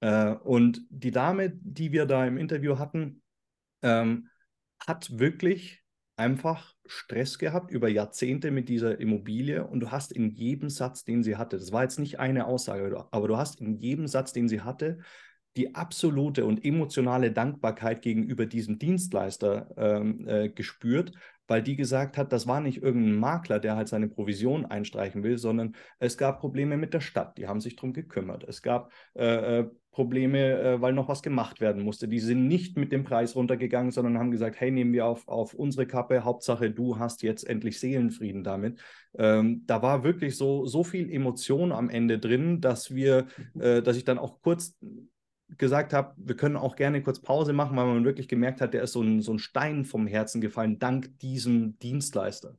[0.00, 3.22] Äh, und die Dame, die wir da im Interview hatten,
[3.82, 4.28] ähm,
[4.86, 5.82] hat wirklich
[6.16, 11.22] einfach Stress gehabt über Jahrzehnte mit dieser Immobilie und du hast in jedem Satz, den
[11.22, 14.46] sie hatte, das war jetzt nicht eine Aussage, aber du hast in jedem Satz, den
[14.46, 14.98] sie hatte,
[15.56, 21.12] die absolute und emotionale Dankbarkeit gegenüber diesem Dienstleister ähm, äh, gespürt,
[21.50, 25.36] weil die gesagt hat, das war nicht irgendein Makler, der halt seine Provision einstreichen will,
[25.36, 28.44] sondern es gab Probleme mit der Stadt, die haben sich darum gekümmert.
[28.44, 32.06] Es gab äh, äh, Probleme, äh, weil noch was gemacht werden musste.
[32.06, 35.52] Die sind nicht mit dem Preis runtergegangen, sondern haben gesagt, hey, nehmen wir auf, auf
[35.52, 38.80] unsere Kappe, Hauptsache du hast jetzt endlich Seelenfrieden damit.
[39.18, 43.26] Ähm, da war wirklich so, so viel Emotion am Ende drin, dass wir,
[43.58, 44.78] äh, dass ich dann auch kurz
[45.58, 48.82] gesagt habe, wir können auch gerne kurz Pause machen, weil man wirklich gemerkt hat, der
[48.82, 52.56] ist so ein, so ein Stein vom Herzen gefallen, dank diesem Dienstleister.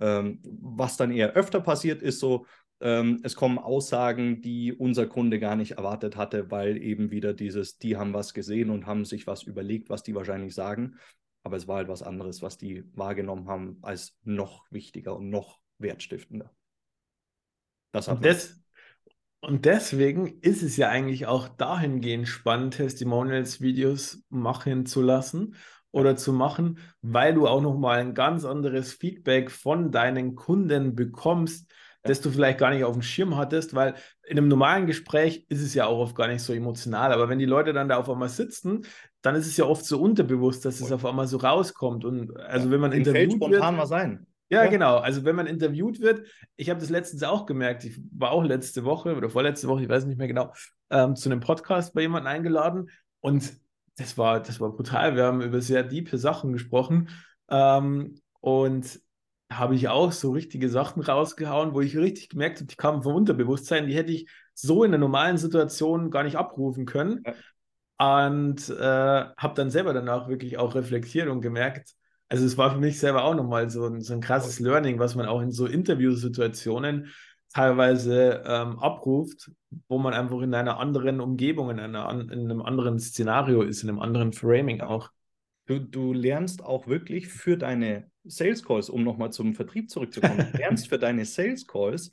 [0.00, 2.46] Ähm, was dann eher öfter passiert, ist so,
[2.80, 7.78] ähm, es kommen Aussagen, die unser Kunde gar nicht erwartet hatte, weil eben wieder dieses,
[7.78, 10.96] die haben was gesehen und haben sich was überlegt, was die wahrscheinlich sagen.
[11.44, 15.60] Aber es war halt was anderes, was die wahrgenommen haben, als noch wichtiger und noch
[15.78, 16.50] wertstiftender.
[17.92, 18.63] Das hat das,
[19.46, 25.56] und deswegen ist es ja eigentlich auch dahingehend spannend, Testimonials-Videos machen zu lassen
[25.90, 31.70] oder zu machen, weil du auch nochmal ein ganz anderes Feedback von deinen Kunden bekommst,
[32.02, 33.94] das du vielleicht gar nicht auf dem Schirm hattest, weil
[34.26, 37.12] in einem normalen Gespräch ist es ja auch oft gar nicht so emotional.
[37.12, 38.86] Aber wenn die Leute dann da auf einmal sitzen,
[39.22, 42.04] dann ist es ja oft so unterbewusst, dass es auf einmal so rauskommt.
[42.04, 44.26] Und also ja, wenn man interviewt spontan wird, mal sein.
[44.54, 44.96] Ja, ja, genau.
[44.98, 46.26] Also wenn man interviewt wird,
[46.56, 49.88] ich habe das letztens auch gemerkt, ich war auch letzte Woche oder vorletzte Woche, ich
[49.88, 50.52] weiß nicht mehr genau,
[50.90, 52.90] ähm, zu einem Podcast bei jemandem eingeladen
[53.20, 53.52] und
[53.96, 55.16] das war, das war brutal.
[55.16, 57.10] Wir haben über sehr diepe Sachen gesprochen
[57.48, 59.00] ähm, und
[59.50, 63.14] habe ich auch so richtige Sachen rausgehauen, wo ich richtig gemerkt habe, die kamen vom
[63.14, 67.22] Unterbewusstsein, die hätte ich so in einer normalen Situation gar nicht abrufen können.
[67.24, 67.34] Ja.
[67.96, 71.94] Und äh, habe dann selber danach wirklich auch reflektiert und gemerkt,
[72.34, 75.14] also es war für mich selber auch nochmal so ein, so ein krasses Learning, was
[75.14, 77.12] man auch in so Interviewsituationen
[77.52, 79.52] teilweise ähm, abruft,
[79.86, 83.88] wo man einfach in einer anderen Umgebung, in, einer, in einem anderen Szenario ist, in
[83.88, 85.10] einem anderen Framing auch.
[85.66, 90.58] Du, du lernst auch wirklich für deine Sales Calls, um nochmal zum Vertrieb zurückzukommen, du
[90.58, 92.10] lernst für deine Sales Calls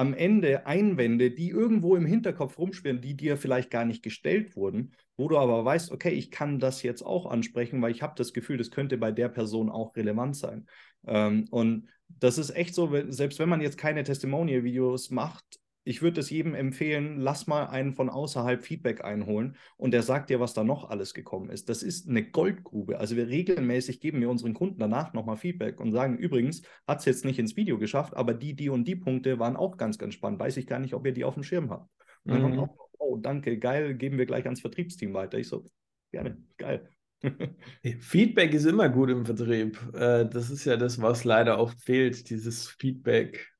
[0.00, 4.92] am Ende Einwände, die irgendwo im Hinterkopf rumschwirren, die dir vielleicht gar nicht gestellt wurden,
[5.18, 8.32] wo du aber weißt, okay, ich kann das jetzt auch ansprechen, weil ich habe das
[8.32, 10.66] Gefühl, das könnte bei der Person auch relevant sein.
[11.06, 15.59] Ähm, und das ist echt so, selbst wenn man jetzt keine Testimonial-Videos macht,
[15.90, 20.30] ich würde es jedem empfehlen, lass mal einen von außerhalb Feedback einholen und der sagt
[20.30, 21.68] dir, was da noch alles gekommen ist.
[21.68, 23.00] Das ist eine Goldgrube.
[23.00, 27.06] Also wir regelmäßig geben wir unseren Kunden danach nochmal Feedback und sagen, übrigens, hat es
[27.06, 30.14] jetzt nicht ins Video geschafft, aber die, die und die Punkte waren auch ganz, ganz
[30.14, 30.38] spannend.
[30.38, 31.90] Weiß ich gar nicht, ob ihr die auf dem Schirm habt.
[32.22, 32.56] Und dann mhm.
[32.56, 35.38] kommt auch, oh, danke, geil, geben wir gleich ans Vertriebsteam weiter.
[35.38, 35.64] Ich so,
[36.12, 36.88] gerne, geil.
[37.98, 39.76] Feedback ist immer gut im Vertrieb.
[39.92, 43.50] Äh, das ist ja das, was leider oft fehlt, dieses Feedback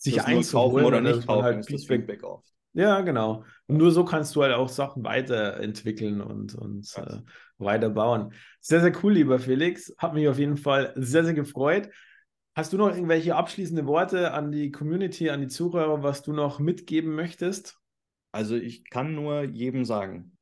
[0.00, 2.48] sich einzuholen oder nicht kaufen, halt ist Feedback, Feedback oft.
[2.72, 3.44] Ja, genau.
[3.66, 7.18] Und nur so kannst du halt auch Sachen weiterentwickeln und, und äh,
[7.58, 8.32] weiterbauen.
[8.60, 9.92] Sehr, sehr cool, lieber Felix.
[9.98, 11.90] Hat mich auf jeden Fall sehr, sehr gefreut.
[12.54, 16.60] Hast du noch irgendwelche abschließende Worte an die Community, an die Zuhörer, was du noch
[16.60, 17.78] mitgeben möchtest?
[18.32, 20.36] Also ich kann nur jedem sagen,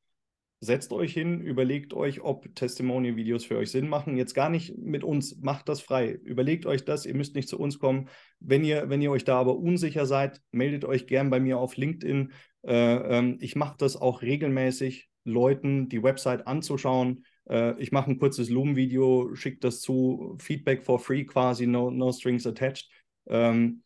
[0.61, 4.17] setzt euch hin, überlegt euch, ob Testimonial-Videos für euch Sinn machen.
[4.17, 6.11] Jetzt gar nicht mit uns, macht das frei.
[6.11, 8.09] Überlegt euch das, ihr müsst nicht zu uns kommen.
[8.39, 11.77] Wenn ihr, wenn ihr euch da aber unsicher seid, meldet euch gern bei mir auf
[11.77, 12.33] LinkedIn.
[12.63, 17.23] Äh, ähm, ich mache das auch regelmäßig, Leuten die Website anzuschauen.
[17.49, 22.11] Äh, ich mache ein kurzes Loom-Video, schicke das zu, Feedback for free quasi, no, no
[22.11, 22.89] strings attached.
[23.27, 23.83] Ähm,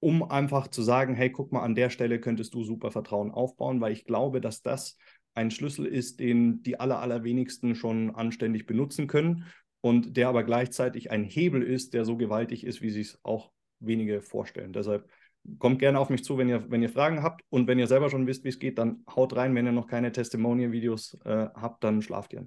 [0.00, 3.80] um einfach zu sagen, hey, guck mal, an der Stelle könntest du super Vertrauen aufbauen,
[3.80, 4.98] weil ich glaube, dass das
[5.34, 9.46] ein Schlüssel ist, den die aller, allerwenigsten schon anständig benutzen können
[9.80, 13.50] und der aber gleichzeitig ein Hebel ist, der so gewaltig ist, wie sich es auch
[13.80, 14.72] wenige vorstellen.
[14.72, 15.08] Deshalb
[15.58, 18.08] kommt gerne auf mich zu, wenn ihr, wenn ihr Fragen habt und wenn ihr selber
[18.10, 19.54] schon wisst, wie es geht, dann haut rein.
[19.54, 22.46] Wenn ihr noch keine Testimonial-Videos äh, habt, dann schlaft ihr.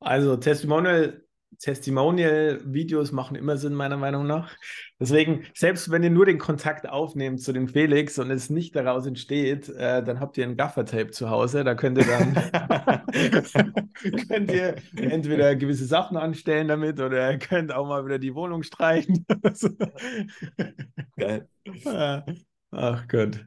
[0.00, 1.24] Also Testimonial
[1.60, 4.56] Testimonial-Videos machen immer Sinn, meiner Meinung nach.
[5.00, 9.06] Deswegen, selbst wenn ihr nur den Kontakt aufnehmt zu dem Felix und es nicht daraus
[9.06, 11.64] entsteht, äh, dann habt ihr ein Gaffertape zu Hause.
[11.64, 12.34] Da könnt ihr dann
[14.28, 18.62] könnt ihr entweder gewisse Sachen anstellen damit oder ihr könnt auch mal wieder die Wohnung
[18.62, 19.26] streichen.
[21.16, 21.48] Geil.
[22.70, 23.44] Ach Gott.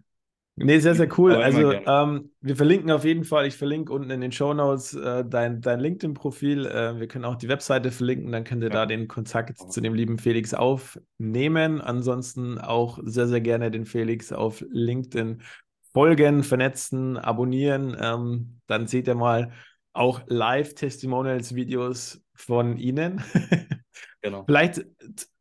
[0.56, 1.36] Nee, sehr, sehr cool.
[1.36, 5.24] Also ähm, wir verlinken auf jeden Fall, ich verlinke unten in den Show Notes äh,
[5.26, 6.66] dein, dein LinkedIn-Profil.
[6.66, 8.74] Äh, wir können auch die Webseite verlinken, dann könnt ihr ja.
[8.74, 11.80] da den Kontakt zu dem lieben Felix aufnehmen.
[11.80, 15.42] Ansonsten auch sehr, sehr gerne den Felix auf LinkedIn
[15.94, 17.96] folgen, vernetzen, abonnieren.
[18.00, 19.52] Ähm, dann seht ihr mal
[19.94, 23.24] auch Live-Testimonials-Videos von Ihnen.
[24.22, 24.44] genau.
[24.46, 24.86] Vielleicht,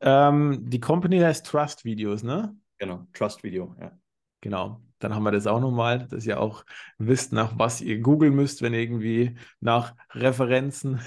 [0.00, 2.56] ähm, die Company heißt Trust Videos, ne?
[2.78, 3.92] Genau, Trust Video, ja.
[4.40, 6.64] Genau dann haben wir das auch nochmal, dass ihr auch
[6.98, 11.00] wisst, nach was ihr googeln müsst, wenn ihr irgendwie nach Referenzen,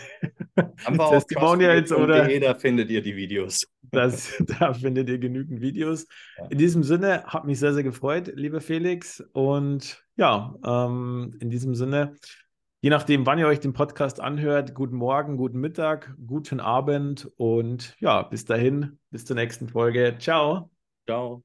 [1.10, 2.28] Testimonials oder.
[2.40, 3.68] Da findet ihr die Videos.
[3.92, 6.08] Das, da findet ihr genügend Videos.
[6.38, 6.48] Ja.
[6.48, 9.24] In diesem Sinne, hat mich sehr, sehr gefreut, lieber Felix.
[9.34, 12.16] Und ja, ähm, in diesem Sinne,
[12.82, 17.96] je nachdem, wann ihr euch den Podcast anhört, guten Morgen, guten Mittag, guten Abend und
[18.00, 20.16] ja, bis dahin, bis zur nächsten Folge.
[20.20, 20.72] Ciao.
[21.06, 21.44] Ciao.